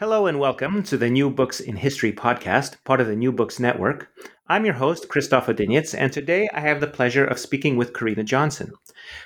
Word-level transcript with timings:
Hello 0.00 0.28
and 0.28 0.38
welcome 0.38 0.84
to 0.84 0.96
the 0.96 1.10
New 1.10 1.28
Books 1.28 1.58
in 1.58 1.74
History 1.74 2.12
podcast, 2.12 2.76
part 2.84 3.00
of 3.00 3.08
the 3.08 3.16
New 3.16 3.32
Books 3.32 3.58
Network. 3.58 4.08
I'm 4.46 4.64
your 4.64 4.74
host, 4.74 5.08
Christoph 5.08 5.48
Odinietz, 5.48 5.92
and 5.92 6.12
today 6.12 6.48
I 6.54 6.60
have 6.60 6.80
the 6.80 6.86
pleasure 6.86 7.24
of 7.24 7.40
speaking 7.40 7.76
with 7.76 7.94
Carina 7.94 8.22
Johnson. 8.22 8.70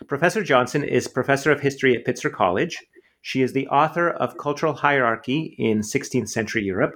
Professor 0.09 0.43
Johnson 0.43 0.83
is 0.83 1.09
professor 1.09 1.53
of 1.53 1.61
history 1.61 1.95
at 1.95 2.07
Pitzer 2.07 2.33
College. 2.33 2.79
She 3.21 3.43
is 3.43 3.53
the 3.53 3.69
author 3.69 4.09
of 4.09 4.39
Cultural 4.39 4.73
Hierarchy 4.73 5.55
in 5.59 5.81
16th 5.81 6.31
Century 6.31 6.63
Europe, 6.63 6.95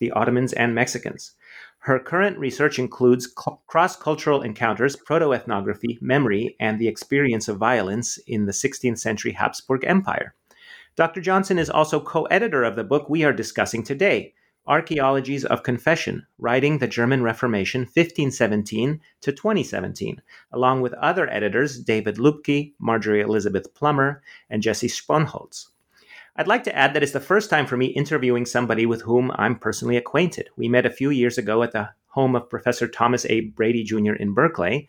the 0.00 0.10
Ottomans 0.10 0.52
and 0.52 0.74
Mexicans. 0.74 1.32
Her 1.78 1.98
current 1.98 2.36
research 2.38 2.78
includes 2.78 3.26
cross 3.66 3.96
cultural 3.96 4.42
encounters, 4.42 4.96
proto 4.96 5.32
ethnography, 5.32 5.96
memory, 6.02 6.56
and 6.60 6.78
the 6.78 6.88
experience 6.88 7.48
of 7.48 7.56
violence 7.56 8.18
in 8.26 8.44
the 8.44 8.52
16th 8.52 8.98
century 8.98 9.32
Habsburg 9.32 9.82
Empire. 9.86 10.34
Dr. 10.96 11.20
Johnson 11.20 11.58
is 11.58 11.70
also 11.70 11.98
co 11.98 12.22
editor 12.26 12.62
of 12.62 12.76
the 12.76 12.84
book 12.84 13.10
we 13.10 13.24
are 13.24 13.32
discussing 13.32 13.82
today, 13.82 14.32
Archaeologies 14.68 15.44
of 15.44 15.64
Confession 15.64 16.24
Writing 16.38 16.78
the 16.78 16.86
German 16.86 17.20
Reformation 17.20 17.80
1517 17.80 19.00
to 19.22 19.32
2017, 19.32 20.22
along 20.52 20.82
with 20.82 20.92
other 20.94 21.28
editors 21.28 21.80
David 21.80 22.18
Luebke, 22.18 22.74
Marjorie 22.78 23.22
Elizabeth 23.22 23.74
Plummer, 23.74 24.22
and 24.48 24.62
Jesse 24.62 24.86
Spohnholz. 24.86 25.66
I'd 26.36 26.46
like 26.46 26.62
to 26.62 26.76
add 26.76 26.94
that 26.94 27.02
it's 27.02 27.10
the 27.10 27.18
first 27.18 27.50
time 27.50 27.66
for 27.66 27.76
me 27.76 27.86
interviewing 27.86 28.46
somebody 28.46 28.86
with 28.86 29.02
whom 29.02 29.32
I'm 29.34 29.58
personally 29.58 29.96
acquainted. 29.96 30.48
We 30.56 30.68
met 30.68 30.86
a 30.86 30.90
few 30.90 31.10
years 31.10 31.38
ago 31.38 31.64
at 31.64 31.72
the 31.72 31.90
home 32.06 32.36
of 32.36 32.48
Professor 32.48 32.86
Thomas 32.86 33.26
A. 33.26 33.40
Brady 33.40 33.82
Jr. 33.82 34.12
in 34.12 34.32
Berkeley, 34.32 34.88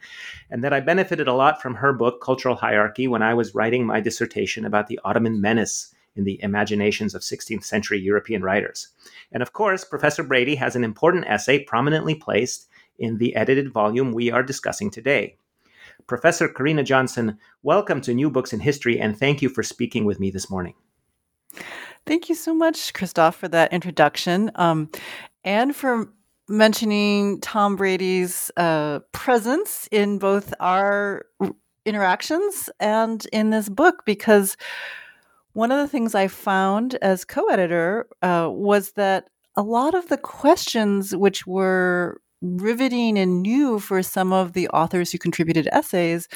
and 0.51 0.63
that 0.63 0.73
I 0.73 0.81
benefited 0.81 1.27
a 1.27 1.33
lot 1.33 1.63
from 1.63 1.73
her 1.73 1.93
book, 1.93 2.21
Cultural 2.21 2.55
Hierarchy, 2.55 3.07
when 3.07 3.23
I 3.23 3.33
was 3.33 3.55
writing 3.55 3.87
my 3.87 3.99
dissertation 3.99 4.65
about 4.65 4.85
the 4.85 4.99
Ottoman 5.03 5.41
menace 5.41 5.94
in 6.15 6.23
the 6.23 6.41
imaginations 6.41 7.13
of 7.13 7.21
16th 7.21 7.63
century 7.63 7.99
European 7.99 8.41
writers. 8.41 8.89
And 9.31 9.41
of 9.41 9.53
course, 9.53 9.83
Professor 9.83 10.23
Brady 10.23 10.55
has 10.55 10.75
an 10.75 10.83
important 10.83 11.25
essay 11.27 11.63
prominently 11.63 12.15
placed 12.15 12.67
in 12.97 13.17
the 13.17 13.35
edited 13.35 13.71
volume 13.71 14.11
we 14.11 14.31
are 14.31 14.43
discussing 14.43 14.89
today. 14.89 15.37
Professor 16.07 16.47
Carina 16.47 16.83
Johnson, 16.83 17.37
welcome 17.63 18.01
to 18.01 18.13
New 18.13 18.29
Books 18.29 18.53
in 18.53 18.59
History, 18.59 18.99
and 18.99 19.17
thank 19.17 19.41
you 19.41 19.49
for 19.49 19.63
speaking 19.63 20.05
with 20.05 20.19
me 20.19 20.29
this 20.29 20.49
morning. 20.49 20.75
Thank 22.05 22.29
you 22.29 22.35
so 22.35 22.53
much, 22.53 22.93
Christoph, 22.93 23.35
for 23.35 23.47
that 23.47 23.73
introduction 23.73 24.51
um, 24.55 24.89
and 25.43 25.75
for 25.75 26.09
mentioning 26.47 27.41
Tom 27.41 27.75
Brady's 27.75 28.51
uh, 28.57 28.99
presence 29.11 29.89
in 29.91 30.19
both 30.19 30.53
our 30.59 31.25
interactions 31.85 32.69
and 32.79 33.25
in 33.31 33.49
this 33.49 33.69
book 33.69 34.03
because 34.05 34.57
one 35.55 35.71
of 35.71 35.77
the 35.77 35.87
things 35.87 36.13
I 36.13 36.27
found 36.27 36.95
as 37.01 37.23
co 37.23 37.47
editor 37.47 38.07
uh, 38.21 38.49
was 38.51 38.91
that 38.91 39.29
a 39.55 39.61
lot 39.61 39.95
of 39.95 40.09
the 40.09 40.17
questions 40.17 41.15
which 41.15 41.47
were 41.47 42.19
riveting 42.41 43.17
and 43.17 43.41
new 43.41 43.79
for 43.79 44.03
some 44.03 44.33
of 44.33 44.51
the 44.51 44.67
authors 44.69 45.13
who 45.13 45.17
contributed 45.17 45.69
essays, 45.71 46.27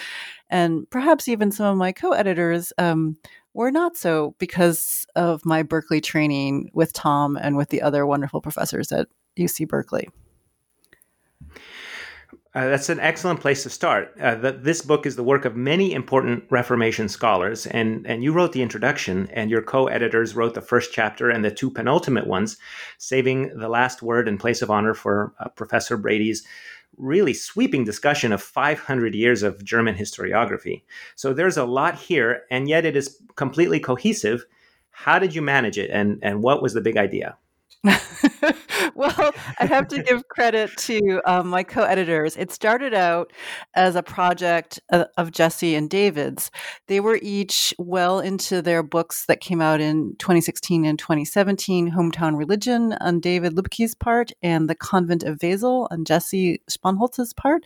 and 0.49 0.89
perhaps 0.89 1.27
even 1.27 1.51
some 1.51 1.66
of 1.66 1.75
my 1.75 1.91
co 1.91 2.13
editors, 2.13 2.71
um, 2.77 3.17
were 3.53 3.71
not 3.71 3.97
so 3.97 4.35
because 4.39 5.05
of 5.17 5.45
my 5.45 5.63
Berkeley 5.63 5.99
training 5.99 6.71
with 6.73 6.94
Tom 6.94 7.35
and 7.35 7.57
with 7.57 7.69
the 7.69 7.81
other 7.81 8.05
wonderful 8.05 8.39
professors 8.39 8.89
at 8.94 9.09
UC 9.38 9.67
Berkeley. 9.67 10.07
Uh, 12.55 12.67
that's 12.67 12.89
an 12.89 12.99
excellent 12.99 13.39
place 13.39 13.61
to 13.61 13.69
start. 13.69 14.11
Uh, 14.19 14.33
the, 14.33 14.51
this 14.51 14.81
book 14.81 15.05
is 15.05 15.15
the 15.15 15.23
work 15.23 15.45
of 15.45 15.55
many 15.55 15.93
important 15.93 16.43
Reformation 16.49 17.07
scholars, 17.07 17.67
and, 17.67 18.07
and 18.07 18.23
you 18.23 18.31
wrote 18.31 18.53
the 18.53 18.63
introduction, 18.63 19.29
and 19.33 19.51
your 19.51 19.61
co 19.61 19.85
editors 19.85 20.35
wrote 20.35 20.55
the 20.55 20.61
first 20.61 20.91
chapter 20.91 21.29
and 21.29 21.45
the 21.45 21.51
two 21.51 21.69
penultimate 21.69 22.25
ones, 22.25 22.57
saving 22.97 23.55
the 23.55 23.69
last 23.69 24.01
word 24.01 24.27
in 24.27 24.39
place 24.39 24.63
of 24.63 24.71
honor 24.71 24.95
for 24.95 25.31
uh, 25.39 25.49
Professor 25.49 25.95
Brady's 25.95 26.43
really 26.97 27.35
sweeping 27.35 27.83
discussion 27.83 28.33
of 28.33 28.41
500 28.41 29.13
years 29.13 29.43
of 29.43 29.63
German 29.63 29.95
historiography. 29.95 30.81
So 31.15 31.33
there's 31.33 31.57
a 31.57 31.65
lot 31.65 31.99
here, 31.99 32.41
and 32.49 32.67
yet 32.67 32.83
it 32.83 32.95
is 32.95 33.21
completely 33.35 33.79
cohesive. 33.79 34.43
How 34.89 35.19
did 35.19 35.35
you 35.35 35.43
manage 35.43 35.77
it, 35.77 35.91
and, 35.91 36.17
and 36.23 36.41
what 36.41 36.63
was 36.63 36.73
the 36.73 36.81
big 36.81 36.97
idea? 36.97 37.38
well, 38.99 39.33
I 39.59 39.65
have 39.65 39.87
to 39.87 40.03
give 40.03 40.27
credit 40.27 40.75
to 40.77 41.21
um, 41.25 41.47
my 41.47 41.63
co 41.63 41.83
editors. 41.83 42.35
It 42.35 42.51
started 42.51 42.93
out 42.93 43.31
as 43.73 43.95
a 43.95 44.03
project 44.03 44.81
of, 44.91 45.01
uh, 45.01 45.05
of 45.17 45.31
Jesse 45.31 45.73
and 45.73 45.89
David's. 45.89 46.51
They 46.87 46.99
were 46.99 47.17
each 47.21 47.73
well 47.79 48.19
into 48.19 48.61
their 48.61 48.83
books 48.83 49.25
that 49.27 49.39
came 49.39 49.61
out 49.61 49.79
in 49.79 50.17
2016 50.19 50.83
and 50.83 50.99
2017 50.99 51.91
Hometown 51.91 52.38
Religion 52.38 52.91
on 52.99 53.21
David 53.21 53.55
Luebke's 53.55 53.95
part, 53.95 54.33
and 54.43 54.69
The 54.69 54.75
Convent 54.75 55.23
of 55.23 55.39
Wesel 55.39 55.88
on 55.91 56.03
Jesse 56.03 56.61
Spohnholz's 56.69 57.33
part 57.33 57.65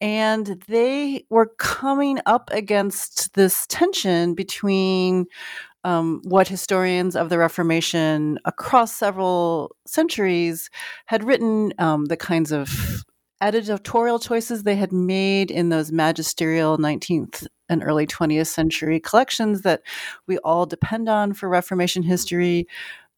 and 0.00 0.62
they 0.66 1.26
were 1.28 1.52
coming 1.58 2.18
up 2.24 2.48
against 2.52 3.34
this 3.34 3.66
tension 3.68 4.34
between 4.34 5.26
um, 5.84 6.20
what 6.24 6.48
historians 6.48 7.16
of 7.16 7.28
the 7.28 7.38
Reformation 7.38 8.38
across 8.44 8.94
several 8.94 9.74
centuries 9.86 10.70
had 11.06 11.24
written, 11.24 11.72
um, 11.78 12.06
the 12.06 12.16
kinds 12.16 12.52
of 12.52 13.04
editorial 13.40 14.18
choices 14.18 14.62
they 14.62 14.76
had 14.76 14.92
made 14.92 15.50
in 15.50 15.70
those 15.70 15.90
magisterial 15.90 16.76
19th 16.76 17.46
and 17.68 17.82
early 17.82 18.06
20th 18.06 18.48
century 18.48 19.00
collections 19.00 19.62
that 19.62 19.82
we 20.26 20.38
all 20.38 20.66
depend 20.66 21.08
on 21.08 21.32
for 21.32 21.48
Reformation 21.48 22.02
history. 22.02 22.66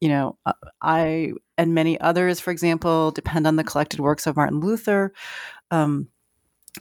You 0.00 0.08
know, 0.08 0.38
uh, 0.46 0.52
I 0.80 1.32
and 1.58 1.74
many 1.74 2.00
others, 2.00 2.38
for 2.40 2.50
example, 2.50 3.10
depend 3.10 3.46
on 3.46 3.56
the 3.56 3.64
collected 3.64 4.00
works 4.00 4.26
of 4.26 4.36
Martin 4.36 4.60
Luther. 4.60 5.12
Um, 5.70 6.08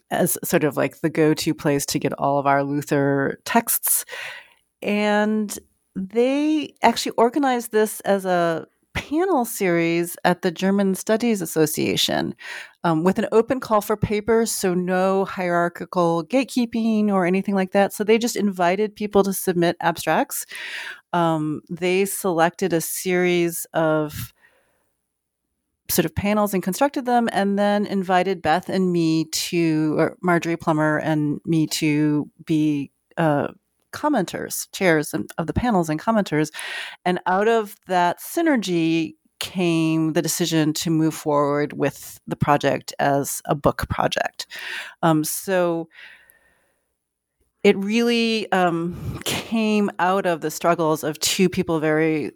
as 0.09 0.37
sort 0.43 0.63
of 0.63 0.77
like 0.77 1.01
the 1.01 1.09
go-to 1.09 1.53
place 1.53 1.85
to 1.85 1.99
get 1.99 2.13
all 2.13 2.39
of 2.39 2.47
our 2.47 2.63
Luther 2.63 3.39
texts. 3.43 4.05
And 4.81 5.57
they 5.95 6.73
actually 6.81 7.13
organized 7.17 7.71
this 7.71 7.99
as 8.01 8.25
a 8.25 8.67
panel 8.93 9.45
series 9.45 10.17
at 10.25 10.41
the 10.41 10.51
German 10.51 10.95
Studies 10.95 11.41
Association 11.41 12.35
um, 12.83 13.03
with 13.03 13.19
an 13.19 13.27
open 13.31 13.59
call 13.59 13.81
for 13.81 13.95
papers, 13.95 14.51
so 14.51 14.73
no 14.73 15.25
hierarchical 15.25 16.25
gatekeeping 16.25 17.09
or 17.09 17.25
anything 17.25 17.55
like 17.55 17.71
that. 17.71 17.93
So 17.93 18.03
they 18.03 18.17
just 18.17 18.35
invited 18.35 18.95
people 18.95 19.23
to 19.23 19.33
submit 19.33 19.77
abstracts. 19.79 20.45
Um, 21.13 21.61
they 21.69 22.05
selected 22.05 22.73
a 22.73 22.81
series 22.81 23.65
of 23.73 24.33
sort 25.89 26.05
of 26.05 26.15
panels 26.15 26.53
and 26.53 26.63
constructed 26.63 27.05
them, 27.05 27.29
and 27.31 27.59
then 27.59 27.85
invited 27.85 28.41
Beth 28.41 28.69
and 28.69 28.91
me 28.91 29.25
to, 29.25 29.95
or 29.97 30.17
Marjorie 30.21 30.57
Plummer 30.57 30.97
and 30.97 31.41
me 31.45 31.67
to 31.67 32.29
be 32.45 32.91
uh, 33.17 33.49
commenters, 33.91 34.67
chairs 34.71 35.13
of 35.13 35.47
the 35.47 35.53
panels 35.53 35.89
and 35.89 35.99
commenters. 35.99 36.51
And 37.05 37.19
out 37.25 37.47
of 37.47 37.75
that 37.87 38.19
synergy 38.19 39.15
came 39.39 40.13
the 40.13 40.21
decision 40.21 40.71
to 40.71 40.89
move 40.89 41.15
forward 41.15 41.73
with 41.73 42.19
the 42.27 42.35
project 42.35 42.93
as 42.99 43.41
a 43.45 43.55
book 43.55 43.89
project. 43.89 44.45
Um, 45.01 45.23
so 45.23 45.89
it 47.63 47.77
really 47.77 48.51
um, 48.51 49.19
came 49.23 49.91
out 49.99 50.25
of 50.25 50.41
the 50.41 50.49
struggles 50.49 51.03
of 51.03 51.19
two 51.19 51.47
people 51.47 51.79
very 51.79 52.31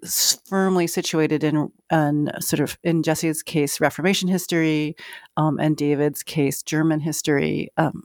firmly 0.48 0.86
situated 0.86 1.44
in, 1.44 1.72
in 1.92 2.30
sort 2.40 2.60
of 2.60 2.78
in 2.84 3.02
Jesse's 3.02 3.42
case 3.42 3.82
Reformation 3.82 4.28
history, 4.28 4.96
um, 5.38 5.60
and 5.60 5.76
David's 5.76 6.22
case 6.22 6.62
German 6.62 7.00
history, 7.00 7.70
um, 7.78 8.04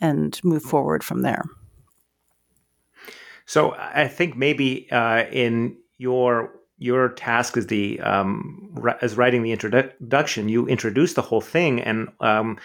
and 0.00 0.40
move 0.42 0.62
forward 0.62 1.04
from 1.04 1.20
there. 1.20 1.44
So 3.46 3.74
I 3.78 4.08
think 4.08 4.36
maybe 4.36 4.90
uh, 4.90 5.24
in 5.30 5.76
your 5.98 6.52
your 6.78 7.08
task 7.10 7.56
as 7.56 7.68
the 7.68 7.98
um, 8.00 8.76
as 9.00 9.16
writing 9.16 9.42
the 9.42 9.52
introduction, 9.52 10.48
you 10.48 10.66
introduce 10.66 11.14
the 11.14 11.22
whole 11.22 11.40
thing, 11.40 11.80
and 11.80 12.08
um, 12.20 12.58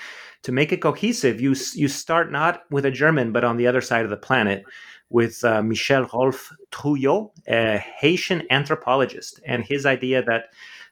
to 0.44 0.52
make 0.52 0.72
it 0.72 0.82
cohesive, 0.82 1.40
you 1.40 1.56
you 1.74 1.88
start 1.88 2.32
not 2.32 2.64
with 2.72 2.86
a 2.86 2.92
German, 2.92 3.32
but 3.32 3.44
on 3.44 3.58
the 3.58 3.68
other 3.68 3.82
side 3.82 4.04
of 4.04 4.10
the 4.10 4.18
planet, 4.18 4.64
with 5.10 5.44
uh, 5.44 5.62
Michel 5.62 6.10
Rolph 6.14 6.52
Trouillot, 6.72 7.32
a 7.48 7.78
Haitian 7.78 8.44
anthropologist, 8.50 9.40
and 9.46 9.64
his 9.64 9.86
idea 9.86 10.24
that 10.24 10.46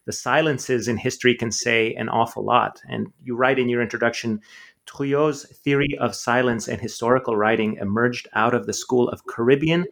the 0.05 0.13
silences 0.13 0.87
in 0.87 0.97
history 0.97 1.35
can 1.35 1.51
say 1.51 1.93
an 1.93 2.09
awful 2.09 2.43
lot. 2.43 2.81
And 2.87 3.07
you 3.23 3.35
write 3.35 3.59
in 3.59 3.69
your 3.69 3.81
introduction 3.81 4.41
Trouillot's 4.85 5.45
theory 5.59 5.97
of 5.99 6.15
silence 6.15 6.67
and 6.67 6.81
historical 6.81 7.35
writing 7.35 7.77
emerged 7.79 8.27
out 8.33 8.53
of 8.53 8.65
the 8.65 8.73
school 8.73 9.09
of 9.09 9.25
Caribbean 9.27 9.85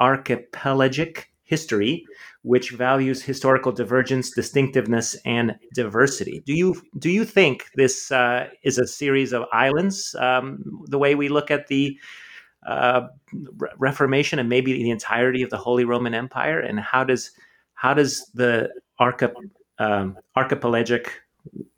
archipelagic 0.00 1.30
history, 1.44 2.04
which 2.42 2.70
values 2.70 3.22
historical 3.22 3.72
divergence, 3.72 4.30
distinctiveness, 4.30 5.16
and 5.24 5.54
diversity. 5.74 6.42
Do 6.46 6.54
you 6.54 6.82
do 6.98 7.10
you 7.10 7.24
think 7.24 7.66
this 7.76 8.10
uh, 8.10 8.48
is 8.62 8.78
a 8.78 8.86
series 8.86 9.32
of 9.32 9.44
islands, 9.52 10.14
um, 10.18 10.62
the 10.86 10.98
way 10.98 11.14
we 11.14 11.28
look 11.28 11.50
at 11.50 11.66
the 11.68 11.98
uh, 12.66 13.08
Reformation 13.78 14.38
and 14.38 14.48
maybe 14.48 14.72
the 14.72 14.90
entirety 14.90 15.42
of 15.42 15.50
the 15.50 15.58
Holy 15.58 15.84
Roman 15.84 16.14
Empire? 16.14 16.60
And 16.60 16.80
how 16.80 17.04
does 17.04 17.32
how 17.74 17.94
does 17.94 18.30
the 18.34 18.70
archip, 19.00 19.34
um, 19.78 20.18
archipelagic 20.36 21.12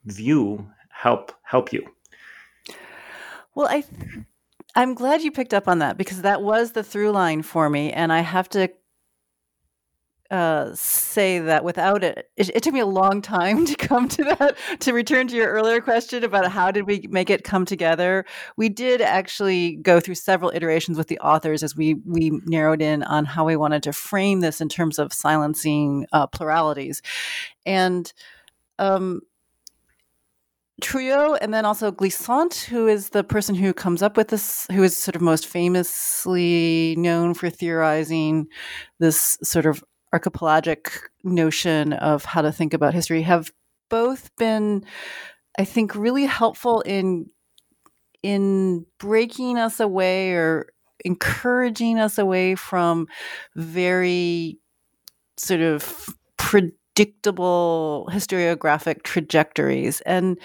view 0.05 0.67
help 0.91 1.33
help 1.43 1.73
you? 1.73 1.94
Well, 3.55 3.69
I 3.69 3.85
I'm 4.75 4.95
glad 4.95 5.23
you 5.23 5.31
picked 5.31 5.55
up 5.55 5.69
on 5.69 5.79
that 5.79 5.97
because 5.97 6.23
that 6.23 6.43
was 6.43 6.73
the 6.73 6.83
through 6.83 7.13
line 7.13 7.43
for 7.43 7.71
me, 7.71 7.93
and 7.93 8.13
I 8.13 8.21
have 8.21 8.49
to 8.51 8.69
uh, 10.31 10.75
say 10.75 11.39
that 11.39 11.63
without 11.63 12.03
it, 12.03 12.31
it, 12.37 12.49
it, 12.57 12.63
took 12.63 12.75
me 12.75 12.81
a 12.81 12.87
long 12.87 13.23
time 13.23 13.65
to 13.67 13.77
come 13.77 14.09
to 14.09 14.25
that. 14.25 14.57
To 14.81 14.93
return 14.93 15.29
to 15.29 15.37
your 15.37 15.49
earlier 15.49 15.81
question 15.81 16.25
about 16.25 16.51
how 16.51 16.71
did 16.73 16.87
we 16.87 17.07
make 17.09 17.31
it 17.31 17.45
come 17.45 17.65
together, 17.65 18.25
we 18.57 18.69
did 18.69 19.01
actually 19.01 19.77
go 19.77 20.01
through 20.01 20.17
several 20.17 20.51
iterations 20.53 20.99
with 20.99 21.09
the 21.09 21.19
authors 21.21 21.63
as 21.63 21.77
we 21.77 21.95
we 22.05 22.33
narrowed 22.47 22.83
in 22.83 23.03
on 23.05 23.27
how 23.27 23.45
we 23.45 23.55
wanted 23.55 23.83
to 23.85 23.93
frame 23.93 24.41
this 24.41 24.61
in 24.61 24.69
terms 24.69 24.99
of 24.99 25.13
silencing 25.13 26.07
uh, 26.13 26.27
pluralities, 26.27 27.01
and. 27.65 28.13
Um, 28.81 29.21
Trouillot 30.85 31.39
and 31.41 31.53
then 31.55 31.65
also 31.65 31.91
Glissant, 31.91 32.55
who 32.69 32.87
is 32.87 33.09
the 33.09 33.25
person 33.25 33.55
who 33.55 33.73
comes 33.73 34.03
up 34.03 34.19
with 34.19 34.29
this, 34.29 34.67
who 34.71 34.83
is 34.83 34.95
sort 34.95 35.17
of 35.17 35.23
most 35.23 35.47
famously 35.47 36.95
known 36.99 37.33
for 37.33 37.49
theorizing 37.49 38.49
this 38.99 39.39
sort 39.43 39.65
of 39.65 39.83
archipelagic 40.13 40.93
notion 41.25 41.95
of 41.95 42.25
how 42.25 42.43
to 42.43 42.53
think 42.53 42.75
about 42.75 42.95
history 42.95 43.23
have 43.23 43.51
both 43.91 44.31
been 44.37 44.85
i 45.59 45.65
think 45.65 45.95
really 45.97 46.25
helpful 46.25 46.81
in 46.83 47.27
in 48.23 48.87
breaking 48.99 49.59
us 49.59 49.81
away 49.81 50.33
or 50.33 50.69
encouraging 51.05 51.99
us 51.99 52.17
away 52.17 52.55
from 52.55 53.07
very 53.57 54.59
sort 55.37 55.61
of 55.61 56.09
predictable 56.95 58.09
historiographic 58.13 59.03
trajectories. 59.03 60.01
And 60.03 60.39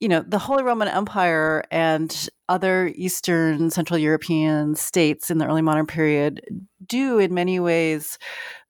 you 0.00 0.08
know 0.08 0.24
the 0.26 0.38
holy 0.38 0.64
roman 0.64 0.88
empire 0.88 1.62
and 1.70 2.28
other 2.48 2.92
eastern 2.96 3.70
central 3.70 3.96
european 3.96 4.74
states 4.74 5.30
in 5.30 5.38
the 5.38 5.46
early 5.46 5.62
modern 5.62 5.86
period 5.86 6.40
do 6.84 7.20
in 7.20 7.32
many 7.32 7.60
ways 7.60 8.18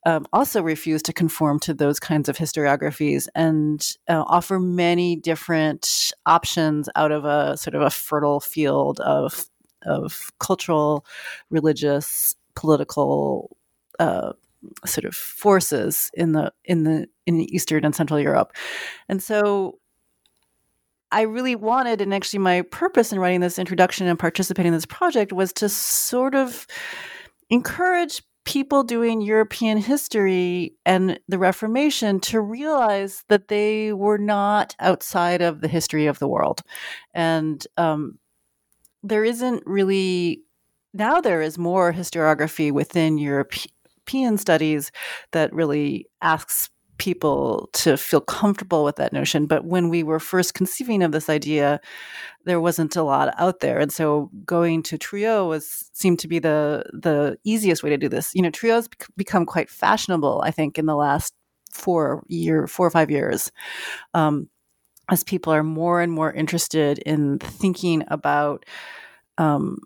um, 0.05 0.27
also 0.35 0.63
refuse 0.63 1.01
to 1.05 1.13
conform 1.15 1.59
to 1.61 1.73
those 1.73 1.99
kinds 1.99 2.29
of 2.29 2.37
historiographies 2.37 3.29
and 3.35 3.97
uh, 4.11 4.25
offer 4.27 4.61
many 4.61 5.17
different 5.17 6.13
options 6.27 6.91
out 6.97 7.13
of 7.13 7.25
a 7.25 7.57
sort 7.57 7.75
of 7.75 7.81
a 7.81 7.89
fertile 7.89 8.41
field 8.41 9.01
of 9.01 9.47
of 9.85 10.31
cultural, 10.39 11.05
religious, 11.51 12.37
political 12.55 13.57
uh, 13.99 14.33
sort 14.87 15.05
of 15.05 15.15
forces 15.15 16.11
in 16.15 16.33
the 16.33 16.53
in 16.65 16.85
the 16.85 17.07
in 17.27 17.41
Eastern 17.41 17.85
and 17.85 17.95
Central 17.95 18.21
Europe, 18.21 18.53
and 19.09 19.23
so 19.23 19.79
I 21.13 21.23
really 21.23 21.55
wanted, 21.55 22.01
and 22.01 22.15
actually 22.15 22.39
my 22.39 22.63
purpose 22.63 23.13
in 23.13 23.19
writing 23.19 23.41
this 23.41 23.59
introduction 23.59 24.07
and 24.07 24.19
participating 24.19 24.73
in 24.73 24.77
this 24.77 24.87
project 24.87 25.33
was 25.33 25.53
to 25.55 25.69
sort 25.69 26.35
of 26.35 26.67
encourage 27.51 28.23
people 28.45 28.83
doing 28.83 29.21
European 29.21 29.79
history 29.79 30.75
and 30.85 31.21
the 31.29 31.39
Reformation 31.39 32.19
to 32.21 32.41
realize 32.41 33.25
that 33.29 33.49
they 33.49 33.93
were 33.93 34.19
not 34.19 34.75
outside 34.81 35.43
of 35.43 35.61
the 35.61 35.69
history 35.69 36.07
of 36.07 36.19
the 36.19 36.27
world. 36.27 36.63
And 37.15 37.65
um, 37.77 38.19
there 39.03 39.23
isn't 39.23 39.63
really, 39.67 40.43
now 40.95 41.21
there 41.21 41.43
is 41.43 41.59
more 41.59 41.93
historiography 41.93 42.73
within 42.73 43.19
European 44.03 44.37
studies 44.37 44.91
that 45.31 45.53
really 45.53 46.07
asks 46.21 46.71
people 46.99 47.69
to 47.73 47.97
feel 47.97 48.21
comfortable 48.21 48.85
with 48.85 48.97
that 48.97 49.13
notion. 49.13 49.47
But 49.47 49.65
when 49.65 49.89
we 49.89 50.03
were 50.03 50.21
first 50.21 50.55
conceiving 50.55 51.03
of 51.03 51.13
this 51.13 51.29
idea, 51.29 51.81
there 52.45 52.61
wasn't 52.61 52.97
a 52.97 53.03
lot 53.03 53.35
out 53.39 53.61
there, 53.61 53.79
and 53.79 53.93
so 53.93 54.31
going 54.45 54.83
to 54.85 54.99
Trouillot 54.99 55.49
was 55.49 55.91
seemed 55.93 56.19
to 56.21 56.29
be 56.29 56.39
the 56.39 56.85
the 56.93 57.39
easiest 57.45 57.83
way 57.83 57.91
to 57.91 57.97
do 57.97 58.09
this. 58.09 58.35
You 58.35 58.43
know, 58.43 58.51
Trouillot's 58.51 58.89
become 59.17 59.47
quite 59.47 59.71
fashionable, 59.71 60.43
I 60.45 60.51
think, 60.51 60.79
in 60.79 60.87
the 60.87 60.97
last 60.97 61.33
four 61.73 62.23
year, 62.29 62.67
four 62.67 62.87
or 62.87 62.91
five 62.91 63.11
years. 63.11 63.53
Um, 64.15 64.49
as 65.11 65.25
people 65.25 65.53
are 65.53 65.65
more 65.65 66.01
and 66.01 66.13
more 66.13 66.33
interested 66.33 66.99
in 66.99 67.39
thinking 67.39 68.05
about 68.09 68.65
um, 69.39 69.79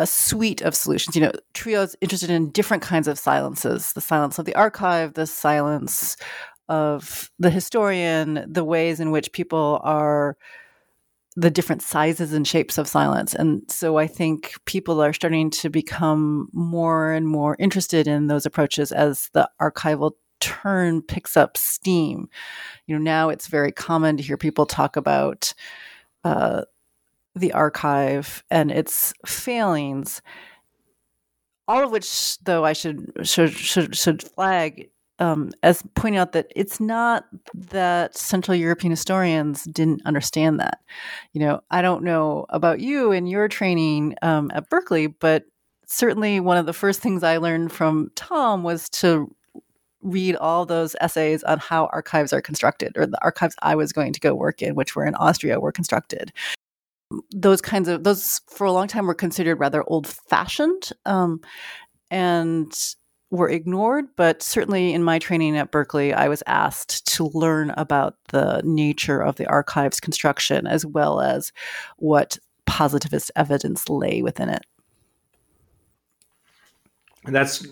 a 0.00 0.06
suite 0.06 0.62
of 0.62 0.74
solutions. 0.74 1.14
You 1.14 1.22
know, 1.22 1.32
Trouillot 1.52 1.84
is 1.84 1.96
interested 2.00 2.30
in 2.30 2.50
different 2.50 2.82
kinds 2.82 3.06
of 3.06 3.18
silences 3.18 3.92
the 3.92 4.00
silence 4.00 4.38
of 4.38 4.46
the 4.46 4.54
archive, 4.54 5.14
the 5.14 5.26
silence 5.26 6.16
of 6.68 7.30
the 7.38 7.50
historian, 7.50 8.46
the 8.48 8.64
ways 8.64 8.98
in 8.98 9.10
which 9.10 9.32
people 9.32 9.80
are 9.84 10.38
the 11.36 11.50
different 11.50 11.82
sizes 11.82 12.32
and 12.32 12.48
shapes 12.48 12.78
of 12.78 12.88
silence. 12.88 13.34
And 13.34 13.62
so 13.70 13.98
I 13.98 14.06
think 14.06 14.54
people 14.64 15.02
are 15.02 15.12
starting 15.12 15.50
to 15.50 15.68
become 15.68 16.48
more 16.52 17.12
and 17.12 17.28
more 17.28 17.56
interested 17.58 18.08
in 18.08 18.26
those 18.26 18.46
approaches 18.46 18.92
as 18.92 19.28
the 19.34 19.48
archival 19.60 20.12
turn 20.40 21.02
picks 21.02 21.36
up 21.36 21.58
steam. 21.58 22.28
You 22.86 22.96
know, 22.96 23.02
now 23.02 23.28
it's 23.28 23.48
very 23.48 23.70
common 23.70 24.16
to 24.16 24.22
hear 24.22 24.38
people 24.38 24.64
talk 24.64 24.96
about 24.96 25.52
uh, 26.24 26.62
the 27.34 27.52
archive 27.52 28.42
and 28.50 28.70
its 28.70 29.12
failings. 29.26 30.22
All 31.68 31.84
of 31.84 31.92
which 31.92 32.38
though 32.40 32.64
i 32.64 32.72
should 32.72 33.12
should 33.22 33.52
should, 33.52 33.96
should 33.96 34.22
flag 34.22 34.90
um, 35.20 35.50
as 35.62 35.82
pointing 35.94 36.18
out 36.18 36.32
that 36.32 36.50
it's 36.56 36.80
not 36.80 37.26
that 37.54 38.16
central 38.16 38.56
european 38.56 38.90
historians 38.90 39.64
didn't 39.64 40.02
understand 40.04 40.58
that. 40.60 40.80
You 41.32 41.40
know 41.42 41.60
i 41.70 41.80
don't 41.82 42.02
know 42.02 42.46
about 42.48 42.80
you 42.80 43.12
and 43.12 43.28
your 43.28 43.46
training 43.48 44.16
um, 44.22 44.50
at 44.52 44.68
berkeley 44.68 45.06
but 45.06 45.44
certainly 45.86 46.40
one 46.40 46.56
of 46.56 46.66
the 46.66 46.72
first 46.72 47.00
things 47.00 47.22
i 47.22 47.36
learned 47.36 47.70
from 47.70 48.10
tom 48.16 48.64
was 48.64 48.88
to 48.90 49.32
read 50.02 50.34
all 50.36 50.64
those 50.64 50.96
essays 51.00 51.42
on 51.44 51.58
how 51.58 51.86
archives 51.92 52.32
are 52.32 52.40
constructed 52.40 52.92
or 52.96 53.06
the 53.06 53.22
archives 53.22 53.54
i 53.62 53.74
was 53.74 53.92
going 53.92 54.12
to 54.12 54.20
go 54.20 54.34
work 54.34 54.62
in 54.62 54.74
which 54.74 54.96
were 54.96 55.04
in 55.04 55.14
austria 55.16 55.60
were 55.60 55.72
constructed 55.72 56.32
those 57.32 57.60
kinds 57.60 57.88
of 57.88 58.04
those 58.04 58.40
for 58.48 58.66
a 58.66 58.72
long 58.72 58.86
time 58.86 59.06
were 59.06 59.14
considered 59.14 59.56
rather 59.56 59.82
old 59.86 60.06
fashioned 60.06 60.90
um, 61.06 61.40
and 62.10 62.72
were 63.30 63.48
ignored 63.48 64.06
but 64.16 64.42
certainly 64.42 64.92
in 64.92 65.02
my 65.04 65.18
training 65.18 65.56
at 65.56 65.70
berkeley 65.70 66.12
i 66.12 66.28
was 66.28 66.42
asked 66.46 67.06
to 67.06 67.30
learn 67.32 67.70
about 67.76 68.16
the 68.28 68.60
nature 68.64 69.20
of 69.20 69.36
the 69.36 69.46
archives 69.46 70.00
construction 70.00 70.66
as 70.66 70.84
well 70.84 71.20
as 71.20 71.52
what 71.96 72.38
positivist 72.70 73.32
evidence 73.34 73.88
lay 73.88 74.22
within 74.22 74.48
it. 74.48 74.62
That's 77.24 77.66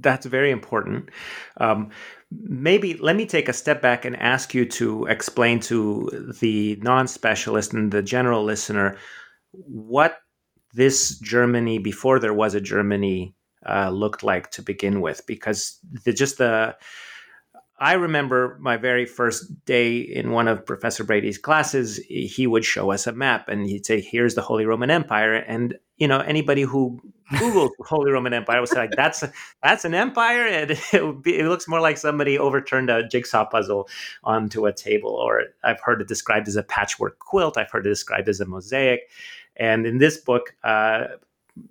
that's 0.00 0.26
very 0.26 0.50
important. 0.50 1.10
Um, 1.58 1.90
maybe 2.30 2.94
let 2.94 3.16
me 3.16 3.26
take 3.26 3.48
a 3.48 3.52
step 3.52 3.80
back 3.80 4.04
and 4.04 4.16
ask 4.16 4.54
you 4.54 4.64
to 4.66 5.06
explain 5.06 5.60
to 5.60 6.34
the 6.40 6.76
non-specialist 6.82 7.72
and 7.72 7.92
the 7.92 8.02
general 8.02 8.44
listener 8.44 8.96
what 9.52 10.18
this 10.74 11.18
Germany 11.20 11.78
before 11.78 12.18
there 12.18 12.34
was 12.34 12.54
a 12.54 12.60
Germany 12.60 13.34
uh, 13.68 13.90
looked 13.90 14.22
like 14.22 14.50
to 14.50 14.62
begin 14.62 15.00
with, 15.00 15.26
because 15.26 15.78
the, 16.04 16.12
just 16.12 16.38
the 16.38 16.76
I 17.78 17.92
remember 17.92 18.56
my 18.58 18.78
very 18.78 19.04
first 19.04 19.64
day 19.66 19.98
in 19.98 20.30
one 20.30 20.48
of 20.48 20.64
Professor 20.64 21.04
Brady's 21.04 21.36
classes. 21.36 21.98
He 22.08 22.46
would 22.46 22.64
show 22.64 22.90
us 22.90 23.06
a 23.06 23.12
map, 23.12 23.48
and 23.48 23.66
he'd 23.66 23.84
say, 23.84 24.00
"Here's 24.00 24.34
the 24.34 24.42
Holy 24.42 24.64
Roman 24.64 24.90
Empire." 24.90 25.34
And 25.34 25.76
you 25.98 26.08
know, 26.08 26.20
anybody 26.20 26.62
who 26.62 26.98
Googled 27.32 27.70
Holy 27.80 28.10
Roman 28.10 28.32
Empire 28.32 28.62
was 28.62 28.72
like, 28.72 28.92
"That's 28.92 29.22
that's 29.62 29.84
an 29.84 29.92
empire," 29.92 30.46
and 30.46 30.70
it, 30.92 31.22
be, 31.22 31.38
it, 31.38 31.44
looks 31.44 31.68
more 31.68 31.80
like 31.80 31.98
somebody 31.98 32.38
overturned 32.38 32.88
a 32.88 33.06
jigsaw 33.06 33.44
puzzle 33.44 33.88
onto 34.24 34.64
a 34.64 34.72
table. 34.72 35.10
Or 35.10 35.42
I've 35.62 35.80
heard 35.80 36.00
it 36.00 36.08
described 36.08 36.48
as 36.48 36.56
a 36.56 36.62
patchwork 36.62 37.18
quilt. 37.18 37.58
I've 37.58 37.70
heard 37.70 37.86
it 37.86 37.90
described 37.90 38.28
as 38.30 38.40
a 38.40 38.46
mosaic. 38.46 39.10
And 39.56 39.86
in 39.86 39.98
this 39.98 40.18
book, 40.18 40.54
uh, 40.64 41.04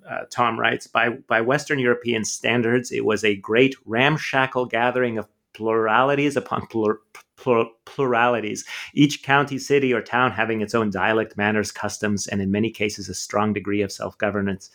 uh, 0.10 0.22
Tom 0.32 0.60
writes, 0.60 0.88
by, 0.88 1.10
by 1.10 1.42
Western 1.42 1.80
European 1.80 2.26
standards, 2.26 2.92
it 2.92 3.06
was 3.06 3.24
a 3.24 3.36
great 3.36 3.76
ramshackle 3.86 4.66
gathering 4.66 5.18
of 5.18 5.28
pluralities 5.56 6.36
upon 6.36 6.68
plur, 6.68 7.00
plur, 7.38 7.66
pluralities, 7.86 8.66
each 8.94 9.24
county, 9.24 9.58
city, 9.58 9.94
or 9.94 10.02
town 10.02 10.32
having 10.32 10.62
its 10.62 10.76
own 10.76 10.90
dialect, 10.90 11.38
manners, 11.38 11.72
customs, 11.72 12.28
and 12.28 12.42
in 12.42 12.52
many 12.52 12.70
cases, 12.70 13.10
a 13.10 13.14
strong 13.14 13.54
degree 13.54 13.82
of 13.82 13.92
self 13.92 14.18
governance, 14.18 14.70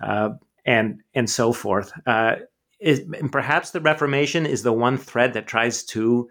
uh, 0.00 0.30
and, 0.64 1.00
and 1.14 1.28
so 1.28 1.52
forth. 1.52 1.92
Uh, 2.06 2.36
is, 2.80 3.02
perhaps 3.32 3.70
the 3.70 3.80
Reformation 3.80 4.46
is 4.46 4.62
the 4.62 4.72
one 4.72 4.98
thread 4.98 5.32
that 5.32 5.46
tries 5.46 5.82
to 5.84 6.28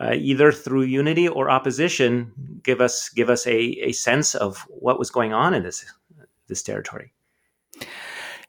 uh, 0.00 0.12
either 0.14 0.52
through 0.52 0.82
unity 0.82 1.26
or 1.26 1.50
opposition, 1.50 2.32
give 2.62 2.80
us 2.80 3.08
give 3.08 3.30
us 3.30 3.46
a, 3.46 3.56
a 3.56 3.92
sense 3.92 4.34
of 4.34 4.58
what 4.68 4.98
was 4.98 5.10
going 5.10 5.32
on 5.32 5.54
in 5.54 5.62
this 5.62 5.84
this 6.48 6.62
territory. 6.62 7.12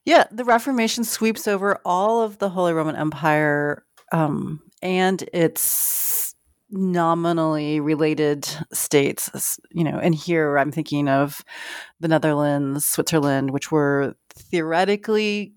Yeah, 0.06 0.26
the 0.32 0.46
Reformation 0.46 1.04
sweeps 1.04 1.48
over 1.48 1.80
all 1.86 2.22
of 2.22 2.38
the 2.40 2.50
Holy 2.50 2.74
Roman 2.74 2.96
Empire 2.96 3.84
um, 4.12 4.62
and 4.82 5.24
its 5.34 6.36
nominally 6.70 7.80
related 7.80 8.48
states. 8.74 9.60
You 9.72 9.84
know, 9.84 10.00
and 10.00 10.14
here 10.14 10.58
I'm 10.58 10.72
thinking 10.72 11.08
of 11.08 11.44
the 12.00 12.08
Netherlands, 12.08 12.88
Switzerland, 12.88 13.52
which 13.52 13.72
were 13.72 14.16
theoretically 14.30 15.54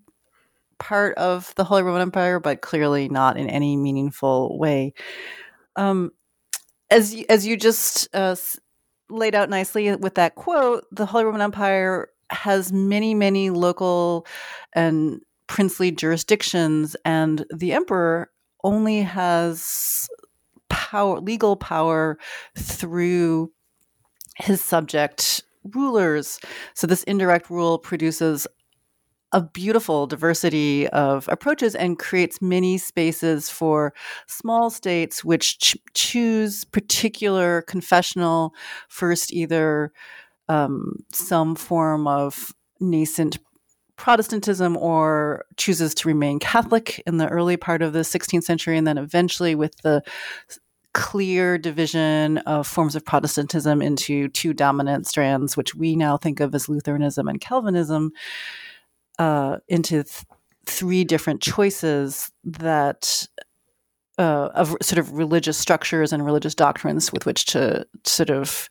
part 0.79 1.15
of 1.17 1.53
the 1.55 1.63
Holy 1.63 1.83
Roman 1.83 2.01
Empire, 2.01 2.39
but 2.39 2.61
clearly 2.61 3.07
not 3.07 3.37
in 3.37 3.49
any 3.49 3.77
meaningful 3.77 4.57
way. 4.57 4.93
Um, 5.75 6.11
as 6.89 7.13
you, 7.13 7.25
as 7.29 7.45
you 7.45 7.55
just 7.55 8.09
uh, 8.15 8.35
laid 9.09 9.35
out 9.35 9.49
nicely 9.49 9.95
with 9.95 10.15
that 10.15 10.35
quote, 10.35 10.85
the 10.91 11.05
Holy 11.05 11.25
Roman 11.25 11.41
Empire 11.41 12.09
has 12.31 12.73
many, 12.73 13.13
many 13.13 13.49
local 13.49 14.25
and 14.73 15.21
princely 15.47 15.91
jurisdictions, 15.91 16.95
and 17.03 17.45
the 17.53 17.73
emperor 17.73 18.30
only 18.63 19.01
has 19.01 20.09
power, 20.69 21.19
legal 21.19 21.55
power 21.55 22.17
through 22.57 23.51
his 24.37 24.61
subject 24.61 25.43
rulers. 25.75 26.39
So 26.73 26.87
this 26.87 27.03
indirect 27.03 27.49
rule 27.49 27.77
produces 27.77 28.47
a 29.33 29.41
beautiful 29.41 30.07
diversity 30.07 30.87
of 30.89 31.27
approaches 31.29 31.73
and 31.73 31.97
creates 31.97 32.41
many 32.41 32.77
spaces 32.77 33.49
for 33.49 33.93
small 34.27 34.69
states 34.69 35.23
which 35.23 35.57
ch- 35.59 35.77
choose 35.93 36.65
particular 36.65 37.61
confessional, 37.61 38.53
first, 38.89 39.31
either 39.31 39.93
um, 40.49 40.97
some 41.13 41.55
form 41.55 42.07
of 42.07 42.53
nascent 42.81 43.37
Protestantism 44.01 44.77
or 44.77 45.45
chooses 45.57 45.93
to 45.93 46.07
remain 46.07 46.39
Catholic 46.39 47.03
in 47.05 47.17
the 47.17 47.27
early 47.27 47.55
part 47.55 47.83
of 47.83 47.93
the 47.93 47.99
16th 47.99 48.43
century, 48.43 48.75
and 48.75 48.87
then 48.87 48.97
eventually 48.97 49.53
with 49.53 49.77
the 49.83 50.01
clear 50.95 51.59
division 51.59 52.39
of 52.39 52.65
forms 52.65 52.95
of 52.95 53.05
Protestantism 53.05 53.79
into 53.79 54.27
two 54.29 54.53
dominant 54.53 55.05
strands, 55.05 55.55
which 55.55 55.75
we 55.75 55.95
now 55.95 56.17
think 56.17 56.39
of 56.39 56.55
as 56.55 56.67
Lutheranism 56.67 57.27
and 57.27 57.39
Calvinism 57.39 58.11
uh, 59.19 59.57
into 59.67 60.01
th- 60.03 60.25
three 60.65 61.03
different 61.03 61.39
choices 61.39 62.31
that 62.43 63.27
uh, 64.17 64.49
of 64.55 64.75
sort 64.81 64.97
of 64.97 65.11
religious 65.11 65.59
structures 65.59 66.11
and 66.11 66.25
religious 66.25 66.55
doctrines 66.55 67.13
with 67.13 67.27
which 67.27 67.45
to 67.45 67.85
sort 68.03 68.31
of 68.31 68.67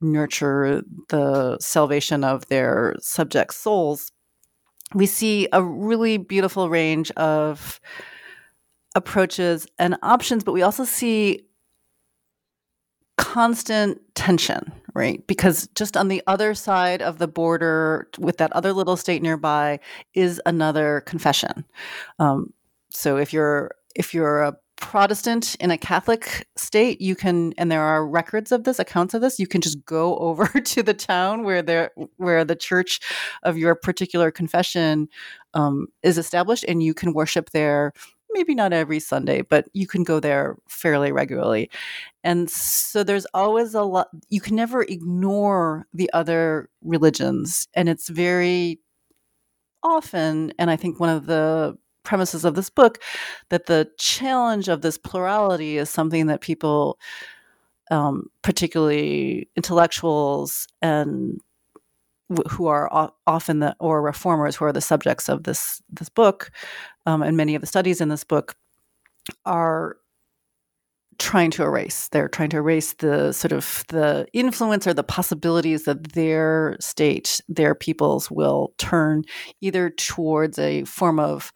nurture 0.00 0.84
the 1.08 1.58
salvation 1.58 2.22
of 2.22 2.46
their 2.46 2.94
subject 3.00 3.52
souls. 3.52 4.12
We 4.94 5.06
see 5.06 5.48
a 5.52 5.62
really 5.62 6.16
beautiful 6.18 6.68
range 6.68 7.10
of 7.12 7.80
approaches 8.94 9.66
and 9.78 9.96
options, 10.02 10.44
but 10.44 10.52
we 10.52 10.62
also 10.62 10.84
see 10.84 11.42
constant 13.16 14.00
tension, 14.14 14.72
right? 14.94 15.24
Because 15.26 15.68
just 15.74 15.96
on 15.96 16.08
the 16.08 16.22
other 16.26 16.54
side 16.54 17.02
of 17.02 17.18
the 17.18 17.28
border, 17.28 18.08
with 18.18 18.38
that 18.38 18.52
other 18.52 18.72
little 18.72 18.96
state 18.96 19.22
nearby, 19.22 19.78
is 20.14 20.40
another 20.46 21.02
confession. 21.02 21.64
Um, 22.18 22.52
so 22.90 23.16
if 23.16 23.32
you're 23.32 23.70
if 23.94 24.14
you're 24.14 24.42
a 24.42 24.56
Protestant 24.80 25.54
in 25.60 25.70
a 25.70 25.78
Catholic 25.78 26.48
state, 26.56 27.00
you 27.00 27.14
can, 27.14 27.52
and 27.58 27.70
there 27.70 27.82
are 27.82 28.06
records 28.06 28.50
of 28.50 28.64
this, 28.64 28.78
accounts 28.78 29.14
of 29.14 29.20
this. 29.20 29.38
You 29.38 29.46
can 29.46 29.60
just 29.60 29.84
go 29.84 30.16
over 30.18 30.46
to 30.46 30.82
the 30.82 30.94
town 30.94 31.44
where 31.44 31.62
there, 31.62 31.90
where 32.16 32.44
the 32.44 32.56
church 32.56 33.00
of 33.42 33.56
your 33.56 33.74
particular 33.74 34.30
confession 34.30 35.08
um, 35.54 35.86
is 36.02 36.18
established, 36.18 36.64
and 36.66 36.82
you 36.82 36.94
can 36.94 37.12
worship 37.12 37.50
there 37.50 37.92
maybe 38.32 38.54
not 38.54 38.72
every 38.72 39.00
Sunday, 39.00 39.42
but 39.42 39.66
you 39.72 39.86
can 39.86 40.04
go 40.04 40.20
there 40.20 40.56
fairly 40.68 41.12
regularly. 41.12 41.70
And 42.22 42.48
so 42.48 43.02
there's 43.02 43.26
always 43.34 43.74
a 43.74 43.82
lot, 43.82 44.08
you 44.28 44.40
can 44.40 44.56
never 44.56 44.82
ignore 44.82 45.86
the 45.92 46.10
other 46.12 46.68
religions. 46.82 47.68
And 47.74 47.88
it's 47.88 48.08
very 48.08 48.78
often, 49.82 50.52
and 50.58 50.70
I 50.70 50.76
think 50.76 51.00
one 51.00 51.10
of 51.10 51.26
the 51.26 51.76
premises 52.02 52.44
of 52.44 52.54
this 52.54 52.70
book, 52.70 52.98
that 53.50 53.66
the 53.66 53.88
challenge 53.98 54.68
of 54.68 54.82
this 54.82 54.98
plurality 54.98 55.78
is 55.78 55.90
something 55.90 56.26
that 56.26 56.40
people, 56.40 56.98
um, 57.90 58.24
particularly 58.42 59.48
intellectuals 59.56 60.66
and 60.82 61.40
who 62.48 62.66
are 62.66 63.12
often 63.26 63.58
the 63.58 63.74
or 63.80 64.02
reformers 64.02 64.56
who 64.56 64.64
are 64.64 64.72
the 64.72 64.80
subjects 64.80 65.28
of 65.28 65.42
this 65.42 65.82
this 65.90 66.08
book 66.08 66.50
um, 67.06 67.22
and 67.22 67.36
many 67.36 67.56
of 67.56 67.60
the 67.60 67.66
studies 67.66 68.00
in 68.00 68.08
this 68.08 68.22
book 68.22 68.54
are 69.44 69.96
trying 71.20 71.50
to 71.52 71.62
erase. 71.62 72.08
They're 72.08 72.28
trying 72.28 72.48
to 72.50 72.56
erase 72.56 72.94
the 72.94 73.32
sort 73.32 73.52
of 73.52 73.84
the 73.88 74.26
influence 74.32 74.86
or 74.86 74.94
the 74.94 75.04
possibilities 75.04 75.84
that 75.84 76.14
their 76.14 76.76
state 76.80 77.40
their 77.46 77.74
peoples 77.74 78.30
will 78.30 78.72
turn 78.78 79.24
either 79.60 79.90
towards 79.90 80.58
a 80.58 80.84
form 80.84 81.20
of 81.20 81.52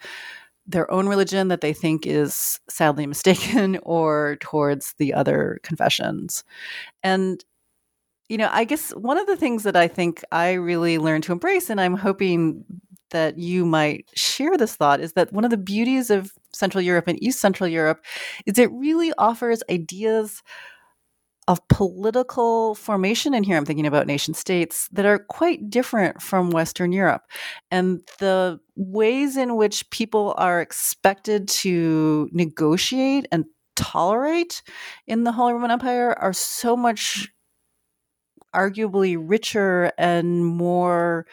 their 0.66 0.90
own 0.90 1.08
religion 1.08 1.48
that 1.48 1.62
they 1.62 1.72
think 1.72 2.06
is 2.06 2.60
sadly 2.68 3.06
mistaken 3.14 3.78
or 3.82 4.36
towards 4.40 4.94
the 4.98 5.14
other 5.14 5.58
confessions. 5.62 6.44
And 7.02 7.42
you 8.28 8.38
know, 8.38 8.48
I 8.50 8.64
guess 8.64 8.90
one 8.90 9.18
of 9.18 9.26
the 9.26 9.36
things 9.36 9.64
that 9.64 9.76
I 9.76 9.88
think 9.88 10.24
I 10.32 10.52
really 10.52 10.98
learned 10.98 11.24
to 11.24 11.32
embrace, 11.32 11.68
and 11.68 11.80
I'm 11.80 11.96
hoping 11.96 12.64
that 13.14 13.38
you 13.38 13.64
might 13.64 14.10
share 14.14 14.58
this 14.58 14.76
thought, 14.76 15.00
is 15.00 15.14
that 15.14 15.32
one 15.32 15.44
of 15.44 15.50
the 15.50 15.56
beauties 15.56 16.10
of 16.10 16.32
Central 16.52 16.82
Europe 16.82 17.08
and 17.08 17.22
East 17.22 17.40
Central 17.40 17.68
Europe 17.68 18.04
is 18.44 18.58
it 18.58 18.70
really 18.72 19.12
offers 19.16 19.62
ideas 19.70 20.42
of 21.46 21.66
political 21.68 22.74
formation. 22.74 23.34
And 23.34 23.44
here 23.44 23.56
I'm 23.56 23.66
thinking 23.66 23.86
about 23.86 24.06
nation 24.06 24.34
states 24.34 24.88
that 24.92 25.06
are 25.06 25.18
quite 25.18 25.70
different 25.70 26.22
from 26.22 26.50
Western 26.50 26.90
Europe. 26.92 27.22
And 27.70 28.00
the 28.18 28.60
ways 28.76 29.36
in 29.36 29.56
which 29.56 29.88
people 29.90 30.34
are 30.36 30.60
expected 30.60 31.48
to 31.48 32.28
negotiate 32.32 33.26
and 33.30 33.44
tolerate 33.76 34.62
in 35.06 35.24
the 35.24 35.32
Holy 35.32 35.52
Roman 35.52 35.70
Empire 35.70 36.18
are 36.18 36.32
so 36.32 36.76
much 36.76 37.28
arguably 38.54 39.16
richer 39.18 39.92
and 39.98 40.46
more 40.46 41.26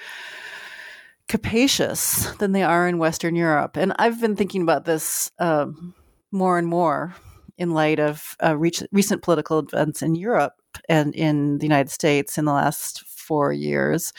capacious 1.31 2.25
than 2.39 2.51
they 2.51 2.61
are 2.61 2.89
in 2.89 2.97
Western 2.97 3.37
Europe. 3.37 3.77
And 3.77 3.93
I've 3.97 4.19
been 4.19 4.35
thinking 4.35 4.63
about 4.63 4.83
this 4.83 5.31
um, 5.39 5.95
more 6.29 6.57
and 6.57 6.67
more 6.67 7.15
in 7.57 7.71
light 7.71 8.01
of 8.01 8.35
uh, 8.43 8.57
re- 8.57 8.73
recent 8.91 9.21
political 9.21 9.59
events 9.59 10.01
in 10.01 10.15
Europe 10.15 10.55
and 10.89 11.15
in 11.15 11.57
the 11.59 11.65
United 11.65 11.89
States 11.89 12.37
in 12.37 12.43
the 12.43 12.51
last 12.51 13.05
four 13.07 13.53
years. 13.53 14.11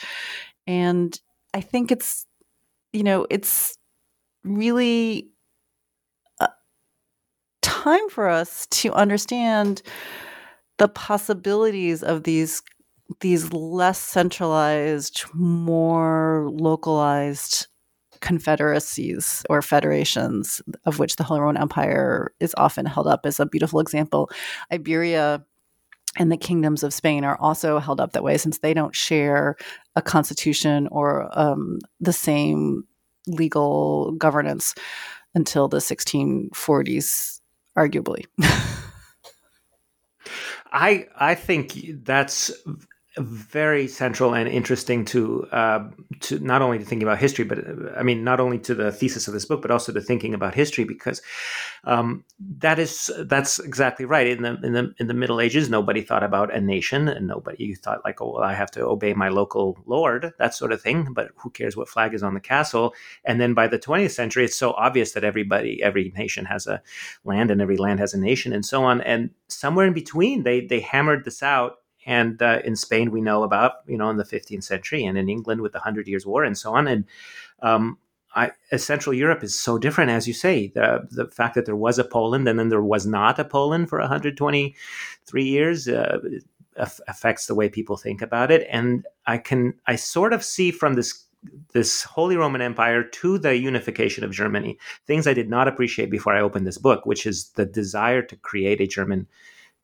And 0.65 1.15
I 1.53 1.61
think 1.61 1.91
it's, 1.91 2.25
you 2.93 3.03
know, 3.03 3.27
it's 3.29 3.77
really 4.43 5.29
uh, 6.39 6.47
time 7.61 8.09
for 8.09 8.27
us 8.27 8.65
to 8.71 8.91
understand 8.93 9.83
the 10.79 10.87
possibilities 10.87 12.01
of 12.01 12.23
these 12.23 12.63
these 13.19 13.51
less 13.53 13.99
centralized, 13.99 15.25
more 15.33 16.49
localized 16.51 17.67
confederacies 18.21 19.43
or 19.49 19.61
federations, 19.61 20.61
of 20.85 20.99
which 20.99 21.17
the 21.17 21.23
Holy 21.23 21.41
Roman 21.41 21.61
Empire 21.61 22.33
is 22.39 22.55
often 22.57 22.85
held 22.85 23.07
up 23.07 23.25
as 23.25 23.39
a 23.39 23.45
beautiful 23.45 23.79
example. 23.79 24.29
Iberia 24.71 25.45
and 26.17 26.31
the 26.31 26.37
kingdoms 26.37 26.83
of 26.83 26.93
Spain 26.93 27.23
are 27.23 27.37
also 27.39 27.79
held 27.79 27.99
up 27.99 28.13
that 28.13 28.23
way 28.23 28.37
since 28.37 28.59
they 28.59 28.73
don't 28.73 28.95
share 28.95 29.57
a 29.95 30.01
constitution 30.01 30.87
or 30.91 31.27
um, 31.37 31.79
the 31.99 32.13
same 32.13 32.85
legal 33.27 34.11
governance 34.13 34.75
until 35.35 35.67
the 35.67 35.77
1640s, 35.77 37.41
arguably. 37.77 38.25
I 40.71 41.07
I 41.15 41.35
think 41.35 41.77
that's 42.03 42.51
very 43.17 43.87
central 43.87 44.33
and 44.33 44.49
interesting 44.49 45.05
to 45.05 45.45
uh, 45.51 45.87
to 46.19 46.39
not 46.39 46.63
only 46.63 46.79
to 46.79 46.85
thinking 46.85 47.07
about 47.07 47.19
history, 47.19 47.45
but 47.45 47.59
uh, 47.59 47.91
I 47.95 48.01
mean 48.01 48.23
not 48.23 48.39
only 48.39 48.57
to 48.59 48.73
the 48.73 48.91
thesis 48.91 49.27
of 49.27 49.33
this 49.33 49.45
book, 49.45 49.61
but 49.61 49.69
also 49.69 49.91
to 49.93 50.01
thinking 50.01 50.33
about 50.33 50.55
history 50.55 50.83
because 50.83 51.21
um, 51.83 52.23
that 52.57 52.79
is 52.79 53.11
that's 53.25 53.59
exactly 53.59 54.05
right. 54.05 54.25
In 54.25 54.41
the 54.41 54.59
in 54.63 54.73
the 54.73 54.95
in 54.97 55.07
the 55.07 55.13
Middle 55.13 55.39
Ages, 55.39 55.69
nobody 55.69 56.01
thought 56.01 56.23
about 56.23 56.53
a 56.53 56.59
nation, 56.59 57.07
and 57.07 57.27
nobody 57.27 57.75
thought 57.75 58.03
like, 58.03 58.19
oh, 58.19 58.33
well, 58.33 58.43
I 58.43 58.53
have 58.53 58.71
to 58.71 58.85
obey 58.85 59.13
my 59.13 59.29
local 59.29 59.77
lord, 59.85 60.33
that 60.39 60.55
sort 60.55 60.71
of 60.71 60.81
thing. 60.81 61.13
But 61.13 61.29
who 61.35 61.51
cares 61.51 61.77
what 61.77 61.89
flag 61.89 62.15
is 62.15 62.23
on 62.23 62.33
the 62.33 62.39
castle? 62.39 62.95
And 63.25 63.39
then 63.39 63.53
by 63.53 63.67
the 63.67 63.79
20th 63.79 64.11
century, 64.11 64.45
it's 64.45 64.57
so 64.57 64.71
obvious 64.71 65.11
that 65.11 65.23
everybody, 65.23 65.83
every 65.83 66.11
nation 66.15 66.45
has 66.45 66.65
a 66.65 66.81
land, 67.25 67.51
and 67.51 67.61
every 67.61 67.77
land 67.77 67.99
has 67.99 68.15
a 68.15 68.19
nation, 68.19 68.53
and 68.53 68.65
so 68.65 68.83
on. 68.83 69.01
And 69.01 69.29
somewhere 69.49 69.85
in 69.85 69.93
between, 69.93 70.41
they 70.43 70.65
they 70.65 70.79
hammered 70.79 71.25
this 71.25 71.43
out 71.43 71.77
and 72.05 72.41
uh, 72.41 72.59
in 72.63 72.75
Spain 72.75 73.11
we 73.11 73.21
know 73.21 73.43
about 73.43 73.73
you 73.87 73.97
know 73.97 74.09
in 74.09 74.17
the 74.17 74.23
15th 74.23 74.63
century, 74.63 75.05
and 75.05 75.17
in 75.17 75.29
England 75.29 75.61
with 75.61 75.73
the 75.73 75.79
Hundred 75.79 76.07
Years' 76.07 76.25
War 76.25 76.43
and 76.43 76.57
so 76.57 76.75
on. 76.75 76.87
And 76.87 77.05
um, 77.61 77.97
I, 78.35 78.51
Central 78.77 79.13
Europe 79.13 79.43
is 79.43 79.59
so 79.59 79.77
different, 79.77 80.11
as 80.11 80.27
you 80.27 80.33
say. 80.33 80.67
The 80.67 81.07
the 81.11 81.27
fact 81.27 81.55
that 81.55 81.65
there 81.65 81.75
was 81.75 81.99
a 81.99 82.03
Poland 82.03 82.47
and 82.47 82.57
then 82.57 82.69
there 82.69 82.81
was 82.81 83.05
not 83.05 83.39
a 83.39 83.45
Poland 83.45 83.89
for 83.89 83.99
123 83.99 85.43
years 85.43 85.87
uh, 85.87 86.19
affects 86.75 87.45
the 87.45 87.55
way 87.55 87.69
people 87.69 87.97
think 87.97 88.21
about 88.21 88.51
it. 88.51 88.67
And 88.69 89.05
I 89.25 89.37
can 89.37 89.75
I 89.87 89.95
sort 89.95 90.33
of 90.33 90.43
see 90.43 90.71
from 90.71 90.93
this 90.95 91.25
this 91.73 92.03
Holy 92.03 92.37
Roman 92.37 92.61
Empire 92.61 93.03
to 93.03 93.37
the 93.37 93.57
unification 93.57 94.23
of 94.23 94.31
Germany 94.31 94.77
things 95.05 95.27
I 95.27 95.33
did 95.33 95.49
not 95.49 95.67
appreciate 95.67 96.09
before 96.09 96.33
I 96.33 96.41
opened 96.41 96.65
this 96.65 96.77
book, 96.77 97.05
which 97.05 97.25
is 97.25 97.49
the 97.49 97.65
desire 97.65 98.21
to 98.21 98.35
create 98.37 98.79
a 98.81 98.87
German 98.87 99.27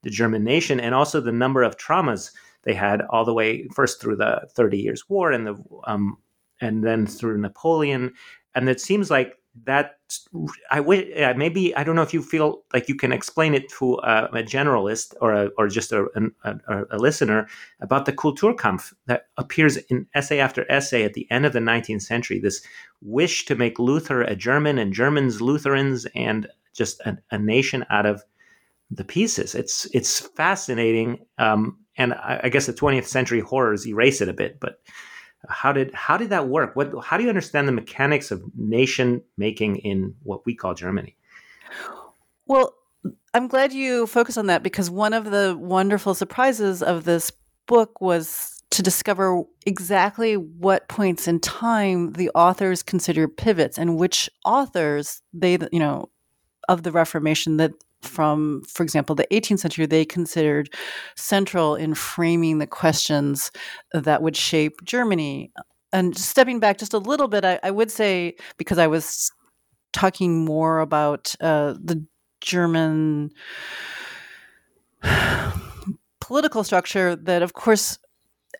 the 0.03 0.09
German 0.09 0.43
nation 0.43 0.79
and 0.79 0.95
also 0.95 1.19
the 1.19 1.31
number 1.31 1.63
of 1.63 1.77
traumas 1.77 2.31
they 2.63 2.73
had 2.73 3.01
all 3.09 3.25
the 3.25 3.33
way 3.33 3.67
first 3.73 4.01
through 4.01 4.17
the 4.17 4.47
Thirty 4.53 4.77
Years' 4.77 5.07
War 5.09 5.31
and 5.31 5.47
the 5.47 5.55
um, 5.85 6.17
and 6.61 6.83
then 6.83 7.05
through 7.07 7.39
Napoleon. 7.39 8.13
And 8.53 8.69
it 8.69 8.81
seems 8.81 9.09
like 9.09 9.35
that 9.65 9.97
I 10.71 10.79
wish 10.79 11.07
maybe 11.35 11.75
I 11.75 11.83
don't 11.83 11.95
know 11.95 12.01
if 12.01 12.13
you 12.13 12.21
feel 12.21 12.63
like 12.73 12.89
you 12.89 12.95
can 12.95 13.11
explain 13.11 13.53
it 13.53 13.69
to 13.77 13.95
a, 13.95 14.25
a 14.25 14.43
generalist 14.43 15.13
or 15.21 15.33
a, 15.33 15.49
or 15.57 15.67
just 15.67 15.91
a, 15.91 16.07
a, 16.43 16.85
a, 16.91 16.97
listener 16.97 17.47
about 17.81 18.05
the 18.05 18.13
Kulturkampf 18.13 18.93
that 19.07 19.27
appears 19.37 19.77
in 19.77 20.07
essay 20.15 20.39
after 20.39 20.69
essay 20.71 21.03
at 21.03 21.13
the 21.13 21.29
end 21.29 21.45
of 21.45 21.53
the 21.53 21.59
19th 21.59 22.01
century. 22.01 22.39
This 22.39 22.61
wish 23.01 23.45
to 23.45 23.55
make 23.55 23.79
Luther 23.79 24.21
a 24.21 24.35
German 24.35 24.77
and 24.77 24.93
Germans 24.93 25.41
Lutherans 25.41 26.07
and 26.15 26.47
just 26.73 27.01
a, 27.01 27.37
nation 27.37 27.85
out 27.89 28.05
of 28.05 28.23
the 28.91 29.03
pieces. 29.03 29.55
It's 29.55 29.85
it's 29.93 30.19
fascinating, 30.19 31.25
um, 31.37 31.77
and 31.97 32.13
I, 32.13 32.41
I, 32.43 32.49
guess 32.49 32.65
the 32.65 32.73
20th 32.73 33.05
century 33.05 33.39
horrors 33.39 33.87
erase 33.87 34.21
it 34.21 34.29
a 34.29 34.33
bit. 34.33 34.59
But 34.59 34.81
how 35.47 35.71
did 35.71 35.93
how 35.93 36.17
did 36.17 36.29
that 36.31 36.47
work? 36.47 36.75
What 36.75 36.91
how 37.03 37.17
do 37.17 37.23
you 37.23 37.29
understand 37.29 37.67
the 37.67 37.73
mechanics 37.73 38.31
of 38.31 38.43
nation 38.55 39.21
making 39.37 39.77
in 39.77 40.15
what 40.23 40.45
we 40.45 40.55
call 40.55 40.73
Germany? 40.73 41.15
Well, 42.47 42.73
I'm 43.33 43.47
glad 43.47 43.73
you 43.73 44.07
focus 44.07 44.37
on 44.37 44.47
that 44.47 44.63
because 44.63 44.89
one 44.89 45.13
of 45.13 45.29
the 45.31 45.55
wonderful 45.59 46.15
surprises 46.15 46.81
of 46.81 47.05
this 47.05 47.31
book 47.67 48.01
was 48.01 48.59
to 48.71 48.83
discover 48.83 49.43
exactly 49.65 50.35
what 50.35 50.87
points 50.89 51.27
in 51.27 51.39
time 51.39 52.13
the 52.13 52.29
authors 52.35 52.83
consider 52.83 53.27
pivots 53.27 53.77
and 53.77 53.97
which 53.97 54.29
authors 54.45 55.21
they 55.33 55.57
you 55.71 55.79
know 55.79 56.09
of 56.67 56.83
the 56.83 56.91
reformation 56.91 57.57
that 57.57 57.71
from, 58.01 58.63
for 58.67 58.83
example, 58.83 59.15
the 59.15 59.27
18th 59.31 59.59
century, 59.59 59.85
they 59.85 60.05
considered 60.05 60.73
central 61.15 61.75
in 61.75 61.93
framing 61.93 62.59
the 62.59 62.67
questions 62.67 63.51
that 63.93 64.21
would 64.21 64.37
shape 64.37 64.83
Germany. 64.83 65.51
And 65.91 66.17
stepping 66.17 66.59
back 66.59 66.77
just 66.77 66.93
a 66.93 66.99
little 66.99 67.27
bit, 67.27 67.43
I, 67.43 67.59
I 67.63 67.71
would 67.71 67.91
say, 67.91 68.35
because 68.57 68.77
I 68.77 68.87
was 68.87 69.31
talking 69.91 70.45
more 70.45 70.79
about 70.79 71.35
uh, 71.41 71.73
the 71.73 72.05
German 72.41 73.31
political 76.21 76.63
structure, 76.63 77.15
that 77.15 77.41
of 77.41 77.53
course, 77.53 77.97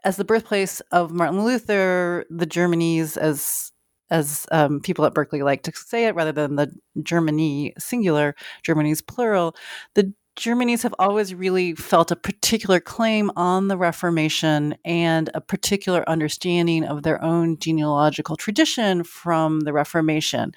as 0.04 0.18
the 0.18 0.26
birthplace 0.26 0.80
of 0.92 1.12
Martin 1.12 1.44
Luther, 1.44 2.26
the 2.30 2.48
Germanies, 2.48 3.18
as 3.18 3.72
as 4.10 4.46
um, 4.52 4.80
people 4.80 5.06
at 5.06 5.14
Berkeley 5.14 5.42
like 5.42 5.64
to 5.64 5.72
say 5.76 6.06
it, 6.06 6.16
rather 6.16 6.32
than 6.32 6.56
the 6.56 6.72
Germany 7.02 7.74
singular, 7.78 8.36
Germany's 8.64 9.02
plural, 9.02 9.56
the 9.96 10.14
Germanies 10.38 10.84
have 10.84 10.96
always 11.00 11.36
really 11.36 11.76
felt 11.76 12.12
a 12.12 12.16
particular 12.16 12.80
claim 12.80 13.30
on 13.36 13.68
the 13.68 13.78
Reformation 13.78 14.74
and 14.86 15.30
a 15.34 15.42
particular 15.42 16.08
understanding 16.08 16.86
of 16.86 17.04
their 17.04 17.22
own 17.22 17.58
genealogical 17.58 18.38
tradition 18.38 19.04
from 19.04 19.62
the 19.62 19.74
Reformation. 19.74 20.54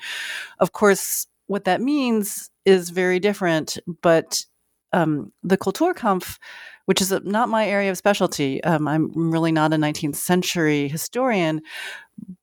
Of 0.61 0.73
course, 0.73 1.27
what 1.49 1.65
that 1.65 1.81
means 1.81 2.49
is 2.65 2.91
very 2.91 3.19
different, 3.19 3.77
but 4.03 4.47
um, 4.93 5.33
the 5.43 5.59
Kulturkampf 5.59 6.39
which 6.87 7.01
is 7.01 7.13
not 7.23 7.49
my 7.49 7.67
area 7.67 7.91
of 7.91 7.97
specialty. 7.97 8.63
Um, 8.65 8.89
I'm 8.89 9.31
really 9.31 9.53
not 9.53 9.73
a 9.73 9.77
19th 9.77 10.17
century 10.17 10.89
historian. 10.89 11.63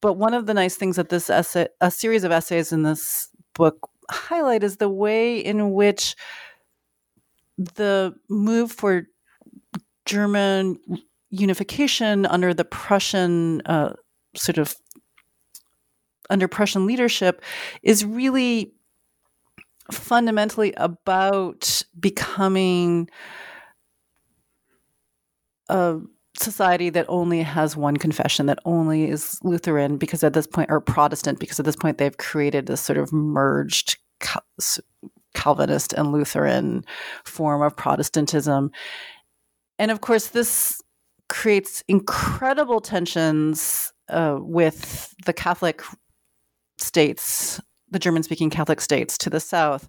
But 0.01 0.13
one 0.13 0.33
of 0.33 0.45
the 0.45 0.53
nice 0.53 0.75
things 0.75 0.95
that 0.95 1.09
this 1.09 1.29
essay, 1.29 1.67
a 1.81 1.91
series 1.91 2.23
of 2.23 2.31
essays 2.31 2.71
in 2.71 2.83
this 2.83 3.29
book 3.53 3.89
highlight 4.09 4.63
is 4.63 4.77
the 4.77 4.89
way 4.89 5.39
in 5.39 5.73
which 5.73 6.15
the 7.57 8.15
move 8.29 8.71
for 8.71 9.07
German 10.05 10.79
unification 11.29 12.25
under 12.25 12.53
the 12.53 12.65
Prussian 12.65 13.61
uh, 13.65 13.93
sort 14.35 14.57
of 14.57 14.75
under 16.29 16.47
Prussian 16.47 16.85
leadership 16.85 17.43
is 17.83 18.05
really 18.05 18.73
fundamentally 19.91 20.73
about 20.77 21.83
becoming 21.99 23.09
a 25.67 25.99
society 26.41 26.89
that 26.89 27.05
only 27.09 27.41
has 27.41 27.75
one 27.75 27.97
confession, 27.97 28.45
that 28.47 28.59
only 28.65 29.09
is 29.09 29.37
Lutheran, 29.43 29.97
because 29.97 30.23
at 30.23 30.33
this 30.33 30.47
point, 30.47 30.71
or 30.71 30.81
Protestant, 30.81 31.39
because 31.39 31.59
at 31.59 31.65
this 31.65 31.75
point 31.75 31.97
they've 31.97 32.17
created 32.17 32.65
this 32.65 32.81
sort 32.81 32.97
of 32.97 33.11
merged 33.13 33.97
Calvinist 35.33 35.93
and 35.93 36.11
Lutheran 36.11 36.83
form 37.25 37.61
of 37.61 37.75
Protestantism. 37.75 38.71
And 39.77 39.91
of 39.91 40.01
course, 40.01 40.27
this 40.27 40.81
creates 41.29 41.83
incredible 41.87 42.81
tensions 42.81 43.93
uh, 44.09 44.37
with 44.39 45.13
the 45.25 45.33
Catholic 45.33 45.83
states, 46.77 47.61
the 47.89 47.99
German 47.99 48.23
speaking 48.23 48.49
Catholic 48.49 48.81
states 48.81 49.17
to 49.19 49.29
the 49.29 49.39
south, 49.39 49.87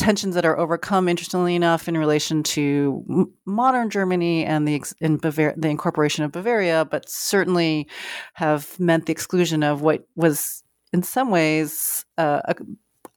tensions 0.00 0.34
that 0.34 0.46
are 0.46 0.58
overcome, 0.58 1.08
interestingly 1.08 1.54
enough, 1.54 1.86
in 1.86 1.96
relation 1.96 2.42
to 2.42 3.30
modern 3.44 3.90
Germany 3.90 4.44
and 4.46 4.66
the 4.66 4.82
in 5.00 5.18
Bavar- 5.18 5.54
the 5.60 5.68
incorporation 5.68 6.24
of 6.24 6.32
Bavaria, 6.32 6.86
but 6.90 7.08
certainly 7.08 7.86
have 8.32 8.80
meant 8.80 9.04
the 9.04 9.12
exclusion 9.12 9.62
of 9.62 9.82
what 9.82 10.06
was, 10.16 10.64
in 10.92 11.02
some 11.02 11.30
ways, 11.30 12.04
uh, 12.16 12.40
a, 12.46 12.54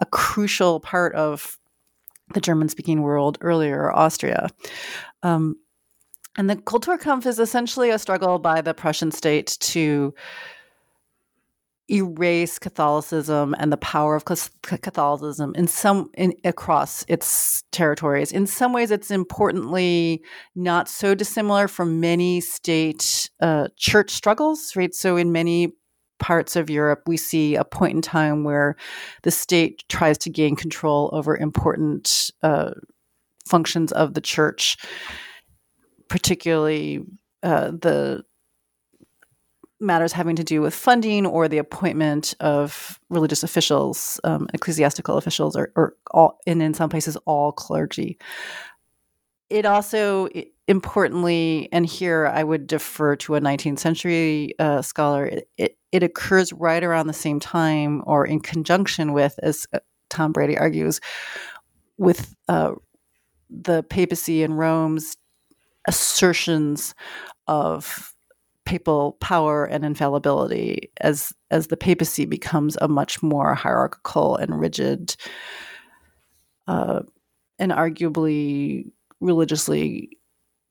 a 0.02 0.06
crucial 0.06 0.82
part 0.82 1.16
of 1.16 1.58
the 2.34 2.42
German-speaking 2.42 3.02
world 3.02 3.38
earlier, 3.40 3.92
Austria. 3.92 4.50
Um, 5.24 5.56
and 6.38 6.50
the 6.50 6.58
Kulturkampf 6.58 7.26
is 7.26 7.40
essentially 7.40 7.92
a 7.92 8.00
struggle 8.00 8.40
by 8.40 8.62
the 8.62 8.74
Prussian 8.74 9.12
state 9.12 9.56
to 9.62 10.14
erase 11.90 12.60
Catholicism 12.60 13.56
and 13.60 13.72
the 13.72 13.78
power 13.78 14.16
of 14.16 14.26
Catholicism 14.26 15.54
in 15.56 15.68
some 15.68 16.10
in, 16.16 16.34
across 16.46 17.04
its 17.08 17.64
territories. 17.72 18.32
In 18.32 18.48
some 18.48 18.74
ways, 18.74 18.90
it's 18.92 19.12
importantly 19.12 20.24
not 20.56 20.88
so 20.88 21.14
dissimilar 21.14 21.68
from 21.68 22.00
many 22.00 22.40
state 22.42 23.30
uh, 23.42 23.68
church 23.78 24.12
struggles, 24.12 24.76
right? 24.76 24.94
So, 24.94 25.18
in 25.18 25.32
many 25.32 25.74
parts 26.20 26.56
of 26.56 26.70
Europe, 26.70 27.02
we 27.06 27.18
see 27.18 27.56
a 27.56 27.66
point 27.66 27.96
in 27.96 28.02
time 28.02 28.46
where 28.46 28.78
the 29.24 29.32
state 29.32 29.84
tries 29.90 30.18
to 30.20 30.30
gain 30.30 30.56
control 30.56 31.10
over 31.12 31.36
important 31.36 32.32
uh, 32.42 32.72
functions 33.46 33.92
of 33.92 34.14
the 34.14 34.22
church, 34.22 34.78
particularly 36.08 37.02
uh, 37.44 37.72
the 37.72 38.24
matters 39.84 40.14
having 40.14 40.36
to 40.38 40.44
do 40.44 40.62
with 40.62 40.74
funding 40.74 41.26
or 41.26 41.48
the 41.48 41.58
appointment 41.58 42.34
of 42.40 43.00
religious 43.10 43.44
officials, 43.44 44.20
um, 44.24 44.48
ecclesiastical 44.54 45.18
officials, 45.18 45.56
or, 45.56 45.72
or 45.76 45.96
all, 46.12 46.40
and 46.48 46.64
in 46.64 46.74
some 46.74 46.90
places, 46.90 47.18
all 47.26 47.52
clergy. 47.52 48.18
It 49.50 49.66
also 49.66 50.30
importantly, 50.68 51.70
and 51.72 51.86
here 51.86 52.28
I 52.28 52.44
would 52.44 52.68
defer 52.68 53.16
to 53.18 53.36
a 53.36 53.42
19th 53.42 53.80
century 53.80 54.56
uh, 54.60 54.82
scholar, 54.82 55.26
it, 55.26 55.50
it, 55.58 55.78
it, 55.92 56.04
occurs 56.04 56.54
right 56.54 56.84
around 56.84 57.08
the 57.08 57.14
same 57.14 57.40
time 57.40 58.02
or 58.06 58.26
in 58.26 58.40
conjunction 58.40 59.14
with, 59.14 59.38
as 59.44 59.68
uh, 59.74 59.80
Tom 60.10 60.32
Brady 60.32 60.58
argues, 60.58 61.02
with 61.98 62.34
uh, 62.48 62.72
the 63.50 63.84
papacy 63.84 64.42
and 64.44 64.58
Rome's 64.58 65.18
assertions 65.88 66.96
of 67.48 68.13
papal 68.66 69.14
power 69.20 69.66
and 69.66 69.84
infallibility 69.84 70.92
as 71.02 71.34
as 71.52 71.68
the 71.68 71.78
papacy 71.78 72.26
becomes 72.26 72.78
a 72.82 72.88
much 72.88 73.22
more 73.22 73.54
hierarchical 73.56 74.36
and 74.38 74.60
rigid 74.60 75.16
uh, 76.68 77.02
and 77.60 77.72
arguably 77.72 78.92
religiously 79.20 80.18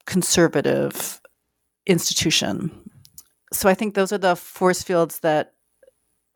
conservative 0.05 1.21
institution. 1.85 2.71
So 3.51 3.69
I 3.69 3.73
think 3.73 3.93
those 3.93 4.11
are 4.11 4.17
the 4.17 4.35
force 4.35 4.81
fields 4.81 5.19
that 5.19 5.53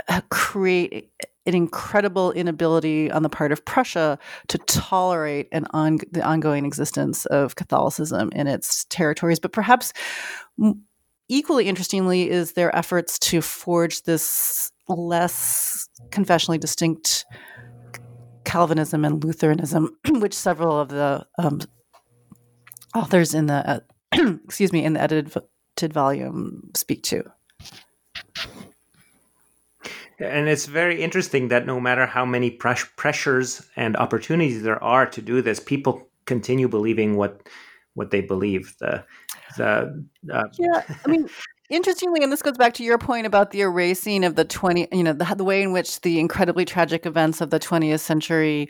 uh, 0.08 0.22
create 0.30 1.12
an 1.48 1.56
incredible 1.56 2.34
inability 2.34 3.10
on 3.10 3.24
the 3.24 3.30
part 3.30 3.52
of 3.52 3.63
Prussia 3.63 4.20
to 4.50 4.58
tolerate 4.60 5.48
an 5.52 5.65
on, 5.72 6.00
the 6.12 6.22
ongoing 6.22 6.65
existence 6.65 7.26
of 7.28 7.56
Catholicism 7.56 8.30
in 8.34 8.48
its 8.48 8.86
territories. 8.86 9.39
But 9.39 9.54
perhaps 9.54 9.93
equally 11.30 11.68
interestingly 11.68 12.30
is 12.30 12.54
their 12.54 12.76
efforts 12.76 13.20
to 13.20 13.42
forge 13.42 14.04
this 14.04 14.72
less 14.88 15.88
confessionally 16.10 16.60
distinct 16.60 17.26
Calvinism 18.46 19.04
and 19.04 19.24
Lutheranism, 19.24 19.98
which 20.08 20.34
several 20.34 20.80
of 20.80 20.90
the 20.90 21.26
um, 21.38 21.60
authors 22.96 23.34
in 23.34 23.48
the 23.48 23.54
uh, 23.54 23.80
excuse 24.46 24.72
me 24.72 24.84
in 24.84 24.94
the 24.94 25.02
edited 25.02 25.32
volume 25.94 26.72
speak 26.76 27.04
to. 27.04 27.24
And 30.20 30.48
it's 30.48 30.66
very 30.66 31.04
interesting 31.04 31.50
that 31.50 31.68
no 31.68 31.80
matter 31.80 32.08
how 32.08 32.26
many 32.26 32.50
pres- 32.50 32.88
pressures 32.96 33.68
and 33.76 33.96
opportunities 33.98 34.63
there 34.63 34.84
are 34.84 35.06
to 35.06 35.22
do 35.22 35.42
this, 35.44 35.60
people 35.60 36.08
continue 36.26 36.68
believing 36.68 37.18
what 37.18 37.48
what 37.94 38.12
they 38.12 38.22
believe. 38.22 38.76
The 38.80 39.04
the 39.56 40.06
uh, 40.32 40.44
yeah, 40.58 40.84
I 41.06 41.10
mean, 41.10 41.30
interestingly, 41.70 42.24
and 42.24 42.32
this 42.32 42.42
goes 42.42 42.58
back 42.58 42.74
to 42.76 42.84
your 42.84 42.98
point 42.98 43.26
about 43.26 43.52
the 43.52 43.62
erasing 43.62 44.24
of 44.24 44.36
the 44.36 44.46
twenty, 44.46 44.88
you 44.92 45.04
know, 45.04 45.14
the, 45.14 45.26
the 45.36 45.44
way 45.44 45.62
in 45.62 45.72
which 45.72 46.02
the 46.02 46.20
incredibly 46.20 46.66
tragic 46.66 47.06
events 47.06 47.42
of 47.42 47.50
the 47.50 47.60
twentieth 47.60 48.02
century 48.02 48.70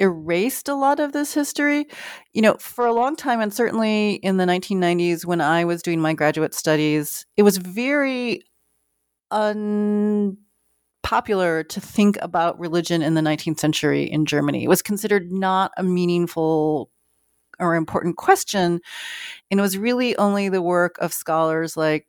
erased 0.00 0.68
a 0.68 0.74
lot 0.74 0.98
of 0.98 1.12
this 1.12 1.34
history. 1.34 1.86
You 2.32 2.42
know, 2.42 2.54
for 2.54 2.86
a 2.86 2.92
long 2.92 3.16
time, 3.16 3.40
and 3.40 3.52
certainly 3.52 4.14
in 4.14 4.38
the 4.38 4.46
1990s 4.46 5.24
when 5.24 5.40
I 5.40 5.64
was 5.64 5.82
doing 5.82 6.00
my 6.00 6.14
graduate 6.14 6.54
studies, 6.54 7.26
it 7.36 7.42
was 7.42 7.58
very 7.58 8.42
unpopular 9.30 10.36
to 11.64 11.80
think 11.80 12.18
about 12.20 12.58
religion 12.58 13.02
in 13.02 13.14
the 13.14 13.20
19th 13.20 13.60
century 13.60 14.04
in 14.04 14.26
Germany. 14.26 14.64
It 14.64 14.68
was 14.68 14.82
considered 14.82 15.30
not 15.30 15.70
a 15.76 15.82
meaningful 15.82 16.90
or 17.60 17.74
important 17.74 18.16
question. 18.16 18.80
And 19.50 19.60
it 19.60 19.62
was 19.62 19.78
really 19.78 20.16
only 20.16 20.48
the 20.48 20.62
work 20.62 20.96
of 20.98 21.12
scholars 21.12 21.76
like 21.76 22.06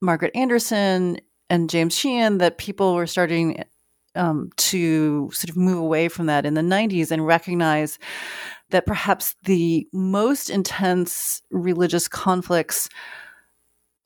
Margaret 0.00 0.32
Anderson 0.34 1.18
and 1.48 1.70
James 1.70 1.96
Sheehan 1.96 2.38
that 2.38 2.58
people 2.58 2.94
were 2.94 3.06
starting 3.06 3.64
um, 4.14 4.50
to 4.56 5.30
sort 5.32 5.50
of 5.50 5.56
move 5.56 5.78
away 5.78 6.08
from 6.08 6.26
that 6.26 6.44
in 6.44 6.54
the 6.54 6.60
90s 6.60 7.10
and 7.10 7.26
recognize 7.26 7.98
that 8.70 8.86
perhaps 8.86 9.34
the 9.44 9.86
most 9.92 10.50
intense 10.50 11.42
religious 11.50 12.08
conflicts 12.08 12.88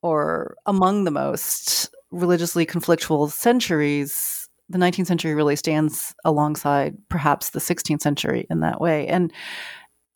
or 0.03 0.57
among 0.67 1.05
the 1.05 1.11
most 1.11 1.89
religiously 2.11 2.67
conflictual 2.67 3.31
centuries, 3.31 4.49
the 4.69 4.79
19th 4.79 5.07
century 5.07 5.35
really 5.35 5.57
stands 5.57 6.15
alongside 6.25 6.97
perhaps 7.09 7.51
the 7.51 7.61
16th 7.61 8.01
century 8.01 8.47
in 8.51 8.61
that 8.61 8.81
way. 8.81 9.07
And 9.07 9.33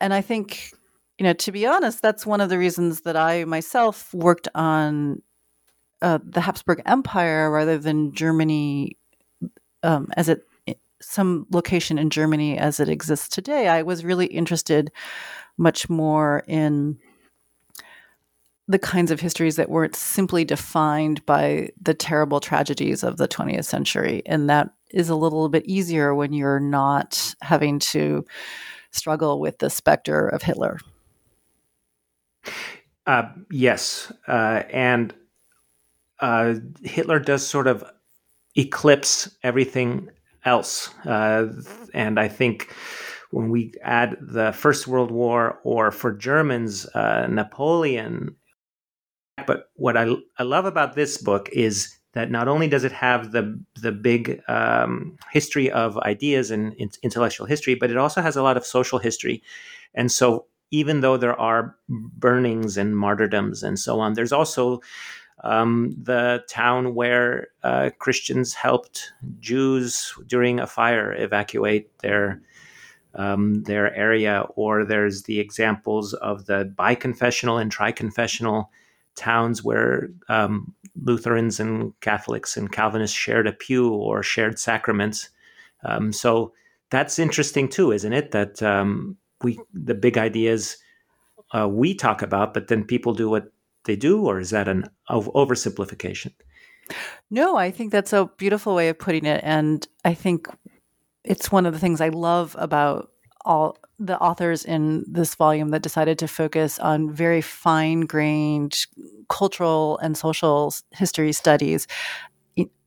and 0.01 0.13
I 0.13 0.21
think, 0.21 0.73
you 1.17 1.23
know, 1.23 1.33
to 1.33 1.51
be 1.51 1.65
honest, 1.65 2.01
that's 2.01 2.25
one 2.25 2.41
of 2.41 2.49
the 2.49 2.57
reasons 2.57 3.01
that 3.01 3.15
I 3.15 3.45
myself 3.45 4.13
worked 4.13 4.47
on 4.53 5.21
uh, 6.01 6.19
the 6.23 6.41
Habsburg 6.41 6.81
Empire 6.85 7.51
rather 7.51 7.77
than 7.77 8.13
Germany 8.13 8.97
um, 9.83 10.07
as 10.17 10.27
it 10.27 10.43
some 11.01 11.47
location 11.51 11.97
in 11.97 12.09
Germany 12.09 12.57
as 12.57 12.79
it 12.79 12.89
exists 12.89 13.27
today. 13.27 13.67
I 13.67 13.81
was 13.81 14.05
really 14.05 14.27
interested 14.27 14.91
much 15.57 15.89
more 15.89 16.43
in 16.47 16.99
the 18.67 18.79
kinds 18.79 19.11
of 19.11 19.19
histories 19.19 19.55
that 19.55 19.69
weren't 19.69 19.95
simply 19.95 20.45
defined 20.45 21.25
by 21.25 21.69
the 21.81 21.93
terrible 21.93 22.39
tragedies 22.39 23.03
of 23.03 23.17
the 23.17 23.27
20th 23.27 23.65
century. 23.65 24.21
And 24.25 24.49
that 24.49 24.69
is 24.91 25.09
a 25.09 25.15
little 25.15 25.49
bit 25.49 25.65
easier 25.65 26.13
when 26.13 26.33
you're 26.33 26.59
not 26.59 27.33
having 27.41 27.79
to 27.79 28.25
struggle 28.91 29.39
with 29.39 29.59
the 29.59 29.69
specter 29.69 30.27
of 30.27 30.41
Hitler. 30.41 30.79
Uh, 33.05 33.29
yes. 33.49 34.11
Uh, 34.27 34.63
and 34.69 35.13
uh, 36.19 36.55
Hitler 36.83 37.19
does 37.19 37.45
sort 37.45 37.67
of 37.67 37.83
eclipse 38.55 39.35
everything 39.43 40.09
else. 40.45 40.93
Uh, 41.05 41.47
and 41.93 42.19
I 42.19 42.27
think 42.27 42.73
when 43.31 43.49
we 43.49 43.73
add 43.81 44.17
the 44.21 44.51
First 44.51 44.87
World 44.87 45.11
War 45.11 45.59
or 45.63 45.91
for 45.91 46.11
Germans, 46.11 46.85
uh, 46.87 47.27
Napoleon 47.29 48.35
but 49.45 49.69
what 49.75 49.97
I, 49.97 50.13
I 50.37 50.43
love 50.43 50.65
about 50.65 50.95
this 50.95 51.17
book 51.17 51.49
is 51.51 51.97
that 52.13 52.29
not 52.29 52.47
only 52.47 52.67
does 52.67 52.83
it 52.83 52.91
have 52.91 53.31
the 53.31 53.59
the 53.81 53.91
big 53.91 54.41
um, 54.47 55.17
history 55.31 55.71
of 55.71 55.97
ideas 55.99 56.51
and 56.51 56.73
intellectual 57.03 57.45
history, 57.45 57.75
but 57.75 57.89
it 57.89 57.97
also 57.97 58.21
has 58.21 58.35
a 58.35 58.43
lot 58.43 58.57
of 58.57 58.65
social 58.65 58.99
history. 58.99 59.41
And 59.93 60.11
so, 60.11 60.45
even 60.71 61.01
though 61.01 61.17
there 61.17 61.39
are 61.39 61.75
burnings 61.89 62.77
and 62.77 62.97
martyrdoms 62.97 63.63
and 63.63 63.79
so 63.79 63.99
on, 63.99 64.13
there's 64.13 64.33
also 64.33 64.81
um, 65.43 65.95
the 66.01 66.43
town 66.47 66.95
where 66.95 67.47
uh, 67.63 67.89
Christians 67.97 68.53
helped 68.53 69.13
Jews 69.39 70.13
during 70.27 70.59
a 70.59 70.67
fire 70.67 71.13
evacuate 71.13 71.97
their 71.99 72.41
um, 73.13 73.63
their 73.63 73.93
area, 73.93 74.45
or 74.55 74.85
there's 74.85 75.23
the 75.23 75.39
examples 75.39 76.13
of 76.13 76.45
the 76.45 76.73
biconfessional 76.77 77.61
and 77.61 77.73
triconfessional 77.73 78.67
towns 79.15 79.63
where 79.63 80.09
um, 80.29 80.73
Lutherans 81.01 81.59
and 81.59 81.93
Catholics 82.01 82.57
and 82.57 82.71
Calvinists 82.71 83.15
shared 83.15 83.47
a 83.47 83.53
pew 83.53 83.89
or 83.89 84.23
shared 84.23 84.59
sacraments. 84.59 85.29
Um, 85.83 86.11
so 86.11 86.53
that's 86.89 87.19
interesting 87.19 87.67
too, 87.69 87.91
isn't 87.91 88.13
it? 88.13 88.31
That 88.31 88.61
um, 88.61 89.17
we 89.43 89.59
the 89.73 89.95
big 89.95 90.17
ideas 90.17 90.77
uh, 91.53 91.67
we 91.67 91.93
talk 91.93 92.21
about, 92.21 92.53
but 92.53 92.67
then 92.67 92.83
people 92.83 93.13
do 93.13 93.29
what 93.29 93.51
they 93.85 93.95
do, 93.95 94.25
or 94.25 94.39
is 94.39 94.51
that 94.51 94.67
an 94.67 94.85
oversimplification? 95.09 96.33
No, 97.29 97.55
I 97.55 97.71
think 97.71 97.91
that's 97.91 98.13
a 98.13 98.29
beautiful 98.37 98.75
way 98.75 98.89
of 98.89 98.99
putting 98.99 99.25
it, 99.25 99.41
and 99.43 99.87
I 100.05 100.13
think 100.13 100.47
it's 101.23 101.51
one 101.51 101.65
of 101.65 101.73
the 101.73 101.79
things 101.79 102.01
I 102.01 102.09
love 102.09 102.55
about 102.59 103.10
all 103.45 103.77
the 103.99 104.19
authors 104.19 104.65
in 104.65 105.05
this 105.07 105.35
volume 105.35 105.69
that 105.69 105.81
decided 105.81 106.17
to 106.19 106.27
focus 106.27 106.79
on 106.79 107.11
very 107.11 107.41
fine 107.41 108.01
grained 108.01 108.77
cultural 109.29 109.97
and 109.99 110.17
social 110.17 110.73
history 110.91 111.31
studies. 111.31 111.87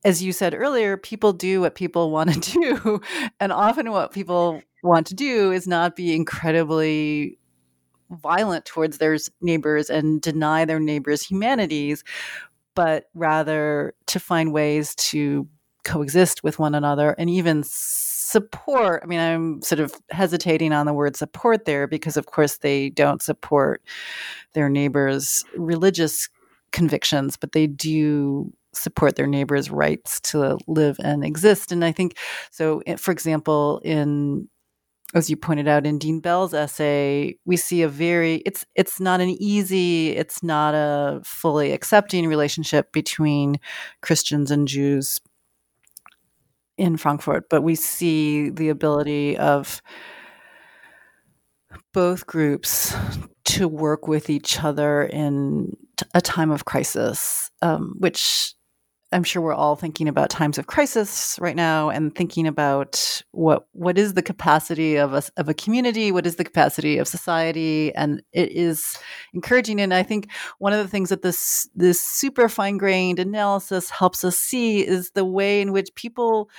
As 0.05 0.23
you 0.23 0.33
said 0.33 0.55
earlier, 0.55 0.97
people 0.97 1.33
do 1.33 1.61
what 1.61 1.75
people 1.75 2.11
want 2.11 2.43
to 2.43 2.51
do. 2.83 3.01
And 3.41 3.53
often 3.53 3.91
what 3.91 4.13
people 4.13 4.61
want 4.83 5.07
to 5.09 5.15
do 5.15 5.53
is 5.53 5.67
not 5.67 5.97
be 5.97 6.15
incredibly 6.15 7.39
violent 8.11 8.65
towards 8.65 8.99
their 8.99 9.17
neighbors 9.41 9.91
and 9.91 10.21
deny 10.21 10.65
their 10.65 10.81
neighbors' 10.81 11.23
humanities, 11.23 12.05
but 12.75 13.05
rather 13.15 13.95
to 14.07 14.21
find 14.21 14.53
ways 14.53 14.95
to 14.97 15.49
coexist 15.85 16.43
with 16.43 16.59
one 16.59 16.75
another 16.75 17.15
and 17.19 17.29
even 17.29 17.63
support 18.35 19.01
i 19.05 19.07
mean 19.07 19.21
i'm 19.21 19.63
sort 19.63 19.79
of 19.79 19.95
hesitating 20.11 20.73
on 20.73 20.87
the 20.87 20.93
word 20.93 21.15
support 21.15 21.67
there 21.67 21.87
because 21.87 22.17
of 22.17 22.27
course 22.27 22.59
they 22.59 22.91
don't 22.91 23.23
support 23.23 23.81
their 24.55 24.69
neighbors 24.69 25.45
religious 25.57 26.29
convictions 26.73 27.37
but 27.37 27.53
they 27.53 27.69
do 27.69 28.53
support 28.73 29.15
their 29.15 29.29
neighbors 29.29 29.71
rights 29.71 30.19
to 30.21 30.59
live 30.67 30.97
and 30.99 31.25
exist. 31.25 31.71
And 31.71 31.85
i 31.85 31.93
think 31.93 32.19
so 32.51 32.83
for 32.99 33.13
example 33.13 33.81
in 33.85 34.49
as 35.15 35.31
you 35.31 35.37
pointed 35.37 35.69
out 35.69 35.87
in 35.87 35.99
Dean 35.99 36.19
Bell's 36.19 36.53
essay, 36.53 37.37
we 37.45 37.57
see 37.57 37.83
a 37.83 37.89
very 37.89 38.43
it's 38.45 38.67
it's 38.75 38.99
not 38.99 39.21
an 39.21 39.29
easy, 39.29 40.11
it's 40.11 40.43
not 40.43 40.75
a 40.75 41.21
fully 41.25 41.71
accepting 41.71 42.27
relationship 42.27 42.91
between 42.91 43.61
Christians 44.03 44.51
and 44.51 44.67
Jews 44.67 45.21
in 46.77 46.97
Frankfurt, 46.97 47.49
but 47.49 47.63
we 47.63 47.75
see 47.75 48.51
the 48.51 48.69
ability 48.69 49.37
of 49.37 49.81
both 51.93 52.27
groups 52.27 52.95
to 53.45 53.69
work 53.69 54.09
with 54.09 54.31
each 54.31 54.63
other 54.63 55.03
in 55.03 55.77
a 56.13 56.21
time 56.21 56.51
of 56.51 56.65
crisis, 56.65 57.51
um, 57.63 57.95
which 57.99 58.55
I'm 59.15 59.23
sure 59.23 59.41
we're 59.41 59.55
all 59.55 59.77
thinking 59.77 60.09
about 60.09 60.29
times 60.29 60.59
of 60.59 60.67
crisis 60.67 61.39
right 61.41 61.55
now 61.55 61.89
and 61.89 62.13
thinking 62.13 62.49
about 62.49 63.23
what 63.31 63.69
what 63.71 63.97
is 63.97 64.15
the 64.15 64.23
capacity 64.23 64.97
of 64.97 65.15
a, 65.15 65.23
of 65.37 65.49
a 65.49 65.55
community, 65.55 66.11
what 66.11 66.27
is 66.27 66.35
the 66.35 66.43
capacity 66.43 66.99
of 66.99 67.07
society, 67.07 67.95
and 67.95 68.25
it 68.33 68.51
is 68.51 68.99
encouraging. 69.33 69.81
And 69.81 69.95
I 69.95 70.03
think 70.03 70.33
one 70.59 70.73
of 70.73 70.81
the 70.81 70.89
things 70.89 71.11
that 71.11 71.23
this 71.23 71.69
this 71.77 72.01
super 72.01 72.49
fine 72.49 72.77
grained 72.77 73.21
analysis 73.21 73.89
helps 73.89 74.25
us 74.25 74.37
see 74.37 74.85
is 74.85 75.13
the 75.13 75.25
way 75.25 75.61
in 75.61 75.71
which 75.71 75.95
people 75.95 76.51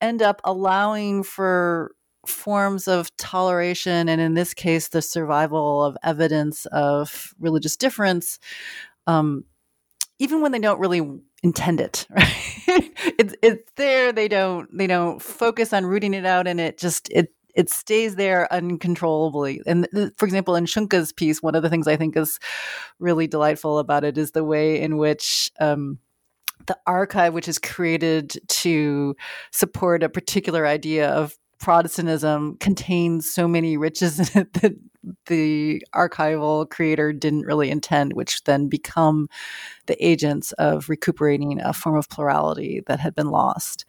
end 0.00 0.22
up 0.22 0.40
allowing 0.44 1.24
for 1.24 1.90
forms 2.24 2.86
of 2.86 3.14
toleration, 3.16 4.08
and 4.08 4.20
in 4.20 4.34
this 4.34 4.54
case, 4.54 4.88
the 4.88 5.02
survival 5.02 5.84
of 5.84 5.96
evidence 6.04 6.66
of 6.66 7.34
religious 7.40 7.76
difference. 7.76 8.38
Um, 9.08 9.44
even 10.20 10.42
when 10.42 10.52
they 10.52 10.58
don't 10.60 10.78
really 10.78 11.00
intend 11.42 11.80
it 11.80 12.06
right? 12.16 12.92
It's 13.18 13.34
it's 13.42 13.72
there. 13.76 14.12
They 14.12 14.28
don't 14.28 14.68
they 14.76 14.86
don't 14.86 15.22
focus 15.22 15.72
on 15.72 15.86
rooting 15.86 16.14
it 16.14 16.26
out 16.26 16.46
and 16.46 16.60
it 16.60 16.78
just 16.78 17.08
it 17.10 17.32
it 17.54 17.70
stays 17.70 18.16
there 18.16 18.52
uncontrollably. 18.52 19.60
And 19.66 19.88
for 20.16 20.26
example 20.26 20.54
in 20.56 20.66
Schunka's 20.66 21.12
piece 21.12 21.42
one 21.42 21.54
of 21.54 21.62
the 21.62 21.70
things 21.70 21.88
i 21.88 21.96
think 21.96 22.16
is 22.16 22.38
really 22.98 23.26
delightful 23.26 23.78
about 23.78 24.04
it 24.04 24.18
is 24.18 24.32
the 24.32 24.44
way 24.44 24.80
in 24.80 24.96
which 24.96 25.50
um, 25.60 25.98
the 26.66 26.78
archive 26.86 27.34
which 27.34 27.48
is 27.48 27.58
created 27.58 28.36
to 28.48 29.16
support 29.50 30.02
a 30.02 30.08
particular 30.08 30.66
idea 30.66 31.08
of 31.10 31.36
Protestantism 31.58 32.56
contains 32.58 33.30
so 33.30 33.46
many 33.46 33.76
riches 33.76 34.18
in 34.34 34.42
it 34.42 34.52
that 34.54 34.72
the 35.26 35.82
archival 35.94 36.68
creator 36.68 37.12
didn't 37.12 37.46
really 37.46 37.70
intend, 37.70 38.12
which 38.12 38.44
then 38.44 38.68
become 38.68 39.28
the 39.86 40.04
agents 40.04 40.52
of 40.52 40.88
recuperating 40.88 41.60
a 41.60 41.72
form 41.72 41.96
of 41.96 42.08
plurality 42.08 42.82
that 42.86 43.00
had 43.00 43.14
been 43.14 43.30
lost, 43.30 43.84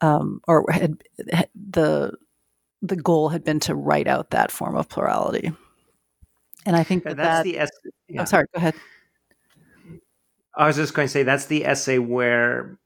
um, 0.00 0.40
or 0.48 0.64
had, 0.70 1.02
had, 1.32 1.48
the 1.54 2.12
the 2.82 2.96
goal 2.96 3.28
had 3.28 3.44
been 3.44 3.60
to 3.60 3.74
write 3.74 4.08
out 4.08 4.30
that 4.30 4.50
form 4.50 4.74
of 4.76 4.88
plurality. 4.88 5.52
And 6.64 6.76
I 6.76 6.82
think 6.82 7.04
that 7.04 7.16
that's 7.16 7.38
that, 7.38 7.44
the. 7.44 7.58
Es- 7.58 7.70
yeah. 8.08 8.20
I'm 8.20 8.26
sorry. 8.26 8.46
Go 8.54 8.58
ahead. 8.58 8.74
I 10.54 10.66
was 10.66 10.76
just 10.76 10.94
going 10.94 11.06
to 11.06 11.12
say 11.12 11.22
that's 11.22 11.46
the 11.46 11.64
essay 11.64 11.98
where 11.98 12.78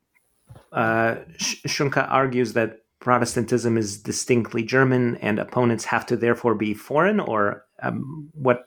uh, 0.72 1.16
Schunka 1.38 2.10
argues 2.10 2.52
that 2.52 2.83
Protestantism 3.00 3.76
is 3.76 4.00
distinctly 4.00 4.62
German 4.62 5.16
and 5.16 5.38
opponents 5.38 5.84
have 5.84 6.06
to 6.06 6.16
therefore 6.16 6.54
be 6.54 6.74
foreign, 6.74 7.20
or 7.20 7.64
um, 7.82 8.30
what? 8.32 8.66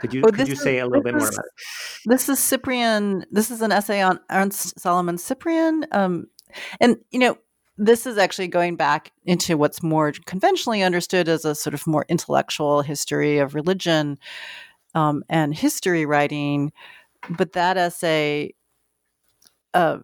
Could 0.00 0.12
you, 0.12 0.22
oh, 0.24 0.30
could 0.30 0.48
you 0.48 0.56
say 0.56 0.78
a 0.78 0.86
little 0.86 1.02
bit 1.02 1.14
more 1.14 1.28
about 1.28 1.44
it? 1.44 1.52
This 2.06 2.28
is 2.28 2.38
Cyprian. 2.38 3.24
This 3.30 3.50
is 3.50 3.62
an 3.62 3.70
essay 3.70 4.02
on 4.02 4.18
Ernst 4.30 4.78
Salomon 4.80 5.18
Cyprian. 5.18 5.86
Um, 5.92 6.26
and, 6.80 6.96
you 7.10 7.18
know, 7.20 7.38
this 7.78 8.06
is 8.06 8.18
actually 8.18 8.48
going 8.48 8.76
back 8.76 9.12
into 9.24 9.56
what's 9.56 9.82
more 9.82 10.12
conventionally 10.26 10.82
understood 10.82 11.28
as 11.28 11.44
a 11.44 11.54
sort 11.54 11.74
of 11.74 11.86
more 11.86 12.04
intellectual 12.08 12.82
history 12.82 13.38
of 13.38 13.54
religion 13.54 14.18
um, 14.94 15.22
and 15.28 15.54
history 15.54 16.04
writing. 16.06 16.72
But 17.30 17.52
that 17.52 17.76
essay, 17.76 18.54
uh, 19.74 19.98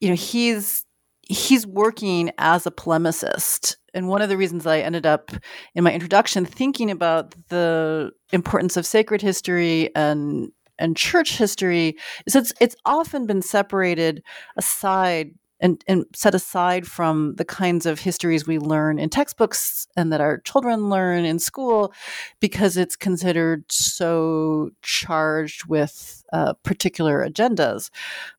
you 0.00 0.08
know, 0.08 0.16
he's 0.16 0.84
he's 1.28 1.66
working 1.66 2.30
as 2.38 2.66
a 2.66 2.70
polemicist. 2.70 3.76
And 3.94 4.08
one 4.08 4.22
of 4.22 4.28
the 4.28 4.36
reasons 4.36 4.66
I 4.66 4.80
ended 4.80 5.06
up 5.06 5.30
in 5.74 5.84
my 5.84 5.92
introduction 5.92 6.44
thinking 6.44 6.90
about 6.90 7.34
the 7.48 8.12
importance 8.32 8.76
of 8.76 8.86
sacred 8.86 9.22
history 9.22 9.94
and 9.94 10.50
and 10.78 10.94
church 10.94 11.38
history 11.38 11.96
is 12.26 12.36
it's 12.36 12.52
it's 12.60 12.76
often 12.84 13.26
been 13.26 13.40
separated 13.40 14.22
aside 14.56 15.30
and, 15.60 15.82
and 15.86 16.04
set 16.14 16.34
aside 16.34 16.86
from 16.86 17.34
the 17.36 17.44
kinds 17.44 17.86
of 17.86 18.00
histories 18.00 18.46
we 18.46 18.58
learn 18.58 18.98
in 18.98 19.08
textbooks 19.08 19.86
and 19.96 20.12
that 20.12 20.20
our 20.20 20.38
children 20.38 20.90
learn 20.90 21.24
in 21.24 21.38
school 21.38 21.92
because 22.40 22.76
it's 22.76 22.96
considered 22.96 23.64
so 23.70 24.70
charged 24.82 25.66
with 25.66 26.22
uh, 26.32 26.52
particular 26.62 27.26
agendas. 27.26 27.90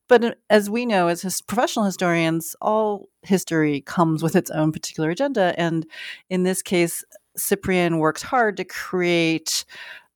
But 0.08 0.24
uh, 0.24 0.34
as 0.48 0.70
we 0.70 0.86
know, 0.86 1.08
as 1.08 1.22
his 1.22 1.40
professional 1.40 1.84
historians, 1.84 2.54
all 2.60 3.08
history 3.22 3.80
comes 3.80 4.22
with 4.22 4.36
its 4.36 4.50
own 4.50 4.72
particular 4.72 5.10
agenda. 5.10 5.54
And 5.58 5.86
in 6.30 6.44
this 6.44 6.62
case, 6.62 7.04
Cyprian 7.36 7.98
works 7.98 8.22
hard 8.22 8.56
to 8.58 8.64
create 8.64 9.64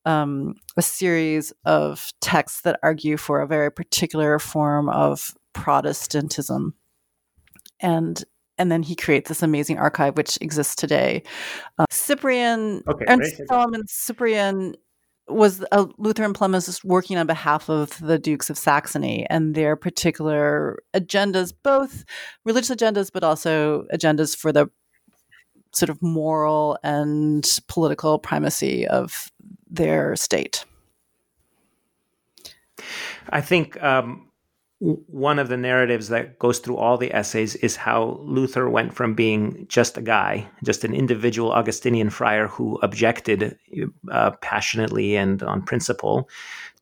um, 0.04 0.54
a 0.76 0.82
series 0.82 1.52
of 1.64 2.12
texts 2.20 2.62
that 2.62 2.78
argue 2.82 3.16
for 3.16 3.40
a 3.40 3.46
very 3.46 3.70
particular 3.70 4.38
form 4.38 4.88
of 4.88 5.34
Protestantism 5.52 6.74
and 7.82 8.24
and 8.58 8.70
then 8.70 8.82
he 8.82 8.94
creates 8.94 9.28
this 9.28 9.42
amazing 9.42 9.78
archive 9.78 10.16
which 10.16 10.38
exists 10.40 10.76
today. 10.76 11.22
Uh, 11.78 11.86
Cyprian 11.90 12.82
okay, 12.88 13.04
Ernst 13.08 13.42
Salomon 13.48 13.82
Cyprian 13.86 14.74
was 15.28 15.64
a 15.72 15.86
Lutheran 15.98 16.34
polemicist 16.34 16.84
working 16.84 17.16
on 17.16 17.26
behalf 17.26 17.68
of 17.70 17.98
the 18.00 18.18
Dukes 18.18 18.50
of 18.50 18.58
Saxony 18.58 19.26
and 19.30 19.54
their 19.54 19.76
particular 19.76 20.82
agendas, 20.94 21.52
both 21.62 22.04
religious 22.44 22.70
agendas, 22.70 23.10
but 23.12 23.24
also 23.24 23.84
agendas 23.92 24.36
for 24.36 24.52
the 24.52 24.68
sort 25.72 25.88
of 25.88 26.02
moral 26.02 26.78
and 26.82 27.48
political 27.68 28.18
primacy 28.18 28.86
of 28.86 29.30
their 29.70 30.16
state. 30.16 30.64
I 33.30 33.40
think 33.40 33.82
um, 33.82 34.28
one 34.82 35.38
of 35.38 35.48
the 35.48 35.56
narratives 35.56 36.08
that 36.08 36.40
goes 36.40 36.58
through 36.58 36.76
all 36.76 36.96
the 36.96 37.14
essays 37.14 37.54
is 37.56 37.76
how 37.76 38.18
Luther 38.22 38.68
went 38.68 38.92
from 38.92 39.14
being 39.14 39.64
just 39.68 39.96
a 39.96 40.02
guy, 40.02 40.48
just 40.64 40.82
an 40.82 40.92
individual 40.92 41.52
Augustinian 41.52 42.10
friar 42.10 42.48
who 42.48 42.80
objected 42.82 43.56
uh, 44.10 44.32
passionately 44.40 45.14
and 45.14 45.40
on 45.44 45.62
principle, 45.62 46.28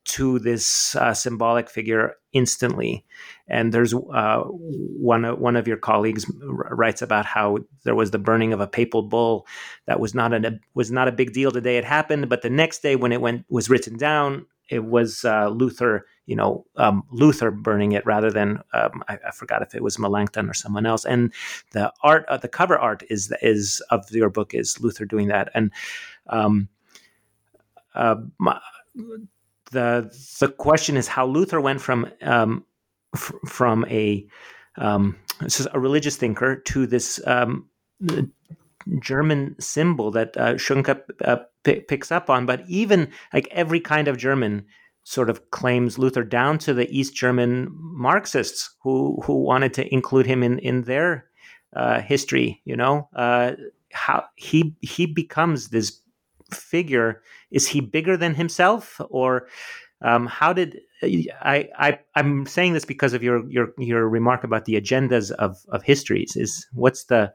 to 0.03 0.39
this 0.39 0.95
uh, 0.95 1.13
symbolic 1.13 1.69
figure 1.69 2.15
instantly. 2.33 3.05
And 3.47 3.71
there's 3.71 3.93
uh, 3.93 4.41
one 4.47 5.23
one 5.39 5.55
of 5.55 5.67
your 5.67 5.77
colleagues 5.77 6.25
writes 6.41 7.03
about 7.03 7.27
how 7.27 7.59
there 7.83 7.93
was 7.93 8.09
the 8.09 8.17
burning 8.17 8.51
of 8.51 8.59
a 8.59 8.67
papal 8.67 9.03
bull 9.03 9.45
that 9.85 9.99
was 9.99 10.15
not 10.15 10.33
a 10.33 10.59
was 10.73 10.89
not 10.89 11.07
a 11.07 11.11
big 11.11 11.33
deal 11.33 11.51
the 11.51 11.61
day 11.61 11.77
it 11.77 11.85
happened, 11.85 12.29
but 12.29 12.41
the 12.41 12.49
next 12.49 12.81
day 12.81 12.95
when 12.95 13.11
it 13.11 13.21
went 13.21 13.45
was 13.47 13.69
written 13.69 13.95
down, 13.95 14.47
it 14.71 14.85
was 14.85 15.23
uh, 15.23 15.49
Luther, 15.49 16.05
you 16.31 16.37
know, 16.37 16.65
um, 16.77 17.03
Luther 17.11 17.51
burning 17.51 17.91
it 17.91 18.05
rather 18.05 18.31
than 18.31 18.61
um, 18.73 19.03
I, 19.09 19.17
I, 19.27 19.31
forgot 19.31 19.61
if 19.61 19.75
it 19.75 19.83
was 19.83 19.99
Melanchthon 19.99 20.49
or 20.49 20.53
someone 20.53 20.85
else. 20.85 21.03
And 21.03 21.33
the 21.73 21.91
art, 22.03 22.25
uh, 22.29 22.37
the 22.37 22.47
cover 22.47 22.79
art 22.79 23.03
is 23.09 23.33
is 23.41 23.81
of 23.89 24.09
your 24.11 24.29
book 24.29 24.53
is 24.53 24.79
Luther 24.79 25.03
doing 25.03 25.27
that. 25.27 25.49
And 25.53 25.73
um, 26.27 26.69
uh, 27.95 28.15
my, 28.39 28.61
the 29.71 30.09
the 30.39 30.47
question 30.47 30.95
is 30.95 31.09
how 31.09 31.25
Luther 31.25 31.59
went 31.59 31.81
from 31.81 32.09
um, 32.21 32.63
f- 33.13 33.33
from 33.45 33.83
a 33.89 34.25
um, 34.77 35.17
a 35.73 35.79
religious 35.81 36.15
thinker 36.15 36.55
to 36.55 36.87
this 36.87 37.19
um, 37.27 37.67
German 39.01 39.57
symbol 39.59 40.11
that 40.11 40.37
uh, 40.37 40.53
Schunka 40.53 41.01
uh, 41.25 41.39
p- 41.65 41.81
picks 41.81 42.09
up 42.09 42.29
on, 42.29 42.45
but 42.45 42.63
even 42.69 43.09
like 43.33 43.49
every 43.51 43.81
kind 43.81 44.07
of 44.07 44.17
German 44.17 44.65
sort 45.03 45.29
of 45.29 45.51
claims 45.51 45.97
Luther 45.97 46.23
down 46.23 46.57
to 46.59 46.73
the 46.73 46.89
East 46.89 47.15
German 47.15 47.69
Marxists 47.71 48.75
who 48.81 49.19
who 49.23 49.41
wanted 49.41 49.73
to 49.75 49.93
include 49.93 50.25
him 50.25 50.43
in 50.43 50.59
in 50.59 50.83
their 50.83 51.25
uh, 51.75 52.01
history. 52.01 52.61
You 52.65 52.75
know, 52.75 53.09
uh, 53.15 53.53
how 53.91 54.25
he 54.35 54.75
he 54.81 55.05
becomes 55.05 55.69
this 55.69 55.99
figure. 56.53 57.21
Is 57.49 57.67
he 57.67 57.81
bigger 57.81 58.15
than 58.15 58.35
himself, 58.35 59.01
or 59.09 59.47
um, 60.01 60.25
how 60.27 60.53
did 60.53 60.79
I, 61.03 61.69
I 61.77 61.99
I'm 62.15 62.45
saying 62.45 62.73
this 62.73 62.85
because 62.85 63.13
of 63.13 63.23
your 63.23 63.49
your 63.49 63.73
your 63.77 64.07
remark 64.07 64.43
about 64.43 64.65
the 64.65 64.79
agendas 64.79 65.31
of 65.31 65.57
of 65.69 65.83
histories? 65.83 66.35
Is 66.35 66.67
what's 66.73 67.05
the 67.05 67.33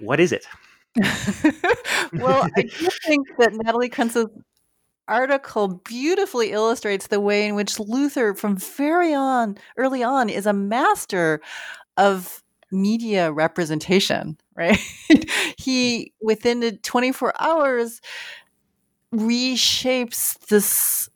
what 0.00 0.20
is 0.20 0.32
it? 0.32 0.46
well, 2.12 2.48
I 2.56 2.62
do 2.62 2.88
think 3.04 3.26
that 3.38 3.52
Natalie 3.52 3.90
Krentz's 3.90 4.26
article 5.08 5.68
beautifully 5.84 6.52
illustrates 6.52 7.08
the 7.08 7.20
way 7.20 7.46
in 7.46 7.54
which 7.54 7.78
Luther, 7.78 8.34
from 8.34 8.56
very 8.56 9.14
on 9.14 9.58
early 9.76 10.02
on, 10.02 10.28
is 10.28 10.46
a 10.46 10.52
master 10.52 11.40
of 11.96 12.42
media 12.70 13.32
representation. 13.32 14.38
Right? 14.56 14.78
he 15.58 16.12
within 16.22 16.60
the 16.60 16.76
24 16.76 17.34
hours 17.40 18.00
reshapes 19.12 20.38
this 20.46 21.08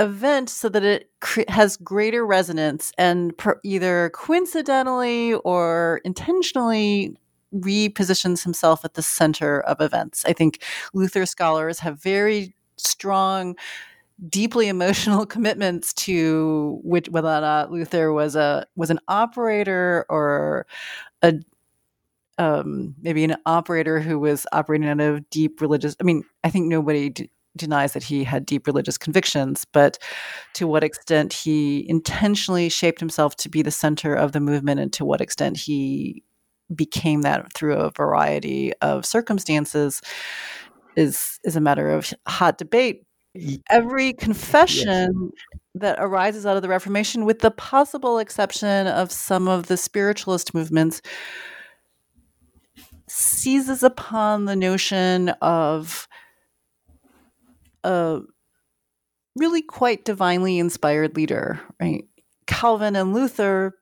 event 0.00 0.50
so 0.50 0.68
that 0.68 0.82
it 0.82 1.08
cre- 1.20 1.42
has 1.46 1.76
greater 1.76 2.26
resonance 2.26 2.92
and 2.98 3.34
either 3.62 4.10
coincidentally 4.14 5.34
or 5.44 6.00
intentionally 6.04 7.16
repositions 7.54 8.42
himself 8.42 8.84
at 8.84 8.94
the 8.94 9.02
center 9.02 9.60
of 9.60 9.80
events. 9.80 10.24
I 10.24 10.32
think 10.32 10.62
Luther 10.92 11.24
scholars 11.26 11.78
have 11.80 12.02
very 12.02 12.54
strong 12.86 13.56
deeply 14.28 14.68
emotional 14.68 15.26
commitments 15.34 15.92
to 15.94 16.80
which 16.84 17.08
whether 17.08 17.28
or 17.28 17.40
not 17.40 17.72
Luther 17.72 18.12
was 18.12 18.36
a 18.36 18.66
was 18.76 18.90
an 18.90 19.00
operator 19.08 20.06
or 20.08 20.66
a 21.22 21.34
um, 22.38 22.94
maybe 23.00 23.24
an 23.24 23.36
operator 23.46 24.00
who 24.00 24.18
was 24.18 24.46
operating 24.52 24.88
out 24.88 25.00
of 25.00 25.28
deep 25.30 25.60
religious. 25.60 25.94
I 26.00 26.04
mean, 26.04 26.24
I 26.42 26.50
think 26.50 26.66
nobody 26.66 27.10
d- 27.10 27.30
denies 27.56 27.92
that 27.92 28.02
he 28.02 28.24
had 28.24 28.46
deep 28.46 28.66
religious 28.66 28.96
convictions, 28.96 29.66
but 29.70 29.98
to 30.54 30.66
what 30.66 30.82
extent 30.82 31.32
he 31.32 31.86
intentionally 31.88 32.68
shaped 32.68 33.00
himself 33.00 33.36
to 33.36 33.48
be 33.48 33.62
the 33.62 33.70
center 33.70 34.14
of 34.14 34.32
the 34.32 34.40
movement, 34.40 34.80
and 34.80 34.92
to 34.94 35.04
what 35.04 35.20
extent 35.20 35.58
he 35.58 36.24
became 36.74 37.22
that 37.22 37.52
through 37.52 37.74
a 37.74 37.90
variety 37.90 38.72
of 38.80 39.04
circumstances 39.04 40.00
is 40.96 41.38
is 41.44 41.56
a 41.56 41.60
matter 41.60 41.90
of 41.90 42.12
hot 42.26 42.58
debate. 42.58 43.04
Every 43.70 44.12
confession 44.12 45.32
yes. 45.34 45.60
that 45.76 45.96
arises 45.98 46.44
out 46.44 46.56
of 46.56 46.62
the 46.62 46.68
Reformation, 46.68 47.24
with 47.24 47.38
the 47.38 47.50
possible 47.50 48.18
exception 48.18 48.86
of 48.86 49.10
some 49.10 49.48
of 49.48 49.68
the 49.68 49.78
spiritualist 49.78 50.52
movements, 50.52 51.00
seizes 53.08 53.82
upon 53.82 54.44
the 54.44 54.56
notion 54.56 55.30
of 55.40 56.06
a 57.84 58.20
really 59.36 59.62
quite 59.62 60.04
divinely 60.04 60.58
inspired 60.58 61.16
leader, 61.16 61.60
right? 61.80 62.04
Calvin 62.46 62.96
and 62.96 63.14
Luther 63.14 63.74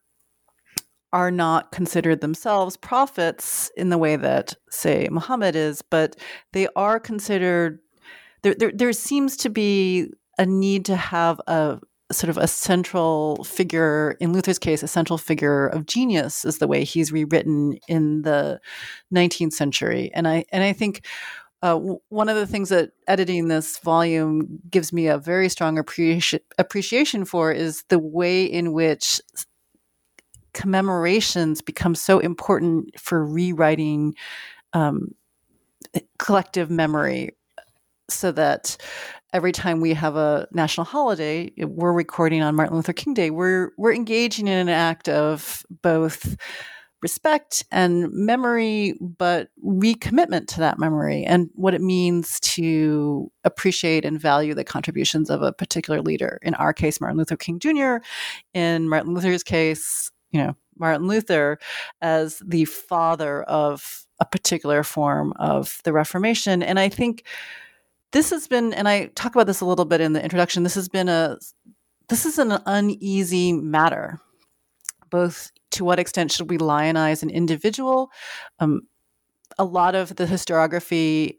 are 1.13 1.31
not 1.31 1.73
considered 1.73 2.21
themselves 2.21 2.77
prophets 2.77 3.71
in 3.77 3.89
the 3.89 3.99
way 3.99 4.17
that, 4.17 4.55
say, 4.71 5.09
Muhammad 5.11 5.57
is, 5.57 5.83
but 5.83 6.17
they 6.53 6.69
are 6.77 7.01
considered. 7.01 7.81
There, 8.43 8.55
there, 8.55 8.73
there 8.73 8.93
seems 8.93 9.37
to 9.39 9.51
be 9.51 10.09
a 10.39 10.47
need 10.47 10.85
to 10.87 10.97
have 10.97 11.41
a 11.47 11.81
sort 12.13 12.31
of 12.31 12.39
a 12.39 12.49
central 12.49 13.45
figure 13.45 14.17
in 14.21 14.33
Luther's 14.33 14.59
case, 14.59 14.83
a 14.83 14.89
central 14.89 15.19
figure 15.19 15.67
of 15.69 15.87
genius 15.87 16.45
is 16.45 16.59
the 16.59 16.67
way 16.67 16.85
he's 16.85 17.13
rewritten 17.13 17.79
in 17.89 18.23
the 18.23 18.61
19th 19.15 19.53
century, 19.53 20.11
and 20.15 20.27
I 20.29 20.45
and 20.53 20.63
I 20.63 20.73
think. 20.73 21.07
Uh, 21.63 21.79
one 22.09 22.31
of 22.31 22.37
the 22.37 22.47
things 22.47 22.71
that 22.71 22.93
editing 23.07 23.49
this 23.49 23.77
volume 23.81 24.61
gives 24.71 24.95
me 24.95 25.09
a 25.09 25.19
very 25.19 25.47
strong 25.51 25.77
appreci- 25.77 26.41
appreciation 26.57 27.23
for 27.27 27.53
is 27.53 27.85
the 27.91 27.99
way 27.99 28.45
in 28.45 28.73
which 28.73 29.21
commemorations 30.53 31.61
become 31.61 31.95
so 31.95 32.19
important 32.19 32.99
for 32.99 33.25
rewriting 33.25 34.15
um, 34.73 35.15
collective 36.19 36.71
memory 36.71 37.31
so 38.09 38.33
that 38.33 38.77
every 39.33 39.53
time 39.53 39.81
we 39.81 39.95
have 39.95 40.17
a 40.17 40.47
national 40.53 40.85
holiday 40.85 41.51
we're 41.59 41.93
recording 41.93 42.43
on 42.43 42.55
martin 42.55 42.77
luther 42.77 42.93
king 42.93 43.15
day. 43.15 43.31
We're 43.31 43.71
we're 43.77 43.95
engaging 43.95 44.49
in 44.49 44.59
an 44.59 44.69
act 44.69 45.09
of 45.09 45.65
both 45.83 46.37
respect 47.03 47.65
and 47.71 48.13
memory 48.13 48.95
but 49.01 49.49
recommitment 49.65 50.47
to 50.49 50.61
that 50.61 50.79
memory 50.79 51.25
and 51.25 51.49
what 51.55 51.73
it 51.73 51.81
means 51.81 52.39
to 52.41 53.33
appreciate 53.45 54.05
and 54.05 54.21
value 54.21 54.53
the 54.53 54.65
contributions 54.65 55.31
of 55.31 55.41
a 55.41 55.53
particular 55.53 56.03
leader. 56.03 56.39
In 56.43 56.55
our 56.55 56.73
case 56.73 57.01
martin 57.01 57.19
luther 57.19 57.37
king 57.37 57.59
jr 57.59 57.97
in 58.53 58.89
martin 58.89 59.15
luther's 59.15 59.43
case 59.43 60.11
you 60.31 60.43
know 60.43 60.57
Martin 60.79 61.07
Luther 61.07 61.59
as 62.01 62.43
the 62.45 62.65
father 62.65 63.43
of 63.45 64.07
a 64.19 64.25
particular 64.25 64.83
form 64.83 65.33
of 65.37 65.81
the 65.85 65.93
Reformation. 65.93 66.63
And 66.63 66.79
I 66.79 66.89
think 66.89 67.25
this 68.13 68.31
has 68.31 68.49
been, 68.49 68.73
and 68.75 68.89
I 68.89 69.07
talk 69.07 69.35
about 69.35 69.47
this 69.47 69.61
a 69.61 69.67
little 69.67 69.85
bit 69.85 70.01
in 70.01 70.13
the 70.13 70.23
introduction. 70.23 70.63
This 70.63 70.75
has 70.75 70.89
been 70.89 71.09
a 71.09 71.39
this 72.09 72.27
is 72.27 72.39
an 72.39 72.59
uneasy 72.67 73.53
matter. 73.53 74.21
Both 75.11 75.53
to 75.73 75.85
what 75.85 76.01
extent 76.01 76.33
should 76.33 76.51
we 76.51 76.59
lionize 76.59 77.23
an 77.23 77.31
individual? 77.31 78.11
Um, 78.59 78.83
a 79.59 79.65
lot 79.65 79.95
of 79.95 80.17
the 80.17 80.27
historiography 80.27 81.37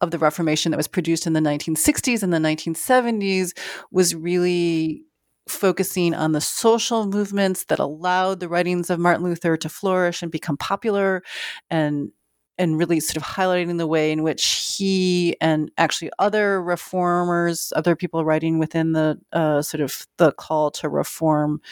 of 0.00 0.10
the 0.10 0.18
Reformation 0.18 0.72
that 0.72 0.78
was 0.78 0.88
produced 0.88 1.26
in 1.26 1.32
the 1.34 1.40
1960s 1.40 2.22
and 2.22 2.32
the 2.32 2.38
1970s 2.38 3.56
was 3.92 4.14
really 4.14 5.04
focusing 5.50 6.14
on 6.14 6.32
the 6.32 6.40
social 6.40 7.06
movements 7.06 7.64
that 7.64 7.78
allowed 7.78 8.40
the 8.40 8.48
writings 8.48 8.90
of 8.90 8.98
Martin 8.98 9.24
Luther 9.24 9.56
to 9.56 9.68
flourish 9.68 10.22
and 10.22 10.30
become 10.30 10.56
popular 10.56 11.22
and 11.70 12.12
and 12.58 12.78
really 12.78 13.00
sort 13.00 13.16
of 13.16 13.22
highlighting 13.22 13.78
the 13.78 13.86
way 13.86 14.12
in 14.12 14.22
which 14.22 14.76
he 14.76 15.34
and 15.40 15.70
actually 15.78 16.10
other 16.18 16.62
reformers, 16.62 17.72
other 17.74 17.96
people 17.96 18.22
writing 18.22 18.58
within 18.58 18.92
the 18.92 19.18
uh, 19.32 19.62
sort 19.62 19.80
of 19.80 20.06
the 20.18 20.30
call 20.32 20.70
to 20.70 20.86
reform 20.86 21.62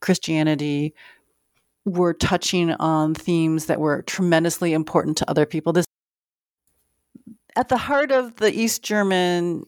Christianity, 0.00 0.92
were 1.84 2.14
touching 2.14 2.72
on 2.72 3.14
themes 3.14 3.66
that 3.66 3.78
were 3.78 4.02
tremendously 4.02 4.72
important 4.72 5.18
to 5.18 5.30
other 5.30 5.46
people. 5.46 5.72
This 5.72 5.86
at 7.54 7.68
the 7.68 7.76
heart 7.76 8.10
of 8.10 8.36
the 8.36 8.52
East 8.52 8.82
German 8.82 9.64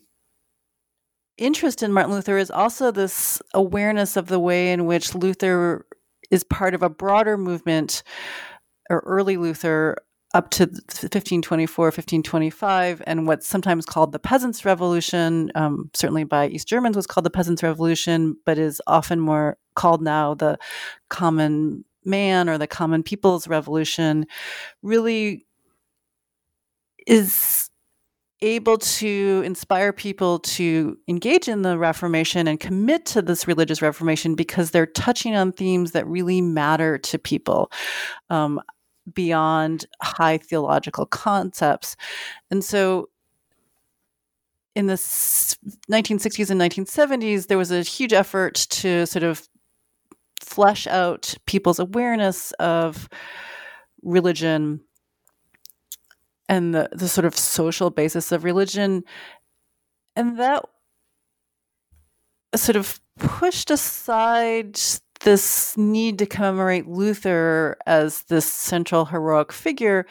interest 1.36 1.82
in 1.82 1.92
Martin 1.92 2.12
Luther 2.12 2.38
is 2.38 2.50
also 2.50 2.90
this 2.90 3.40
awareness 3.52 4.16
of 4.16 4.26
the 4.26 4.38
way 4.38 4.72
in 4.72 4.86
which 4.86 5.14
Luther 5.14 5.86
is 6.30 6.44
part 6.44 6.74
of 6.74 6.82
a 6.82 6.88
broader 6.88 7.36
movement, 7.36 8.02
or 8.90 9.00
early 9.06 9.36
Luther 9.36 9.96
up 10.34 10.50
to 10.50 10.64
1524, 10.64 11.86
1525, 11.86 13.02
and 13.06 13.26
what's 13.26 13.46
sometimes 13.46 13.86
called 13.86 14.10
the 14.10 14.18
Peasants' 14.18 14.64
Revolution, 14.64 15.52
um, 15.54 15.90
certainly 15.94 16.24
by 16.24 16.48
East 16.48 16.66
Germans 16.66 16.96
was 16.96 17.06
called 17.06 17.24
the 17.24 17.30
Peasants' 17.30 17.62
Revolution, 17.62 18.36
but 18.44 18.58
is 18.58 18.82
often 18.88 19.20
more 19.20 19.56
called 19.76 20.02
now 20.02 20.34
the 20.34 20.58
Common 21.08 21.84
Man 22.04 22.48
or 22.48 22.58
the 22.58 22.66
Common 22.66 23.04
People's 23.04 23.46
Revolution, 23.46 24.26
really 24.82 25.46
is 27.06 27.70
able 28.44 28.78
to 28.78 29.42
inspire 29.44 29.92
people 29.92 30.38
to 30.38 30.98
engage 31.08 31.48
in 31.48 31.62
the 31.62 31.78
Reformation 31.78 32.46
and 32.46 32.60
commit 32.60 33.06
to 33.06 33.22
this 33.22 33.48
religious 33.48 33.80
Reformation 33.80 34.34
because 34.34 34.70
they're 34.70 34.86
touching 34.86 35.34
on 35.34 35.52
themes 35.52 35.92
that 35.92 36.06
really 36.06 36.40
matter 36.40 36.98
to 36.98 37.18
people 37.18 37.72
um, 38.30 38.60
beyond 39.12 39.86
high 40.02 40.38
theological 40.38 41.06
concepts. 41.06 41.96
And 42.50 42.62
so 42.62 43.08
in 44.74 44.86
the 44.86 44.94
1960s 44.94 46.50
and 46.50 46.60
1970s, 46.60 47.46
there 47.46 47.58
was 47.58 47.70
a 47.70 47.82
huge 47.82 48.12
effort 48.12 48.54
to 48.54 49.06
sort 49.06 49.22
of 49.22 49.48
flesh 50.40 50.86
out 50.86 51.34
people's 51.46 51.78
awareness 51.78 52.52
of 52.52 53.08
religion 54.02 54.80
and 56.48 56.74
the, 56.74 56.88
the 56.92 57.08
sort 57.08 57.24
of 57.24 57.36
social 57.36 57.90
basis 57.90 58.32
of 58.32 58.44
religion. 58.44 59.04
And 60.16 60.38
that 60.38 60.64
sort 62.54 62.76
of 62.76 63.00
pushed 63.18 63.70
aside 63.70 64.78
this 65.20 65.76
need 65.76 66.18
to 66.18 66.26
commemorate 66.26 66.86
Luther 66.86 67.76
as 67.86 68.22
this 68.24 68.50
central 68.50 69.06
heroic 69.06 69.52
figure 69.52 70.06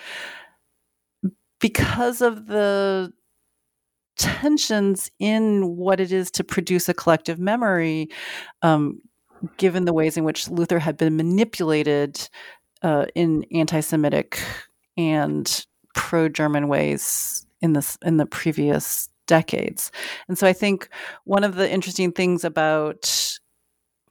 because 1.60 2.22
of 2.22 2.48
the 2.48 3.14
tensions 4.18 5.10
in 5.20 5.76
what 5.78 6.00
it 6.00 6.12
is 6.12 6.30
to 6.32 6.44
produce 6.44 6.90
a 6.90 6.94
collective 6.94 7.40
memory, 7.40 8.10
um, 8.62 9.00
given 9.58 9.86
the 9.86 9.94
ways 9.94 10.18
in 10.18 10.24
which 10.24 10.50
Luther 10.50 10.80
had 10.80 10.98
been 10.98 11.16
manipulated 11.16 12.28
uh, 12.82 13.06
in 13.16 13.46
anti 13.52 13.80
Semitic 13.80 14.42
and 14.98 15.66
pro-German 15.94 16.68
ways 16.68 17.46
in 17.62 17.74
this 17.74 17.98
in 18.04 18.18
the 18.18 18.26
previous 18.26 19.10
decades. 19.28 19.92
And 20.28 20.38
so 20.38 20.46
I 20.46 20.54
think 20.54 20.90
one 21.24 21.44
of 21.44 21.56
the 21.56 21.70
interesting 21.72 22.12
things 22.12 22.44
about 22.44 23.40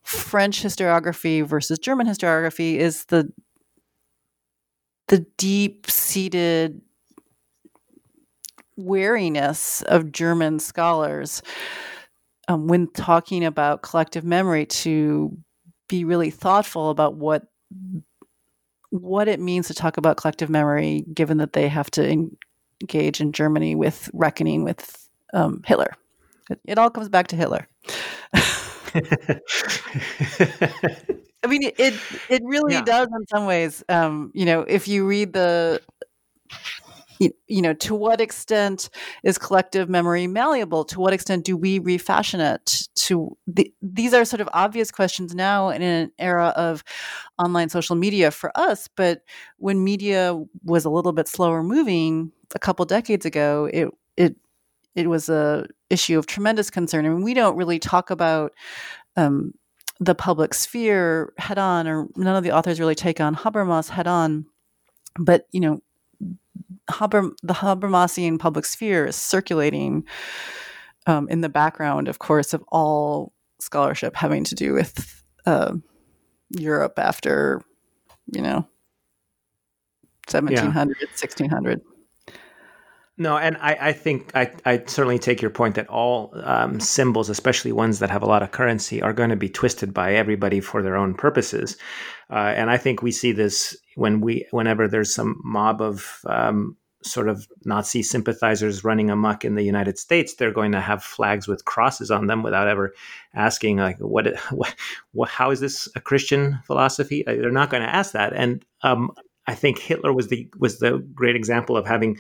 French 0.03 0.63
historiography 0.63 1.45
versus 1.45 1.79
German 1.79 2.07
historiography 2.07 2.77
is 2.77 3.05
the 3.07 3.31
the 5.09 5.27
deep-seated 5.37 6.81
wariness 8.77 9.83
of 9.83 10.11
German 10.11 10.59
scholars 10.59 11.43
um, 12.49 12.67
when 12.67 12.87
talking 12.89 13.45
about 13.45 13.83
collective 13.83 14.25
memory 14.25 14.65
to 14.65 15.37
be 15.89 16.05
really 16.05 16.31
thoughtful 16.31 16.89
about 16.91 17.15
what 17.17 17.45
what 18.93 19.27
it 19.27 19.41
means 19.41 19.69
to 19.69 19.75
talk 19.75 19.97
about 19.97 20.19
collective 20.19 20.51
memory, 20.51 21.05
given 21.15 21.39
that 21.39 21.55
they 21.55 21.67
have 21.67 21.91
to 21.93 22.29
engage 22.83 23.21
in 23.21 23.33
Germany 23.33 23.75
with 23.75 24.11
reckoning 24.13 24.65
with 24.65 25.09
um, 25.33 25.63
Hitler. 25.65 25.93
It, 26.51 26.61
it, 26.67 26.79
all 26.79 26.91
comes 26.91 27.09
back 27.09 27.29
to 27.29 27.37
Hitler. 27.37 27.67
I 28.35 29.41
mean, 31.49 31.63
it 31.63 31.95
it 32.29 32.43
really 32.45 32.75
yeah. 32.75 32.83
does 32.83 33.09
in 33.09 33.27
some 33.29 33.47
ways. 33.47 33.83
Um, 33.89 34.31
you 34.35 34.45
know, 34.45 34.61
if 34.61 34.87
you 34.89 35.07
read 35.07 35.33
the 35.33 35.81
you 37.47 37.63
know, 37.63 37.75
to 37.75 37.95
what 37.95 38.21
extent 38.21 38.89
is 39.23 39.39
collective 39.39 39.89
memory 39.89 40.27
malleable? 40.27 40.85
To 40.87 41.01
what 41.01 41.13
extent 41.13 41.45
do 41.45 41.57
we 41.57 41.79
refashion 41.79 42.41
it? 42.41 42.89
To 42.97 43.37
the, 43.47 43.73
these 43.83 44.15
are 44.15 44.25
sort 44.25 44.41
of 44.41 44.49
obvious 44.53 44.91
questions 44.91 45.35
now 45.35 45.69
in 45.69 45.83
an 45.83 46.13
era 46.19 46.53
of 46.57 46.83
online 47.39 47.69
social 47.69 47.97
media 47.97 48.31
for 48.31 48.51
us. 48.57 48.89
But 48.97 49.23
when 49.59 49.85
media 49.85 50.39
was 50.65 50.85
a 50.85 50.91
little 50.91 51.13
bit 51.13 51.29
slower 51.29 51.63
moving 51.63 52.33
a 52.55 52.59
couple 52.59 52.85
decades 52.85 53.27
ago, 53.27 53.69
it 53.73 53.89
it 54.17 54.37
it 54.95 55.09
was 55.09 55.29
a 55.29 55.67
issue 55.91 56.19
of 56.19 56.27
tremendous 56.27 56.71
concern. 56.71 57.07
I 57.07 57.11
mean, 57.11 57.23
we 57.23 57.35
don't 57.35 57.57
really 57.57 57.79
talk 57.79 58.11
about 58.11 58.53
um, 59.17 59.53
the 60.01 60.15
public 60.15 60.55
sphere 60.55 61.33
head 61.39 61.59
on, 61.59 61.87
or 61.87 62.09
none 62.17 62.37
of 62.37 62.45
the 62.45 62.53
authors 62.53 62.81
really 62.81 62.95
take 62.95 63.21
on 63.21 63.37
Habermas 63.37 63.89
head 63.89 64.07
on. 64.07 64.47
But 65.19 65.47
you 65.53 65.61
know, 65.61 65.83
Haber, 66.99 67.31
the 67.43 67.55
Habermasian 67.55 68.39
public 68.39 68.65
sphere 68.65 69.07
is 69.07 69.17
circulating 69.17 70.05
um, 71.07 71.29
in 71.29 71.41
the 71.41 71.49
background, 71.49 72.09
of 72.09 72.19
course, 72.19 72.55
of 72.55 72.65
all 72.69 73.33
scholarship 73.61 74.17
having 74.17 74.45
to 74.45 74.55
do 74.55 74.75
with 74.75 75.23
uh, 75.47 75.75
Europe 76.51 76.99
after, 76.99 77.63
you 78.33 78.43
know, 78.43 78.67
1700, 80.31 80.97
yeah. 81.01 81.07
1600. 81.09 81.81
No, 83.19 83.37
and 83.37 83.57
I, 83.59 83.77
I 83.81 83.93
think 83.93 84.35
I, 84.35 84.51
I 84.65 84.83
certainly 84.87 85.19
take 85.19 85.43
your 85.43 85.51
point 85.51 85.75
that 85.75 85.89
all 85.89 86.33
um, 86.45 86.81
symbols, 86.81 87.29
especially 87.29 87.71
ones 87.71 87.99
that 87.99 88.11
have 88.11 88.23
a 88.23 88.27
lot 88.27 88.43
of 88.43 88.53
currency, 88.53 89.03
are 89.03 89.13
going 89.13 89.29
to 89.31 89.37
be 89.37 89.51
twisted 89.51 89.93
by 89.93 90.15
everybody 90.15 90.61
for 90.61 90.83
their 90.83 90.97
own 90.97 91.15
purposes. 91.15 91.77
Uh, 92.31 92.55
and 92.57 92.71
I 92.71 92.79
think 92.79 93.03
we 93.03 93.13
see 93.13 93.33
this 93.33 93.77
when 93.97 94.23
we, 94.23 94.47
whenever 94.51 94.89
there's 94.89 95.15
some 95.15 95.39
mob 95.45 95.83
of 95.83 96.21
um, 96.27 96.75
sort 97.05 97.29
of 97.29 97.47
Nazi 97.67 98.03
sympathizers 98.03 98.83
running 98.83 99.11
amok 99.11 99.45
in 99.45 99.57
the 99.57 99.63
United 99.63 99.99
States, 99.99 100.35
they're 100.35 100.51
going 100.51 100.73
to 100.73 100.81
have 100.81 101.05
flags 101.05 101.47
with 101.47 101.67
crosses 101.67 102.11
on 102.11 102.29
them 102.29 102.43
without 102.43 102.67
ever 102.67 102.95
asking, 103.35 103.77
like, 103.77 103.99
what, 103.99 104.27
what, 104.51 104.75
what 105.13 105.29
how 105.29 105.51
is 105.51 105.61
this 105.61 105.87
a 105.95 106.01
Christian 106.01 106.59
philosophy? 106.65 107.27
Uh, 107.27 107.35
they're 107.35 107.51
not 107.51 107.69
going 107.69 107.83
to 107.83 107.95
ask 107.95 108.13
that. 108.13 108.33
And 108.33 108.65
um, 108.83 109.11
I 109.47 109.55
think 109.55 109.79
Hitler 109.79 110.13
was 110.13 110.29
the 110.29 110.49
was 110.59 110.79
the 110.79 110.99
great 111.15 111.37
example 111.37 111.77
of 111.77 111.87
having 111.87 112.17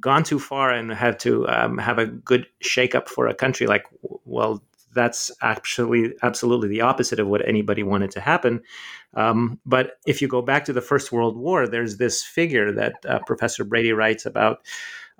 gone 0.00 0.22
too 0.24 0.38
far 0.38 0.70
and 0.70 0.92
had 0.92 1.18
to 1.20 1.48
um, 1.48 1.78
have 1.78 1.98
a 1.98 2.06
good 2.06 2.46
shakeup 2.62 3.08
for 3.08 3.26
a 3.26 3.34
country. 3.34 3.66
Like, 3.66 3.84
well, 4.24 4.62
that's 4.94 5.30
actually 5.40 6.14
absolutely 6.22 6.68
the 6.68 6.82
opposite 6.82 7.18
of 7.18 7.28
what 7.28 7.46
anybody 7.46 7.82
wanted 7.82 8.10
to 8.12 8.20
happen. 8.20 8.62
Um, 9.14 9.58
but 9.64 9.98
if 10.06 10.20
you 10.20 10.28
go 10.28 10.42
back 10.42 10.64
to 10.66 10.72
the 10.72 10.80
First 10.80 11.12
World 11.12 11.36
War, 11.36 11.66
there's 11.66 11.96
this 11.96 12.22
figure 12.22 12.72
that 12.72 12.94
uh, 13.08 13.20
Professor 13.26 13.64
Brady 13.64 13.92
writes 13.92 14.26
about. 14.26 14.60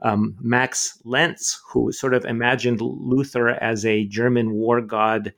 Um, 0.03 0.37
Max 0.41 1.01
Lenz, 1.05 1.61
who 1.69 1.93
sort 1.93 2.15
of 2.15 2.25
imagined 2.25 2.81
Luther 2.81 3.51
as 3.51 3.87
a 3.87 4.05
German 4.07 4.53
war 4.53 4.81
god, 4.81 5.33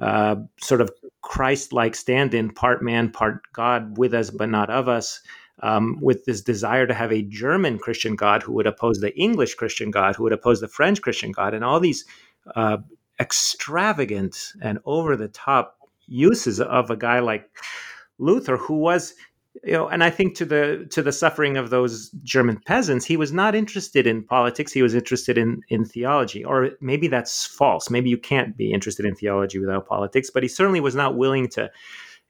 uh, 0.00 0.36
sort 0.60 0.80
of 0.80 0.90
Christ 1.22 1.72
like 1.72 1.94
stand 1.94 2.34
in, 2.34 2.50
part 2.50 2.82
man, 2.82 3.10
part 3.10 3.40
God, 3.52 3.98
with 3.98 4.14
us 4.14 4.30
but 4.30 4.48
not 4.48 4.68
of 4.70 4.88
us, 4.88 5.20
um, 5.62 5.98
with 6.00 6.24
this 6.24 6.40
desire 6.40 6.86
to 6.86 6.94
have 6.94 7.12
a 7.12 7.22
German 7.22 7.78
Christian 7.78 8.16
God 8.16 8.42
who 8.42 8.52
would 8.54 8.66
oppose 8.66 9.00
the 9.00 9.16
English 9.16 9.54
Christian 9.54 9.90
God, 9.90 10.16
who 10.16 10.24
would 10.24 10.32
oppose 10.32 10.60
the 10.60 10.68
French 10.68 11.02
Christian 11.02 11.32
God, 11.32 11.54
and 11.54 11.64
all 11.64 11.80
these 11.80 12.04
uh, 12.54 12.78
extravagant 13.20 14.52
and 14.62 14.78
over 14.84 15.16
the 15.16 15.28
top 15.28 15.76
uses 16.06 16.60
of 16.60 16.90
a 16.90 16.96
guy 16.96 17.20
like 17.20 17.48
Luther, 18.18 18.56
who 18.56 18.78
was 18.78 19.14
you 19.64 19.72
know 19.72 19.88
and 19.88 20.04
i 20.04 20.10
think 20.10 20.36
to 20.36 20.44
the 20.44 20.86
to 20.90 21.02
the 21.02 21.12
suffering 21.12 21.56
of 21.56 21.70
those 21.70 22.10
german 22.22 22.56
peasants 22.66 23.04
he 23.04 23.16
was 23.16 23.32
not 23.32 23.54
interested 23.54 24.06
in 24.06 24.22
politics 24.22 24.72
he 24.72 24.82
was 24.82 24.94
interested 24.94 25.36
in 25.36 25.60
in 25.68 25.84
theology 25.84 26.44
or 26.44 26.70
maybe 26.80 27.08
that's 27.08 27.46
false 27.46 27.90
maybe 27.90 28.08
you 28.08 28.18
can't 28.18 28.56
be 28.56 28.72
interested 28.72 29.04
in 29.04 29.14
theology 29.14 29.58
without 29.58 29.88
politics 29.88 30.30
but 30.30 30.42
he 30.42 30.48
certainly 30.48 30.80
was 30.80 30.94
not 30.94 31.16
willing 31.16 31.48
to 31.48 31.68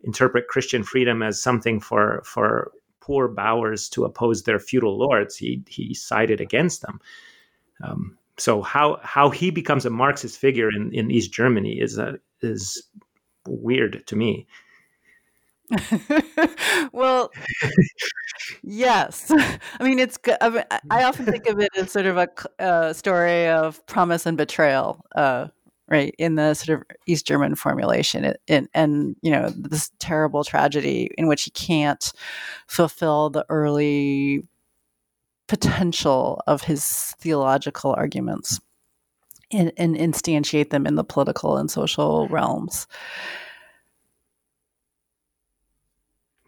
interpret 0.02 0.48
christian 0.48 0.82
freedom 0.82 1.22
as 1.22 1.42
something 1.42 1.78
for 1.78 2.22
for 2.24 2.72
poor 3.00 3.28
bowers 3.28 3.88
to 3.88 4.04
oppose 4.04 4.42
their 4.42 4.58
feudal 4.58 4.98
lords 4.98 5.36
he 5.36 5.62
he 5.68 5.94
sided 5.94 6.40
against 6.40 6.82
them 6.82 7.00
um, 7.82 8.16
so 8.36 8.62
how 8.62 8.98
how 9.02 9.30
he 9.30 9.50
becomes 9.50 9.84
a 9.84 9.90
marxist 9.90 10.38
figure 10.38 10.70
in 10.70 10.92
in 10.92 11.10
east 11.10 11.32
germany 11.32 11.80
is 11.80 11.98
a, 11.98 12.18
is 12.42 12.82
weird 13.46 14.06
to 14.06 14.16
me 14.16 14.46
well, 16.92 17.30
yes. 18.62 19.30
I 19.80 19.82
mean, 19.82 19.98
it's. 19.98 20.18
I, 20.40 20.48
mean, 20.48 20.64
I, 20.90 21.04
often 21.04 21.26
think 21.26 21.46
of 21.46 21.60
it 21.60 21.70
as 21.76 21.90
sort 21.90 22.06
of 22.06 22.16
a 22.16 22.28
uh, 22.58 22.92
story 22.92 23.46
of 23.46 23.84
promise 23.86 24.26
and 24.26 24.36
betrayal, 24.36 25.04
uh, 25.14 25.48
right? 25.90 26.14
In 26.18 26.36
the 26.36 26.54
sort 26.54 26.80
of 26.80 26.86
East 27.06 27.26
German 27.26 27.56
formulation, 27.56 28.24
it, 28.24 28.40
and 28.74 29.16
you 29.22 29.30
know 29.30 29.50
this 29.50 29.90
terrible 29.98 30.44
tragedy 30.44 31.10
in 31.18 31.26
which 31.26 31.42
he 31.42 31.50
can't 31.50 32.12
fulfill 32.66 33.30
the 33.30 33.44
early 33.48 34.42
potential 35.48 36.40
of 36.46 36.62
his 36.62 37.14
theological 37.18 37.92
arguments 37.92 38.60
and, 39.50 39.72
and 39.76 39.96
instantiate 39.96 40.70
them 40.70 40.86
in 40.86 40.94
the 40.94 41.02
political 41.02 41.56
and 41.56 41.70
social 41.70 42.28
realms. 42.28 42.86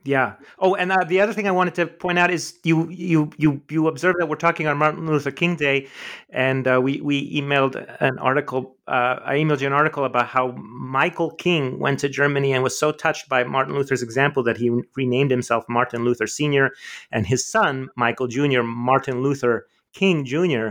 Yeah. 0.04 0.34
Oh, 0.58 0.74
and 0.74 0.90
uh, 0.90 1.04
the 1.04 1.20
other 1.20 1.32
thing 1.32 1.46
I 1.46 1.52
wanted 1.52 1.76
to 1.76 1.86
point 1.86 2.18
out 2.18 2.30
is 2.32 2.58
you 2.64 2.88
you 2.90 3.30
you 3.36 3.62
you 3.70 3.86
observed 3.86 4.18
that 4.18 4.26
we're 4.26 4.34
talking 4.34 4.66
on 4.66 4.76
Martin 4.76 5.06
Luther 5.06 5.30
King 5.30 5.54
Day, 5.54 5.88
and 6.30 6.66
uh, 6.66 6.80
we 6.82 7.00
we 7.00 7.40
emailed 7.40 7.76
an 8.00 8.18
article. 8.18 8.76
Uh, 8.88 9.20
I 9.24 9.36
emailed 9.36 9.60
you 9.60 9.68
an 9.68 9.72
article 9.72 10.04
about 10.04 10.26
how 10.26 10.52
Michael 10.56 11.30
King 11.30 11.78
went 11.78 12.00
to 12.00 12.08
Germany 12.08 12.52
and 12.52 12.64
was 12.64 12.76
so 12.76 12.90
touched 12.90 13.28
by 13.28 13.44
Martin 13.44 13.74
Luther's 13.74 14.02
example 14.02 14.42
that 14.42 14.56
he 14.56 14.70
renamed 14.96 15.30
himself 15.30 15.64
Martin 15.68 16.04
Luther 16.04 16.26
Senior, 16.26 16.70
and 17.12 17.24
his 17.24 17.46
son 17.46 17.88
Michael 17.94 18.26
Junior 18.26 18.64
Martin 18.64 19.22
Luther 19.22 19.66
King 19.92 20.24
Jr. 20.24 20.70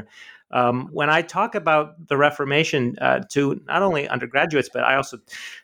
Um, 0.53 0.89
when 0.91 1.09
I 1.09 1.21
talk 1.21 1.55
about 1.55 2.07
the 2.07 2.17
Reformation 2.17 2.95
uh, 2.99 3.21
to 3.29 3.61
not 3.67 3.81
only 3.81 4.07
undergraduates, 4.07 4.69
but 4.71 4.83
I 4.83 4.95
also 4.95 5.17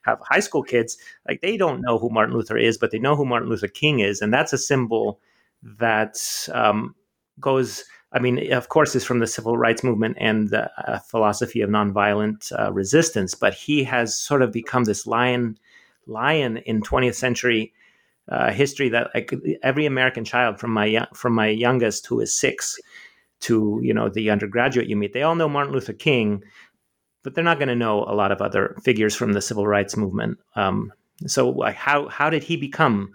have 0.03 0.19
high 0.21 0.39
school 0.39 0.63
kids, 0.63 0.97
like 1.27 1.41
they 1.41 1.57
don't 1.57 1.81
know 1.81 1.97
who 1.97 2.09
Martin 2.09 2.35
Luther 2.35 2.57
is, 2.57 2.77
but 2.77 2.91
they 2.91 2.99
know 2.99 3.15
who 3.15 3.25
Martin 3.25 3.49
Luther 3.49 3.67
King 3.67 3.99
is. 3.99 4.21
And 4.21 4.33
that's 4.33 4.53
a 4.53 4.57
symbol 4.57 5.19
that 5.63 6.17
um, 6.53 6.95
goes, 7.39 7.83
I 8.13 8.19
mean, 8.19 8.53
of 8.53 8.69
course, 8.69 8.95
is 8.95 9.03
from 9.03 9.19
the 9.19 9.27
civil 9.27 9.57
rights 9.57 9.83
movement 9.83 10.17
and 10.19 10.49
the 10.49 10.71
uh, 10.89 10.99
philosophy 10.99 11.61
of 11.61 11.69
nonviolent 11.69 12.51
uh, 12.57 12.71
resistance, 12.71 13.35
but 13.35 13.53
he 13.53 13.83
has 13.83 14.15
sort 14.17 14.41
of 14.41 14.51
become 14.51 14.85
this 14.85 15.05
lion, 15.05 15.57
lion 16.05 16.57
in 16.57 16.81
20th 16.81 17.15
century 17.15 17.73
uh, 18.29 18.51
history 18.51 18.89
that 18.89 19.09
every 19.63 19.85
American 19.85 20.25
child 20.25 20.59
from 20.59 20.71
my 20.71 21.07
from 21.13 21.33
my 21.33 21.47
youngest 21.47 22.05
who 22.07 22.19
is 22.19 22.37
six 22.37 22.77
to 23.39 23.79
you 23.83 23.93
know 23.93 24.09
the 24.09 24.29
undergraduate 24.29 24.87
you 24.87 24.95
meet 24.95 25.13
they 25.13 25.21
all 25.21 25.35
know 25.35 25.47
martin 25.47 25.73
luther 25.73 25.93
king 25.93 26.41
but 27.27 27.35
they're 27.35 27.43
not 27.43 27.59
going 27.59 27.67
to 27.67 27.75
know 27.75 28.05
a 28.05 28.15
lot 28.15 28.31
of 28.31 28.41
other 28.41 28.73
figures 28.83 29.13
from 29.13 29.33
the 29.33 29.41
civil 29.41 29.67
rights 29.67 29.97
movement. 29.97 30.37
Um, 30.55 30.93
so 31.25 31.49
like 31.49 31.75
how 31.75 32.07
how 32.07 32.29
did 32.29 32.41
he 32.41 32.55
become 32.55 33.11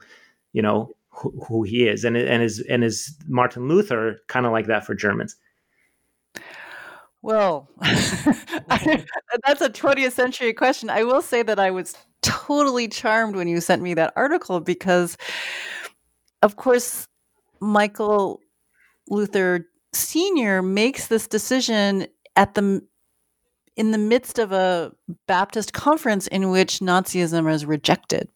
you 0.52 0.60
know 0.60 0.94
who, 1.08 1.30
who 1.48 1.62
he 1.62 1.88
is? 1.88 2.04
And 2.04 2.14
and 2.14 2.42
is 2.42 2.60
and 2.68 2.84
is 2.84 3.16
martin 3.26 3.68
luther 3.68 4.20
kind 4.26 4.44
of 4.44 4.52
like 4.52 4.66
that 4.66 4.84
for 4.84 4.94
germans? 4.94 5.36
Well 7.22 7.70
that's 7.80 9.62
a 9.62 9.70
20th 9.70 10.12
century 10.12 10.52
question. 10.52 10.90
I 10.90 11.04
will 11.04 11.22
say 11.22 11.42
that 11.42 11.58
i 11.58 11.70
was 11.70 11.94
totally 12.20 12.88
charmed 12.88 13.34
when 13.34 13.48
you 13.48 13.62
sent 13.62 13.80
me 13.80 13.94
that 13.94 14.12
article 14.14 14.60
because 14.60 15.16
of 16.42 16.56
course 16.56 17.08
michael 17.60 18.40
luther 19.08 19.66
senior 19.92 20.62
makes 20.62 21.06
this 21.06 21.26
decision 21.26 22.06
at 22.36 22.54
the 22.54 22.82
in 23.76 23.90
the 23.90 23.98
midst 23.98 24.38
of 24.38 24.52
a 24.52 24.92
Baptist 25.26 25.72
conference 25.72 26.26
in 26.26 26.50
which 26.50 26.80
Nazism 26.80 27.50
is 27.50 27.64
rejected, 27.64 28.28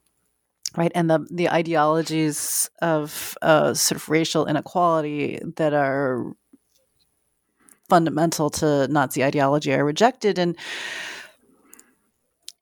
right? 0.76 0.92
And 0.94 1.10
the 1.10 1.26
the 1.30 1.50
ideologies 1.50 2.70
of 2.82 3.36
uh, 3.42 3.74
sort 3.74 4.00
of 4.00 4.08
racial 4.08 4.46
inequality 4.46 5.40
that 5.56 5.74
are 5.74 6.32
fundamental 7.88 8.50
to 8.50 8.88
Nazi 8.88 9.22
ideology 9.22 9.72
are 9.72 9.84
rejected, 9.84 10.38
and 10.38 10.56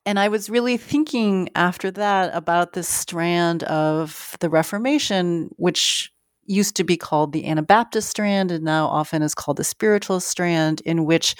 and 0.07 0.19
I 0.19 0.29
was 0.29 0.51
really 0.51 0.77
thinking 0.77 1.49
after 1.55 1.91
that 1.93 2.35
about 2.35 2.75
this 2.75 2.89
strand 2.89 3.63
of 3.65 4.37
the 4.41 4.51
Reformation, 4.51 5.51
which 5.57 6.14
used 6.47 6.77
to 6.77 6.85
be 6.85 6.97
called 6.97 7.33
the 7.33 7.47
Anabaptist 7.47 8.09
strand 8.09 8.51
and 8.51 8.65
now 8.65 8.87
often 8.87 9.23
is 9.23 9.35
called 9.35 9.57
the 9.57 9.65
spiritual 9.65 10.21
strand, 10.21 10.81
in 10.83 11.05
which 11.05 11.35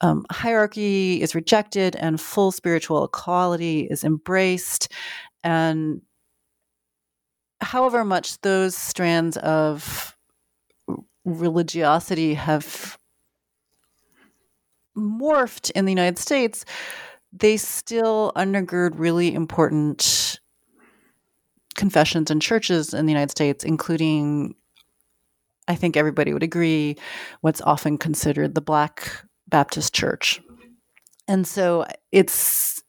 um, 0.00 0.24
hierarchy 0.30 1.22
is 1.22 1.34
rejected 1.34 1.96
and 1.96 2.20
full 2.20 2.52
spiritual 2.52 3.04
equality 3.04 3.86
is 3.90 4.04
embraced. 4.04 4.92
And 5.42 6.02
however 7.60 8.04
much 8.04 8.40
those 8.42 8.76
strands 8.76 9.36
of 9.38 10.16
religiosity 11.24 12.34
have 12.34 12.98
morphed 14.96 15.70
in 15.72 15.84
the 15.84 15.92
United 15.92 16.18
States, 16.18 16.64
they 17.32 17.56
still 17.56 18.32
undergird 18.36 18.92
really 18.94 19.34
important 19.34 20.33
confessions 21.74 22.30
and 22.30 22.40
churches 22.40 22.94
in 22.94 23.06
the 23.06 23.12
United 23.12 23.30
States, 23.30 23.64
including, 23.64 24.54
I 25.68 25.74
think 25.74 25.96
everybody 25.96 26.32
would 26.32 26.42
agree, 26.42 26.96
what's 27.40 27.60
often 27.60 27.98
considered 27.98 28.54
the 28.54 28.60
Black 28.60 29.24
Baptist 29.48 29.94
Church. 29.94 30.40
And 31.28 31.46
so 31.46 31.86
it's 32.12 32.82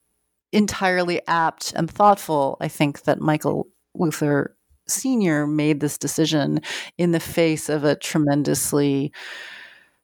entirely 0.52 1.22
apt 1.28 1.74
and 1.76 1.90
thoughtful, 1.90 2.58
I 2.62 2.68
think, 2.68 3.04
that 3.04 3.20
Michael 3.20 3.68
Luther 3.94 4.56
Sr. 4.88 5.48
made 5.48 5.80
this 5.80 5.98
decision 5.98 6.62
in 6.98 7.12
the 7.12 7.20
face 7.20 7.70
of 7.70 7.84
a 7.84 7.96
tremendously 7.96 9.12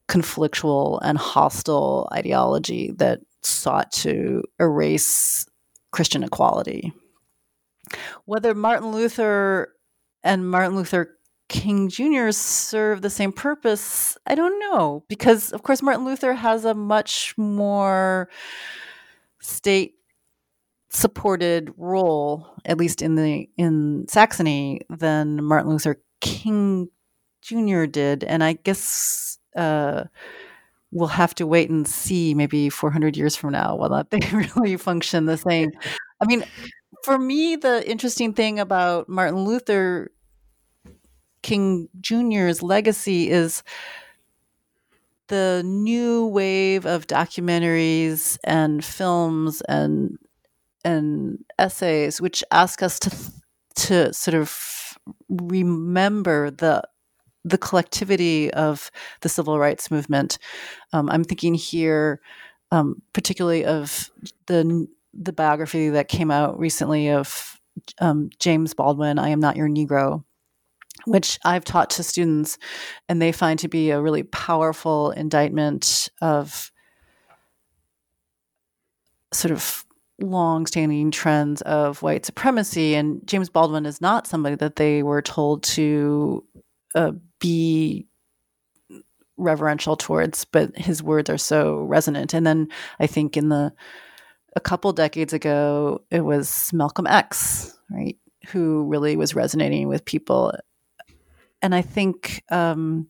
conflictual 0.07 0.99
and 1.03 1.17
hostile 1.17 2.09
ideology 2.11 2.91
that 2.97 3.21
sought 3.43 3.91
to 3.91 4.43
erase 4.59 5.45
Christian 5.91 6.23
equality. 6.23 6.93
Whether 8.25 8.53
Martin 8.53 8.91
Luther 8.91 9.73
and 10.23 10.49
Martin 10.49 10.75
Luther 10.75 11.17
King 11.49 11.89
Jr. 11.89 12.31
serve 12.31 13.01
the 13.01 13.09
same 13.09 13.33
purpose, 13.33 14.17
I 14.25 14.35
don't 14.35 14.57
know, 14.59 15.03
because 15.09 15.51
of 15.51 15.63
course 15.63 15.81
Martin 15.81 16.05
Luther 16.05 16.33
has 16.33 16.63
a 16.63 16.73
much 16.73 17.33
more 17.37 18.29
state 19.41 19.95
supported 20.89 21.73
role, 21.77 22.47
at 22.65 22.77
least 22.77 23.01
in 23.01 23.15
the 23.15 23.49
in 23.57 24.05
Saxony, 24.07 24.81
than 24.89 25.43
Martin 25.43 25.71
Luther 25.71 26.01
King 26.21 26.89
Jr. 27.41 27.85
did, 27.85 28.23
and 28.23 28.43
I 28.43 28.53
guess 28.53 29.37
uh, 29.55 30.05
we'll 30.91 31.07
have 31.07 31.33
to 31.35 31.47
wait 31.47 31.69
and 31.69 31.87
see, 31.87 32.33
maybe 32.33 32.69
400 32.69 33.17
years 33.17 33.35
from 33.35 33.51
now, 33.51 33.75
whether 33.75 34.05
they 34.09 34.19
really 34.55 34.77
function 34.77 35.25
the 35.25 35.37
same. 35.37 35.71
I 36.21 36.25
mean, 36.25 36.43
for 37.03 37.17
me, 37.17 37.55
the 37.55 37.87
interesting 37.89 38.33
thing 38.33 38.59
about 38.59 39.09
Martin 39.09 39.45
Luther 39.45 40.11
King 41.41 41.89
Jr.'s 41.99 42.61
legacy 42.61 43.29
is 43.29 43.63
the 45.27 45.63
new 45.65 46.27
wave 46.27 46.85
of 46.85 47.07
documentaries 47.07 48.37
and 48.43 48.83
films 48.83 49.61
and 49.61 50.17
and 50.83 51.43
essays 51.57 52.19
which 52.19 52.43
ask 52.51 52.83
us 52.83 52.99
to 52.99 53.11
to 53.75 54.13
sort 54.13 54.35
of 54.35 54.97
remember 55.29 56.51
the 56.51 56.83
the 57.43 57.57
collectivity 57.57 58.53
of 58.53 58.91
the 59.21 59.29
civil 59.29 59.57
rights 59.57 59.89
movement. 59.89 60.37
Um, 60.93 61.09
I'm 61.09 61.23
thinking 61.23 61.55
here, 61.55 62.21
um, 62.71 63.01
particularly 63.13 63.65
of 63.65 64.11
the 64.45 64.87
the 65.13 65.33
biography 65.33 65.89
that 65.89 66.07
came 66.07 66.31
out 66.31 66.59
recently 66.59 67.09
of 67.09 67.59
um, 67.99 68.29
James 68.39 68.73
Baldwin. 68.73 69.19
I 69.19 69.29
am 69.29 69.39
not 69.39 69.55
your 69.57 69.69
Negro, 69.69 70.23
which 71.05 71.39
I've 71.43 71.65
taught 71.65 71.89
to 71.91 72.03
students, 72.03 72.57
and 73.09 73.21
they 73.21 73.31
find 73.31 73.59
to 73.59 73.67
be 73.67 73.91
a 73.91 74.01
really 74.01 74.23
powerful 74.23 75.11
indictment 75.11 76.09
of 76.21 76.71
sort 79.33 79.51
of 79.51 79.85
long-standing 80.19 81.11
trends 81.11 81.61
of 81.63 82.01
white 82.03 82.25
supremacy 82.25 82.93
and 82.93 83.25
James 83.25 83.49
Baldwin 83.49 83.85
is 83.85 84.01
not 84.01 84.27
somebody 84.27 84.55
that 84.55 84.75
they 84.75 85.01
were 85.01 85.21
told 85.21 85.63
to 85.63 86.45
uh, 86.93 87.13
be 87.39 88.05
reverential 89.37 89.95
towards 89.95 90.45
but 90.45 90.77
his 90.77 91.01
words 91.01 91.29
are 91.29 91.37
so 91.37 91.77
resonant 91.81 92.33
and 92.35 92.45
then 92.45 92.67
I 92.99 93.07
think 93.07 93.35
in 93.35 93.49
the 93.49 93.73
a 94.55 94.59
couple 94.59 94.91
decades 94.93 95.33
ago 95.33 96.01
it 96.11 96.21
was 96.21 96.71
Malcolm 96.73 97.07
X 97.07 97.77
right 97.89 98.17
who 98.47 98.85
really 98.85 99.15
was 99.15 99.35
resonating 99.35 99.87
with 99.87 100.03
people. 100.03 100.51
And 101.61 101.75
I 101.75 101.81
think 101.81 102.43
um, 102.49 103.07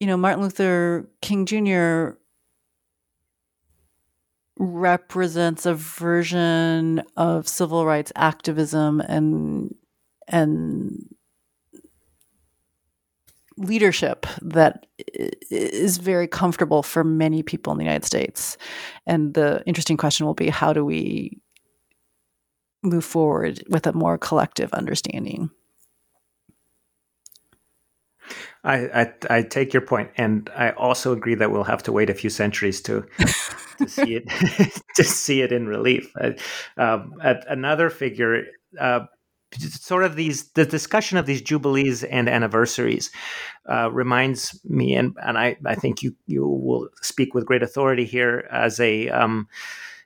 you 0.00 0.06
know 0.06 0.16
Martin 0.16 0.42
Luther 0.42 1.08
King 1.20 1.46
Jr 1.46 2.18
represents 4.58 5.66
a 5.66 5.74
version 5.74 7.02
of 7.16 7.46
civil 7.46 7.84
rights 7.84 8.12
activism 8.16 9.00
and 9.00 9.74
and 10.28 11.14
leadership 13.58 14.26
that 14.42 14.86
is 15.50 15.98
very 15.98 16.28
comfortable 16.28 16.82
for 16.82 17.02
many 17.02 17.42
people 17.42 17.72
in 17.72 17.78
the 17.78 17.84
United 17.84 18.04
States. 18.04 18.56
And 19.06 19.34
the 19.34 19.62
interesting 19.66 19.96
question 19.96 20.26
will 20.26 20.34
be 20.34 20.48
how 20.48 20.72
do 20.72 20.84
we 20.84 21.40
move 22.82 23.04
forward 23.04 23.62
with 23.68 23.86
a 23.86 23.92
more 23.92 24.18
collective 24.18 24.72
understanding? 24.72 25.50
I, 28.64 29.02
I, 29.02 29.12
I 29.30 29.42
take 29.42 29.72
your 29.72 29.82
point, 29.82 30.10
and 30.16 30.50
I 30.56 30.70
also 30.70 31.12
agree 31.12 31.36
that 31.36 31.52
we'll 31.52 31.64
have 31.64 31.84
to 31.84 31.92
wait 31.92 32.10
a 32.10 32.14
few 32.14 32.30
centuries 32.30 32.80
to 32.82 33.06
to 33.78 33.88
see 33.88 34.16
it 34.16 34.28
to 34.96 35.04
see 35.04 35.42
it 35.42 35.52
in 35.52 35.68
relief. 35.68 36.12
Uh, 36.20 36.32
um, 36.76 37.14
another 37.22 37.90
figure, 37.90 38.42
uh, 38.80 39.00
sort 39.54 40.04
of 40.04 40.16
these 40.16 40.50
the 40.50 40.64
discussion 40.64 41.18
of 41.18 41.26
these 41.26 41.42
jubilees 41.42 42.04
and 42.04 42.28
anniversaries 42.28 43.10
uh, 43.70 43.90
reminds 43.90 44.60
me, 44.64 44.94
and 44.94 45.16
and 45.22 45.38
I 45.38 45.56
I 45.64 45.74
think 45.74 46.02
you 46.02 46.14
you 46.26 46.46
will 46.46 46.88
speak 47.02 47.34
with 47.34 47.46
great 47.46 47.62
authority 47.62 48.04
here 48.04 48.48
as 48.50 48.80
a 48.80 49.08
um, 49.08 49.48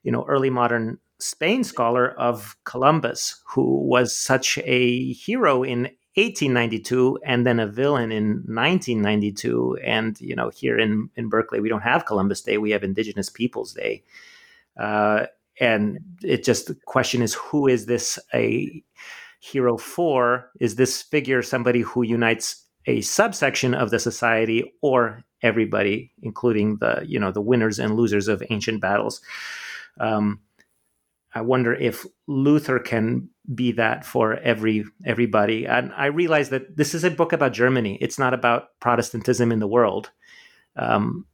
you 0.03 0.13
know 0.13 0.25
early 0.29 0.51
modern 0.51 0.99
Spain 1.19 1.65
scholar 1.65 2.11
of 2.19 2.57
Columbus, 2.65 3.43
who 3.47 3.87
was 3.87 4.17
such 4.17 4.59
a 4.59 5.13
hero 5.13 5.63
in 5.63 5.91
1892 6.15 7.19
and 7.25 7.47
then 7.47 7.61
a 7.61 7.69
villain 7.69 8.11
in 8.11 8.43
1992 8.47 9.79
and 9.85 10.21
you 10.21 10.35
know 10.35 10.51
here 10.51 10.77
in 10.77 11.09
in 11.15 11.29
berkeley 11.29 11.61
we 11.61 11.69
don't 11.69 11.83
have 11.83 12.05
columbus 12.05 12.43
day 12.43 12.59
we 12.59 12.73
have 12.73 12.83
indigenous 12.83 13.31
peoples 13.31 13.73
day. 13.73 14.03
Uh, 14.77 15.27
and 15.61 15.99
it 16.23 16.43
just 16.43 16.67
the 16.67 16.75
question 16.87 17.23
is 17.23 17.35
who 17.35 17.69
is 17.69 17.87
this 17.87 18.19
a 18.35 18.83
hero 19.41 19.77
for 19.77 20.51
is 20.61 20.77
this 20.77 21.03
figure 21.03 21.43
somebody 21.43 21.81
who 21.81 22.03
unites 22.03 22.65
a 22.87 23.01
subsection 23.01 23.75
of 23.75 23.91
the 23.91 23.99
society 23.99 24.73
or 24.83 25.25
everybody 25.43 26.13
including 26.23 26.77
the 26.77 27.03
you 27.07 27.19
know 27.19 27.33
the 27.33 27.41
winners 27.41 27.79
and 27.79 27.97
losers 27.97 28.29
of 28.29 28.43
ancient 28.51 28.81
battles 28.81 29.21
um, 29.99 30.41
I 31.35 31.43
wonder 31.43 31.75
if 31.75 32.05
Luther 32.27 32.79
can 32.79 33.29
be 33.55 33.73
that 33.73 34.05
for 34.05 34.35
every 34.39 34.85
everybody. 35.05 35.67
And 35.67 35.93
I 35.97 36.07
realize 36.07 36.51
that 36.51 36.77
this 36.77 36.95
is 36.95 37.05
a 37.05 37.11
book 37.11 37.33
about 37.33 37.53
Germany. 37.53 37.99
It's 38.01 38.19
not 38.19 38.35
about 38.35 38.69
Protestantism 38.81 39.53
in 39.53 39.61
the 39.61 39.69
world, 39.69 40.11
um, 40.77 41.27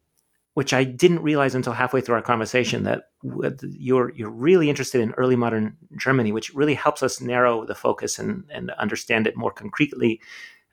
which 0.56 0.72
I 0.72 0.84
didn't 0.84 1.20
realize 1.20 1.54
until 1.54 1.74
halfway 1.74 2.00
through 2.00 2.14
our 2.14 2.22
conversation 2.22 2.84
that 2.84 3.10
you're 3.22 4.10
you're 4.16 4.30
really 4.30 4.70
interested 4.70 5.02
in 5.02 5.12
early 5.12 5.36
modern 5.36 5.76
Germany, 5.98 6.32
which 6.32 6.54
really 6.54 6.72
helps 6.72 7.02
us 7.02 7.20
narrow 7.20 7.66
the 7.66 7.74
focus 7.74 8.18
and 8.18 8.44
and 8.48 8.70
understand 8.70 9.26
it 9.26 9.36
more 9.36 9.52
concretely 9.52 10.18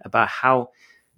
about 0.06 0.30
how 0.30 0.70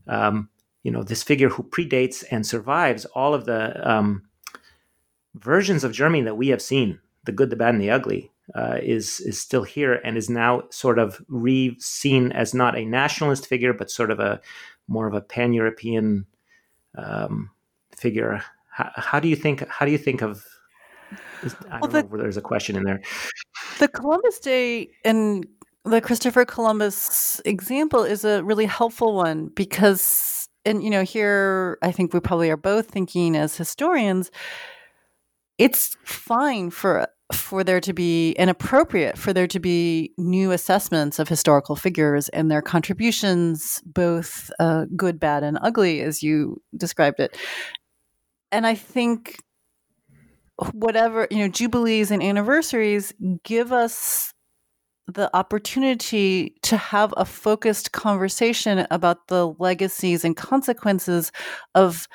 um, 0.07 0.49
you 0.81 0.89
know 0.89 1.03
this 1.03 1.21
figure 1.21 1.49
who 1.49 1.61
predates 1.61 2.23
and 2.31 2.43
survives 2.43 3.05
all 3.13 3.35
of 3.35 3.45
the 3.45 3.87
um, 3.87 4.23
versions 5.35 5.83
of 5.83 5.91
Germany 5.91 6.23
that 6.23 6.37
we 6.37 6.47
have 6.47 6.61
seen 6.61 6.99
the 7.25 7.31
good, 7.31 7.51
the 7.51 7.55
bad, 7.55 7.75
and 7.75 7.81
the 7.83 7.91
ugly 7.91 8.31
uh, 8.55 8.79
is 8.81 9.19
is 9.19 9.39
still 9.39 9.63
here 9.63 9.93
and 10.03 10.17
is 10.17 10.27
now 10.27 10.63
sort 10.71 10.97
of 10.97 11.23
re-seen 11.27 12.31
as 12.31 12.55
not 12.55 12.75
a 12.75 12.83
nationalist 12.83 13.45
figure, 13.45 13.73
but 13.73 13.91
sort 13.91 14.09
of 14.09 14.19
a 14.19 14.41
more 14.87 15.05
of 15.05 15.13
a 15.13 15.21
pan-European 15.21 16.25
um, 16.97 17.51
figure. 17.95 18.43
How, 18.75 18.91
how, 18.95 19.19
do 19.19 19.27
you 19.27 19.35
think? 19.35 19.67
How 19.69 19.85
do 19.85 19.91
you 19.91 19.97
think 19.97 20.21
of? 20.21 20.45
I 21.69 21.79
don't 21.79 21.81
well, 21.81 21.89
the, 21.91 22.03
know 22.03 22.17
there's 22.17 22.37
a 22.37 22.41
question 22.41 22.75
in 22.75 22.83
there. 22.83 23.01
The 23.79 23.87
Columbus 23.87 24.39
Day 24.39 24.89
and 25.03 25.45
the 25.85 26.01
Christopher 26.01 26.45
Columbus 26.45 27.41
example 27.45 28.03
is 28.03 28.25
a 28.25 28.43
really 28.43 28.65
helpful 28.65 29.15
one 29.15 29.47
because, 29.55 30.49
and 30.65 30.83
you 30.83 30.89
know, 30.89 31.03
here 31.03 31.77
I 31.81 31.91
think 31.91 32.13
we 32.13 32.19
probably 32.19 32.49
are 32.49 32.57
both 32.57 32.87
thinking 32.87 33.35
as 33.35 33.55
historians 33.55 34.31
it's 35.57 35.95
fine 36.03 36.69
for 36.69 37.07
for 37.33 37.63
there 37.63 37.81
to 37.81 37.91
be 37.93 38.35
and 38.35 38.49
appropriate 38.49 39.17
for 39.17 39.33
there 39.33 39.47
to 39.47 39.59
be 39.59 40.13
new 40.17 40.51
assessments 40.51 41.17
of 41.17 41.27
historical 41.27 41.75
figures 41.75 42.29
and 42.29 42.51
their 42.51 42.61
contributions, 42.61 43.81
both 43.83 44.51
uh, 44.59 44.85
good, 44.95 45.19
bad, 45.19 45.43
and 45.43 45.57
ugly, 45.61 46.01
as 46.01 46.21
you 46.21 46.61
described 46.77 47.19
it. 47.19 47.35
And 48.55 48.65
I 48.65 48.73
think 48.73 49.37
whatever 50.71 51.27
you 51.29 51.39
know, 51.39 51.49
jubilees 51.49 52.09
and 52.09 52.23
anniversaries 52.23 53.13
give 53.43 53.73
us 53.73 54.33
the 55.07 55.29
opportunity 55.35 56.55
to 56.61 56.77
have 56.77 57.13
a 57.17 57.25
focused 57.25 57.91
conversation 57.91 58.87
about 58.89 59.27
the 59.27 59.49
legacies 59.59 60.23
and 60.23 60.37
consequences 60.37 61.33
of 61.75 62.07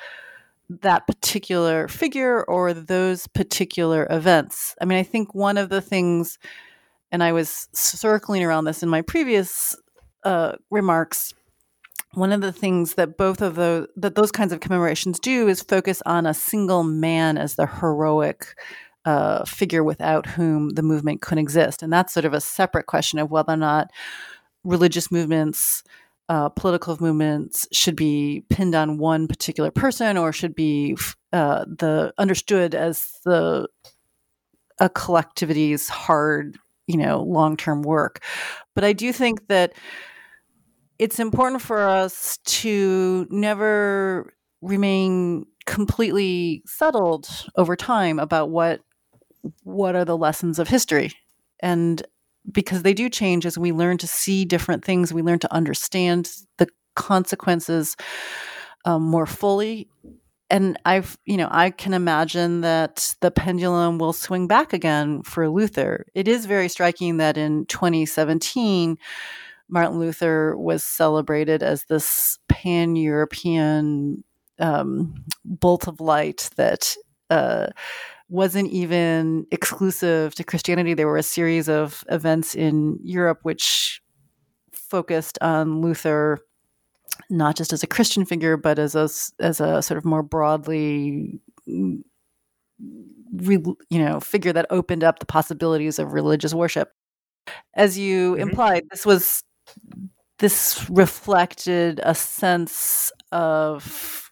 that 0.67 1.05
particular 1.05 1.87
figure 1.87 2.43
or 2.45 2.73
those 2.73 3.27
particular 3.27 4.07
events. 4.09 4.75
I 4.81 4.85
mean, 4.85 4.97
I 4.97 5.03
think 5.03 5.35
one 5.35 5.59
of 5.59 5.69
the 5.69 5.79
things, 5.79 6.39
and 7.11 7.23
I 7.23 7.33
was 7.33 7.67
circling 7.71 8.43
around 8.43 8.65
this 8.65 8.81
in 8.81 8.89
my 8.89 9.03
previous 9.03 9.75
uh, 10.23 10.53
remarks. 10.71 11.35
One 12.13 12.31
of 12.31 12.41
the 12.41 12.51
things 12.51 12.95
that 12.95 13.17
both 13.17 13.41
of 13.41 13.55
those 13.55 13.87
that 13.95 14.15
those 14.15 14.31
kinds 14.31 14.51
of 14.51 14.59
commemorations 14.59 15.19
do 15.19 15.47
is 15.47 15.61
focus 15.61 16.01
on 16.05 16.25
a 16.25 16.33
single 16.33 16.83
man 16.83 17.37
as 17.37 17.55
the 17.55 17.67
heroic 17.67 18.55
uh, 19.05 19.45
figure 19.45 19.83
without 19.83 20.25
whom 20.25 20.69
the 20.71 20.83
movement 20.83 21.21
couldn't 21.21 21.41
exist, 21.41 21.81
and 21.81 21.91
that's 21.91 22.13
sort 22.13 22.25
of 22.25 22.33
a 22.33 22.41
separate 22.41 22.85
question 22.85 23.17
of 23.17 23.31
whether 23.31 23.53
or 23.53 23.57
not 23.57 23.89
religious 24.63 25.11
movements 25.11 25.83
uh, 26.31 26.47
political 26.47 26.95
movements 27.01 27.67
should 27.73 27.95
be 27.97 28.45
pinned 28.49 28.73
on 28.73 28.97
one 28.97 29.27
particular 29.27 29.69
person 29.69 30.17
or 30.17 30.31
should 30.31 30.55
be 30.55 30.95
uh, 31.33 31.65
the 31.65 32.13
understood 32.17 32.73
as 32.73 33.19
the 33.25 33.67
a 34.79 34.87
collectivity's 34.87 35.89
hard, 35.89 36.57
you 36.87 36.95
know, 36.95 37.21
long 37.21 37.57
term 37.57 37.81
work. 37.81 38.23
But 38.75 38.85
I 38.85 38.93
do 38.93 39.11
think 39.11 39.47
that 39.49 39.73
it's 41.01 41.19
important 41.19 41.63
for 41.63 41.79
us 41.79 42.37
to 42.45 43.25
never 43.31 44.31
remain 44.61 45.47
completely 45.65 46.61
settled 46.67 47.27
over 47.55 47.75
time 47.75 48.19
about 48.19 48.51
what 48.51 48.81
what 49.63 49.95
are 49.95 50.05
the 50.05 50.15
lessons 50.15 50.59
of 50.59 50.67
history 50.67 51.11
and 51.59 52.03
because 52.51 52.83
they 52.83 52.93
do 52.93 53.09
change 53.09 53.47
as 53.47 53.57
we 53.57 53.71
learn 53.71 53.97
to 53.99 54.07
see 54.07 54.45
different 54.45 54.83
things, 54.83 55.13
we 55.13 55.21
learn 55.21 55.39
to 55.39 55.53
understand 55.53 56.31
the 56.57 56.67
consequences 56.95 57.95
um, 58.85 59.03
more 59.03 59.25
fully. 59.25 59.87
And 60.49 60.77
I've, 60.85 61.17
you 61.25 61.37
know, 61.37 61.47
I 61.49 61.69
can 61.69 61.93
imagine 61.93 62.61
that 62.61 63.15
the 63.21 63.31
pendulum 63.31 63.99
will 63.99 64.13
swing 64.13 64.47
back 64.47 64.73
again 64.73 65.21
for 65.23 65.47
Luther. 65.49 66.05
It 66.13 66.27
is 66.27 66.45
very 66.45 66.67
striking 66.67 67.17
that 67.17 67.37
in 67.37 67.65
2017, 67.67 68.97
Martin 69.71 69.99
Luther 69.99 70.55
was 70.57 70.83
celebrated 70.83 71.63
as 71.63 71.85
this 71.85 72.37
pan 72.49 72.95
European 72.95 74.23
um, 74.59 75.15
bolt 75.45 75.87
of 75.87 75.99
light 75.99 76.49
that 76.57 76.95
uh, 77.29 77.67
wasn't 78.29 78.69
even 78.69 79.47
exclusive 79.49 80.35
to 80.35 80.43
Christianity. 80.43 80.93
There 80.93 81.07
were 81.07 81.17
a 81.17 81.23
series 81.23 81.69
of 81.69 82.03
events 82.09 82.53
in 82.53 82.99
Europe 83.01 83.39
which 83.43 84.01
focused 84.73 85.39
on 85.41 85.81
Luther 85.81 86.39
not 87.29 87.55
just 87.55 87.71
as 87.71 87.83
a 87.83 87.87
Christian 87.87 88.25
figure, 88.25 88.57
but 88.57 88.77
as 88.77 88.95
a 88.95 89.09
as 89.39 89.61
a 89.61 89.81
sort 89.81 89.97
of 89.97 90.05
more 90.05 90.23
broadly, 90.23 91.39
you 91.65 92.03
know, 93.91 94.19
figure 94.19 94.53
that 94.53 94.65
opened 94.69 95.03
up 95.03 95.19
the 95.19 95.25
possibilities 95.25 95.99
of 95.99 96.13
religious 96.13 96.53
worship. 96.53 96.91
As 97.75 97.97
you 97.97 98.33
mm-hmm. 98.33 98.41
implied, 98.41 98.83
this 98.91 99.05
was 99.05 99.43
this 100.39 100.89
reflected 100.89 101.99
a 102.03 102.15
sense 102.15 103.11
of 103.31 104.31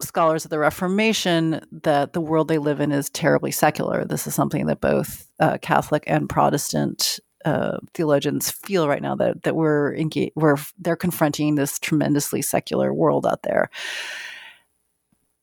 scholars 0.00 0.44
of 0.44 0.50
the 0.50 0.58
Reformation 0.58 1.60
that 1.82 2.12
the 2.12 2.20
world 2.20 2.48
they 2.48 2.58
live 2.58 2.80
in 2.80 2.92
is 2.92 3.10
terribly 3.10 3.50
secular. 3.50 4.04
This 4.04 4.26
is 4.26 4.34
something 4.34 4.66
that 4.66 4.80
both 4.80 5.30
uh, 5.40 5.58
Catholic 5.60 6.04
and 6.06 6.28
Protestant 6.28 7.18
uh, 7.44 7.78
theologians 7.94 8.50
feel 8.50 8.88
right 8.88 9.02
now 9.02 9.14
that 9.14 9.42
that 9.44 9.56
we're 9.56 9.94
engaged, 9.94 10.32
we're 10.36 10.56
they're 10.78 10.96
confronting 10.96 11.54
this 11.54 11.78
tremendously 11.78 12.42
secular 12.42 12.92
world 12.92 13.26
out 13.26 13.42
there. 13.42 13.70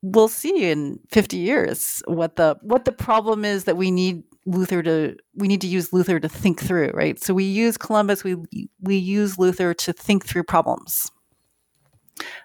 We'll 0.01 0.27
see 0.27 0.69
in 0.69 0.99
50 1.09 1.37
years 1.37 2.03
what 2.05 2.35
the 2.35 2.57
what 2.61 2.85
the 2.85 2.91
problem 2.91 3.43
is 3.43 3.63
that 3.63 3.77
we 3.77 3.91
need 3.91 4.23
Luther 4.45 4.83
to 4.83 5.15
we 5.35 5.47
need 5.47 5.61
to 5.61 5.67
use 5.67 5.91
Luther 5.91 6.19
to 6.19 6.29
think 6.29 6.61
through, 6.61 6.91
right? 6.93 7.21
So 7.21 7.33
we 7.33 7.45
use 7.45 7.77
Columbus, 7.77 8.23
we 8.23 8.35
we 8.79 8.95
use 8.95 9.39
Luther 9.39 9.73
to 9.73 9.93
think 9.93 10.25
through 10.25 10.43
problems 10.43 11.11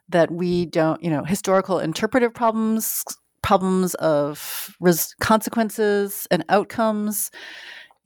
that 0.09 0.31
we 0.31 0.67
don't, 0.67 1.03
you 1.03 1.11
know, 1.11 1.25
historical 1.25 1.79
interpretive 1.79 2.35
problems, 2.35 3.05
problems 3.43 3.95
of 3.97 4.75
res- 4.81 5.15
consequences 5.21 6.27
and 6.31 6.45
outcomes, 6.49 7.31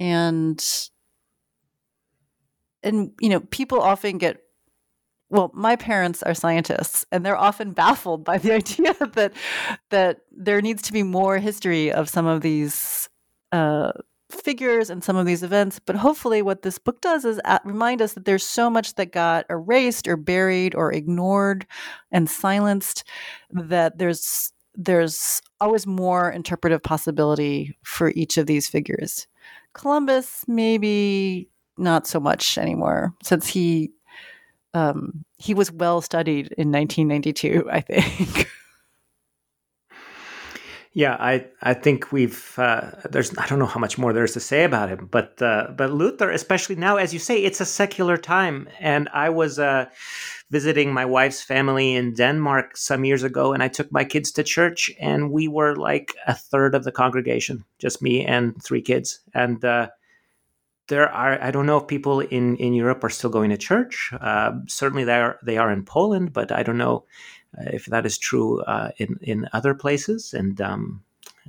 and 0.00 0.64
and 2.82 3.12
you 3.20 3.28
know, 3.28 3.40
people 3.40 3.80
often 3.80 4.18
get. 4.18 4.38
Well, 5.30 5.50
my 5.54 5.74
parents 5.74 6.22
are 6.22 6.34
scientists, 6.34 7.04
and 7.10 7.24
they're 7.24 7.36
often 7.36 7.72
baffled 7.72 8.24
by 8.24 8.38
the 8.38 8.52
idea 8.54 8.94
that 8.94 9.32
that 9.90 10.18
there 10.30 10.60
needs 10.60 10.82
to 10.82 10.92
be 10.92 11.02
more 11.02 11.38
history 11.38 11.92
of 11.92 12.08
some 12.08 12.26
of 12.26 12.42
these 12.42 13.08
uh, 13.54 13.92
figures 14.30 14.90
and 14.90 15.04
some 15.04 15.16
of 15.16 15.26
these 15.26 15.44
events. 15.44 15.78
But 15.78 15.96
hopefully, 15.96 16.42
what 16.42 16.62
this 16.62 16.78
book 16.78 17.00
does 17.00 17.24
is 17.24 17.40
at, 17.44 17.64
remind 17.64 18.02
us 18.02 18.14
that 18.14 18.24
there's 18.24 18.44
so 18.44 18.68
much 18.68 18.94
that 18.96 19.12
got 19.12 19.46
erased 19.48 20.08
or 20.08 20.16
buried 20.16 20.74
or 20.74 20.92
ignored 20.92 21.66
and 22.10 22.28
silenced 22.28 23.04
that 23.50 23.98
there's 23.98 24.52
there's 24.74 25.40
always 25.60 25.86
more 25.86 26.30
interpretive 26.30 26.82
possibility 26.82 27.78
for 27.84 28.10
each 28.16 28.36
of 28.38 28.46
these 28.46 28.68
figures. 28.68 29.28
Columbus, 29.72 30.44
maybe 30.48 31.48
not 31.78 32.08
so 32.08 32.18
much 32.18 32.58
anymore, 32.58 33.14
since 33.22 33.46
he 33.46 33.92
um, 34.74 35.24
he 35.38 35.54
was 35.54 35.70
well 35.70 36.00
studied 36.00 36.52
in 36.58 36.72
1992. 36.72 37.68
I 37.70 37.80
think. 37.80 38.48
Yeah, 40.96 41.16
I 41.18 41.46
I 41.60 41.74
think 41.74 42.12
we've 42.12 42.54
uh, 42.56 42.92
there's 43.10 43.36
I 43.36 43.46
don't 43.48 43.58
know 43.58 43.66
how 43.66 43.80
much 43.80 43.98
more 43.98 44.12
there 44.12 44.22
is 44.22 44.32
to 44.34 44.40
say 44.40 44.62
about 44.62 44.88
him, 44.88 45.08
but 45.10 45.42
uh, 45.42 45.72
but 45.76 45.92
Luther, 45.92 46.30
especially 46.30 46.76
now, 46.76 46.96
as 46.98 47.12
you 47.12 47.18
say, 47.18 47.42
it's 47.42 47.60
a 47.60 47.66
secular 47.66 48.16
time, 48.16 48.68
and 48.78 49.08
I 49.12 49.28
was 49.30 49.58
uh, 49.58 49.86
visiting 50.52 50.94
my 50.94 51.04
wife's 51.04 51.42
family 51.42 51.96
in 51.96 52.14
Denmark 52.14 52.76
some 52.76 53.04
years 53.04 53.24
ago, 53.24 53.52
and 53.52 53.60
I 53.60 53.66
took 53.66 53.90
my 53.90 54.04
kids 54.04 54.30
to 54.32 54.44
church, 54.44 54.88
and 55.00 55.32
we 55.32 55.48
were 55.48 55.74
like 55.74 56.14
a 56.28 56.34
third 56.34 56.76
of 56.76 56.84
the 56.84 56.92
congregation, 56.92 57.64
just 57.80 58.00
me 58.00 58.24
and 58.24 58.54
three 58.62 58.82
kids, 58.82 59.18
and 59.34 59.64
uh, 59.64 59.88
there 60.86 61.08
are 61.08 61.42
I 61.42 61.50
don't 61.50 61.66
know 61.66 61.78
if 61.78 61.88
people 61.88 62.20
in 62.20 62.56
in 62.56 62.72
Europe 62.72 63.02
are 63.02 63.10
still 63.10 63.30
going 63.30 63.50
to 63.50 63.56
church. 63.56 64.12
Uh, 64.20 64.52
certainly, 64.68 65.02
they 65.02 65.20
are 65.20 65.40
they 65.42 65.58
are 65.58 65.72
in 65.72 65.84
Poland, 65.84 66.32
but 66.32 66.52
I 66.52 66.62
don't 66.62 66.78
know 66.78 67.04
if 67.58 67.86
that 67.86 68.06
is 68.06 68.18
true 68.18 68.62
uh, 68.62 68.90
in 68.98 69.18
in 69.22 69.48
other 69.52 69.74
places, 69.74 70.34
and 70.34 70.60
um, 70.60 71.02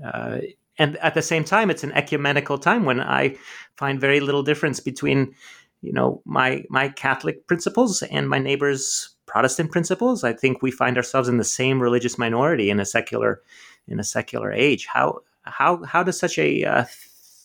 uh, 0.03 0.39
and 0.78 0.97
at 0.97 1.14
the 1.14 1.22
same 1.22 1.43
time, 1.43 1.70
it's 1.70 1.84
an 1.84 1.91
ecumenical 1.93 2.58
time 2.58 2.86
when 2.86 2.99
I 2.99 3.38
find 3.78 3.99
very 3.99 4.20
little 4.20 4.43
difference 4.43 4.80
between 4.80 5.36
you 5.82 5.93
know 5.93 6.22
my 6.26 6.64
my 6.70 6.89
Catholic 6.89 7.47
principles 7.47 8.03
and 8.03 8.30
my 8.30 8.39
neighbors' 8.39 9.16
Protestant 9.26 9.72
principles. 9.72 10.24
I 10.24 10.34
think 10.34 10.62
we 10.62 10.72
find 10.72 10.97
ourselves 10.97 11.30
in 11.30 11.38
the 11.38 11.43
same 11.43 11.82
religious 11.82 12.18
minority 12.18 12.70
in 12.70 12.80
a 12.80 12.86
secular 12.86 13.41
in 13.88 13.99
a 13.99 14.03
secular 14.03 14.51
age. 14.51 14.86
How 14.86 15.20
how 15.43 15.84
how 15.84 16.03
does 16.03 16.20
such 16.20 16.38
a 16.38 16.66
uh, 16.66 16.86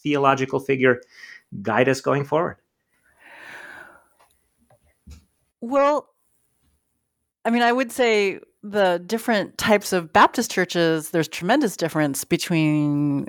theological 0.03 0.61
figure 0.61 1.01
guide 1.63 1.89
us 1.89 2.01
going 2.01 2.25
forward? 2.25 2.57
Well, 5.61 6.09
I 7.45 7.51
mean, 7.51 7.63
I 7.63 7.73
would 7.73 7.93
say 7.93 8.41
the 8.63 9.03
different 9.07 9.57
types 9.59 9.93
of 9.93 10.13
Baptist 10.13 10.51
churches, 10.51 11.11
there's 11.11 11.29
tremendous 11.29 11.77
difference 11.77 12.25
between 12.25 13.29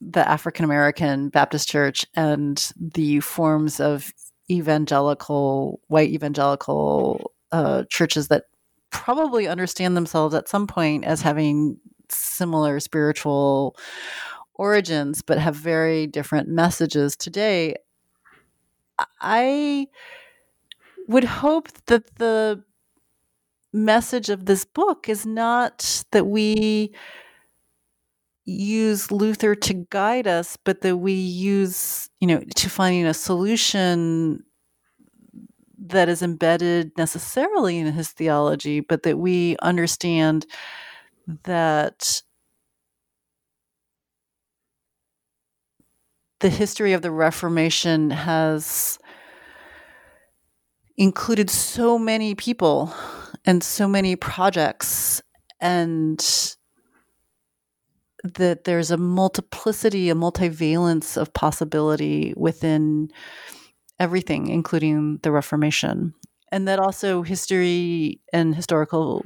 the 0.00 0.28
African 0.28 0.64
American 0.64 1.28
Baptist 1.28 1.68
church 1.68 2.04
and 2.14 2.72
the 2.76 3.20
forms 3.20 3.78
of 3.78 4.12
evangelical, 4.50 5.80
white 5.86 6.10
evangelical 6.10 7.32
uh, 7.52 7.84
churches 7.88 8.28
that 8.28 8.44
probably 8.90 9.46
understand 9.46 9.96
themselves 9.96 10.34
at 10.34 10.48
some 10.48 10.66
point 10.66 11.04
as 11.04 11.22
having 11.22 11.78
similar 12.08 12.80
spiritual 12.80 13.76
origins, 14.54 15.22
but 15.22 15.38
have 15.38 15.54
very 15.54 16.06
different 16.06 16.48
messages 16.48 17.16
today. 17.16 17.76
I 19.20 19.86
would 21.08 21.24
hope 21.24 21.68
that 21.86 22.16
the 22.16 22.62
message 23.72 24.28
of 24.28 24.46
this 24.46 24.64
book 24.64 25.08
is 25.08 25.24
not 25.24 26.04
that 26.12 26.26
we 26.26 26.92
use 28.44 29.10
Luther 29.10 29.54
to 29.54 29.74
guide 29.90 30.26
us, 30.26 30.56
but 30.64 30.80
that 30.82 30.96
we 30.98 31.12
use, 31.12 32.08
you 32.20 32.26
know, 32.26 32.42
to 32.56 32.68
finding 32.68 33.06
a 33.06 33.14
solution 33.14 34.42
that 35.86 36.08
is 36.08 36.22
embedded 36.22 36.92
necessarily 36.96 37.78
in 37.78 37.92
his 37.92 38.10
theology, 38.10 38.80
but 38.80 39.02
that 39.02 39.18
we 39.18 39.56
understand 39.62 40.46
that 41.44 42.22
the 46.40 46.50
history 46.50 46.92
of 46.92 47.02
the 47.02 47.10
Reformation 47.10 48.10
has 48.10 48.98
included 50.96 51.48
so 51.48 51.98
many 51.98 52.34
people 52.34 52.92
and 53.44 53.62
so 53.62 53.88
many 53.88 54.16
projects 54.16 55.22
and 55.60 56.54
that 58.24 58.64
there's 58.64 58.90
a 58.90 58.96
multiplicity, 58.96 60.08
a 60.10 60.14
multivalence 60.14 61.16
of 61.16 61.32
possibility 61.32 62.34
within 62.36 63.08
everything, 63.98 64.48
including 64.48 65.18
the 65.22 65.32
Reformation. 65.32 66.14
And 66.52 66.68
that 66.68 66.78
also 66.78 67.22
history 67.22 68.20
and 68.32 68.54
historical, 68.54 69.24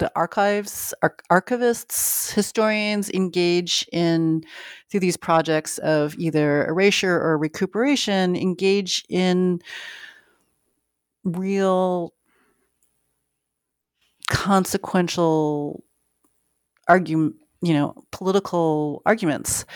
the 0.00 0.10
archives, 0.16 0.94
ar- 1.02 1.16
archivists, 1.30 2.32
historians 2.32 3.10
engage 3.10 3.86
in, 3.92 4.42
through 4.90 5.00
these 5.00 5.16
projects 5.16 5.78
of 5.78 6.16
either 6.18 6.66
erasure 6.66 7.14
or 7.14 7.38
recuperation, 7.38 8.34
engage 8.34 9.04
in 9.08 9.60
real 11.24 12.12
consequential 14.30 15.84
argument 16.88 17.36
you 17.60 17.74
know 17.74 17.94
political 18.10 19.02
arguments. 19.04 19.66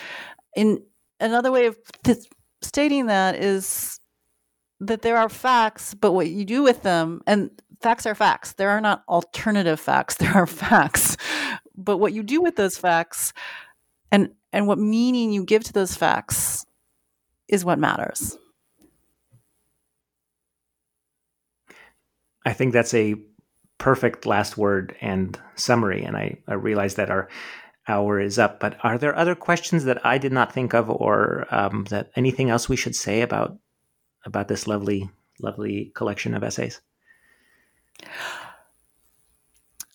In 0.57 0.83
another 1.21 1.53
way 1.53 1.67
of 1.67 1.77
th- 2.05 2.31
stating 2.63 3.07
that 3.07 3.35
is 3.37 4.01
that 4.81 5.03
there 5.03 5.17
are 5.17 5.29
facts 5.29 5.95
but 5.95 6.13
what 6.13 6.29
you 6.29 6.45
do 6.45 6.63
with 6.63 6.83
them 6.83 7.21
and 7.27 7.51
facts 7.81 8.07
are 8.07 8.15
facts. 8.15 8.55
There 8.55 8.71
are 8.71 8.81
not 8.81 9.05
alternative 9.09 9.79
facts. 9.79 10.17
There 10.19 10.35
are 10.35 10.47
facts. 10.47 11.17
But 11.77 11.99
what 11.99 12.13
you 12.13 12.23
do 12.23 12.41
with 12.41 12.57
those 12.57 12.79
facts 12.79 13.33
and 14.11 14.31
and 14.53 14.67
what 14.67 14.79
meaning 14.79 15.33
you 15.33 15.45
give 15.45 15.65
to 15.65 15.73
those 15.73 15.97
facts 15.97 16.65
is 17.49 17.65
what 17.65 17.79
matters. 17.79 18.39
I 22.47 22.53
think 22.53 22.73
that's 22.73 22.95
a 22.95 23.17
perfect 23.79 24.25
last 24.25 24.57
word 24.57 24.97
and 25.01 25.39
summary 25.57 26.03
and 26.05 26.17
i, 26.17 26.37
I 26.47 26.55
realize 26.55 26.95
that 26.95 27.11
our 27.11 27.29
hour 27.89 28.21
is 28.21 28.39
up. 28.39 28.61
But 28.61 28.77
are 28.83 28.99
there 28.99 29.17
other 29.17 29.35
questions 29.35 29.85
that 29.85 30.05
I 30.05 30.19
did 30.19 30.33
not 30.33 30.53
think 30.53 30.75
of, 30.75 30.91
or 30.91 31.47
um, 31.51 31.85
that 31.91 32.11
anything 32.17 32.51
else 32.51 32.69
we 32.69 32.77
should 32.77 32.95
say 32.95 33.23
about 33.23 33.57
about 34.25 34.49
this 34.49 34.67
lovely, 34.67 35.11
lovely 35.41 35.93
collection 35.95 36.35
of 36.35 36.43
essays? 36.43 36.81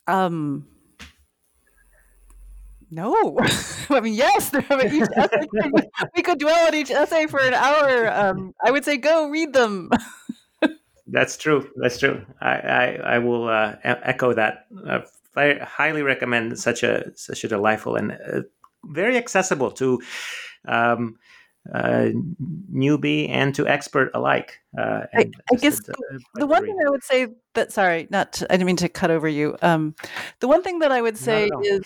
Um. 0.07 0.67
No, 2.91 3.37
I 3.89 3.99
mean 3.99 4.15
yes. 4.15 4.51
Each 4.53 5.07
essay, 5.15 5.47
we 6.15 6.23
could 6.23 6.39
dwell 6.39 6.67
on 6.67 6.73
each 6.73 6.89
essay 6.89 7.27
for 7.27 7.39
an 7.39 7.53
hour. 7.53 8.11
Um, 8.11 8.55
I 8.65 8.71
would 8.71 8.83
say 8.83 8.97
go 8.97 9.29
read 9.29 9.53
them. 9.53 9.89
That's 11.11 11.37
true. 11.37 11.69
That's 11.75 11.97
true. 11.97 12.25
I 12.41 12.51
I, 12.51 12.85
I 13.15 13.19
will 13.19 13.47
uh, 13.47 13.75
echo 13.83 14.33
that 14.33 14.67
uh, 14.87 15.01
I 15.35 15.59
highly 15.61 16.01
recommend 16.01 16.57
such 16.59 16.83
a 16.83 17.11
such 17.15 17.43
a 17.43 17.47
delightful 17.47 17.95
and 17.95 18.11
uh, 18.11 18.41
very 18.85 19.17
accessible 19.17 19.71
to 19.71 20.01
um, 20.67 21.17
uh, 21.73 22.09
newbie 22.73 23.29
and 23.29 23.53
to 23.55 23.67
expert 23.67 24.11
alike. 24.13 24.59
Uh, 24.77 25.01
I, 25.13 25.31
I, 25.51 25.55
guess 25.57 25.79
a, 25.87 25.91
a 25.91 26.19
the 26.35 26.47
one 26.47 26.63
thing 26.63 26.77
I 26.85 26.89
would 26.89 27.03
say 27.03 27.27
that 27.53 27.71
sorry, 27.71 28.07
not 28.09 28.33
to, 28.33 28.51
I 28.51 28.55
didn't 28.55 28.67
mean 28.67 28.75
to 28.77 28.89
cut 28.89 29.11
over 29.11 29.27
you. 29.27 29.57
Um, 29.61 29.95
the 30.39 30.47
one 30.47 30.63
thing 30.63 30.79
that 30.79 30.91
I 30.91 31.01
would 31.01 31.17
say 31.17 31.49
is 31.63 31.83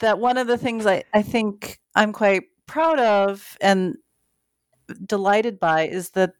that 0.00 0.18
one 0.18 0.36
of 0.36 0.46
the 0.46 0.58
things 0.58 0.86
I, 0.86 1.04
I 1.14 1.22
think 1.22 1.80
I'm 1.94 2.12
quite 2.12 2.44
proud 2.66 2.98
of 2.98 3.56
and 3.60 3.96
delighted 5.04 5.58
by 5.58 5.88
is 5.88 6.10
that 6.10 6.32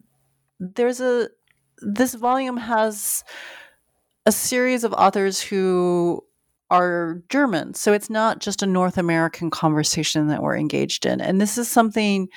there's 0.61 1.01
a 1.01 1.28
this 1.79 2.14
volume 2.14 2.57
has 2.57 3.24
a 4.24 4.33
series 4.33 4.85
of 4.85 4.93
authors 4.93 5.41
who 5.41 6.22
are 6.70 7.22
German. 7.29 7.74
So 7.74 7.93
it's 7.93 8.11
not 8.11 8.41
just 8.41 8.62
a 8.62 8.66
North 8.66 8.99
American 8.99 9.51
conversation 9.51 10.29
that 10.29 10.43
we're 10.43 10.57
engaged 10.57 11.07
in. 11.07 11.20
And 11.20 11.41
this 11.41 11.59
is 11.59 11.68
something 11.68 12.29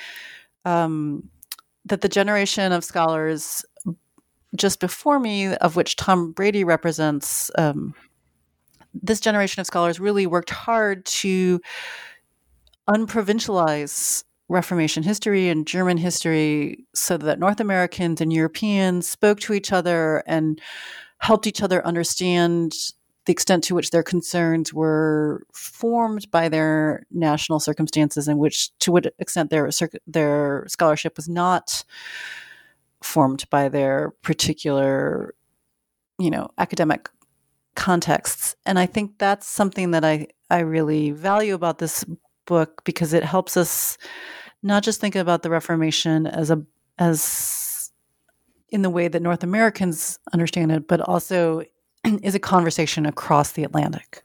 um, 0.66 1.30
that 1.86 2.02
the 2.02 2.10
generation 2.10 2.72
of 2.72 2.84
scholars 2.84 3.66
just 4.56 4.80
before 4.80 5.20
me, 5.20 5.56
of 5.56 5.76
which 5.76 5.96
Tom 5.96 6.32
Brady 6.32 6.64
represents, 6.64 7.50
um, 7.58 7.94
this 8.94 9.20
generation 9.20 9.62
of 9.62 9.68
scholars 9.68 10.00
really 10.00 10.28
worked 10.28 10.50
hard 10.50 11.06
to 11.06 11.60
unprovincialize 12.90 14.24
Reformation 14.50 15.04
history 15.04 15.48
and 15.48 15.68
German 15.68 15.98
history 15.98 16.86
so 16.94 17.18
that 17.18 17.40
North 17.40 17.60
Americans 17.60 18.20
and 18.20 18.34
Europeans 18.34 19.08
spoke 19.08 19.40
to 19.42 19.54
each 19.54 19.72
other 19.72 20.24
and 20.26 20.60
helped 21.20 21.46
each 21.46 21.62
other 21.62 21.86
understand 21.86 22.74
the 23.26 23.32
extent 23.32 23.64
to 23.66 23.76
which 23.76 23.92
their 23.92 24.02
concerns 24.02 24.74
were 24.74 25.44
formed 25.54 26.32
by 26.32 26.50
their 26.50 27.06
national 27.12 27.60
circumstances 27.60 28.28
and 28.28 28.40
which 28.40 28.76
to 28.80 28.92
what 28.92 29.14
extent 29.20 29.52
their 29.52 29.70
their 30.08 30.66
scholarship 30.68 31.16
was 31.16 31.30
not 31.30 31.84
formed 33.04 33.48
by 33.52 33.70
their 33.70 34.12
particular 34.24 35.36
you 36.18 36.32
know 36.32 36.50
academic 36.58 37.08
contexts. 37.76 38.56
And 38.66 38.80
i 38.80 38.88
think 38.88 39.20
that's 39.20 39.48
something 39.48 39.92
that 39.92 40.04
i 40.04 40.28
i 40.50 40.60
really 40.60 41.12
value 41.12 41.54
about 41.54 41.78
this 41.78 42.04
book 42.50 42.82
because 42.84 43.14
it 43.14 43.24
helps 43.24 43.56
us 43.56 43.98
not 44.62 44.84
just 44.84 45.00
think 45.00 45.16
about 45.16 45.44
the 45.44 45.50
reformation 45.50 46.28
as 46.28 46.52
a 46.52 46.62
as 46.98 47.92
in 48.70 48.82
the 48.82 48.90
way 48.90 49.08
that 49.08 49.22
North 49.22 49.44
Americans 49.44 50.20
understand 50.34 50.72
it, 50.72 50.88
but 50.88 51.00
also 51.02 51.64
is 52.24 52.36
a 52.36 52.40
conversation 52.40 53.06
across 53.06 53.54
the 53.54 53.64
Atlantic. 53.64 54.22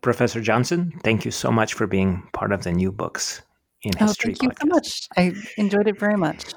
Professor 0.00 0.40
Johnson, 0.40 0.92
thank 1.04 1.24
you 1.24 1.30
so 1.30 1.50
much 1.50 1.74
for 1.74 1.86
being 1.86 2.22
part 2.32 2.52
of 2.52 2.62
the 2.62 2.72
New 2.72 2.92
Books 2.92 3.42
in 3.82 3.92
oh, 4.00 4.06
History. 4.06 4.34
Thank 4.34 4.42
you 4.42 4.48
podcast. 4.50 4.60
so 4.60 4.66
much. 4.68 5.08
I 5.16 5.34
enjoyed 5.56 5.88
it 5.88 5.98
very 5.98 6.16
much. 6.16 6.54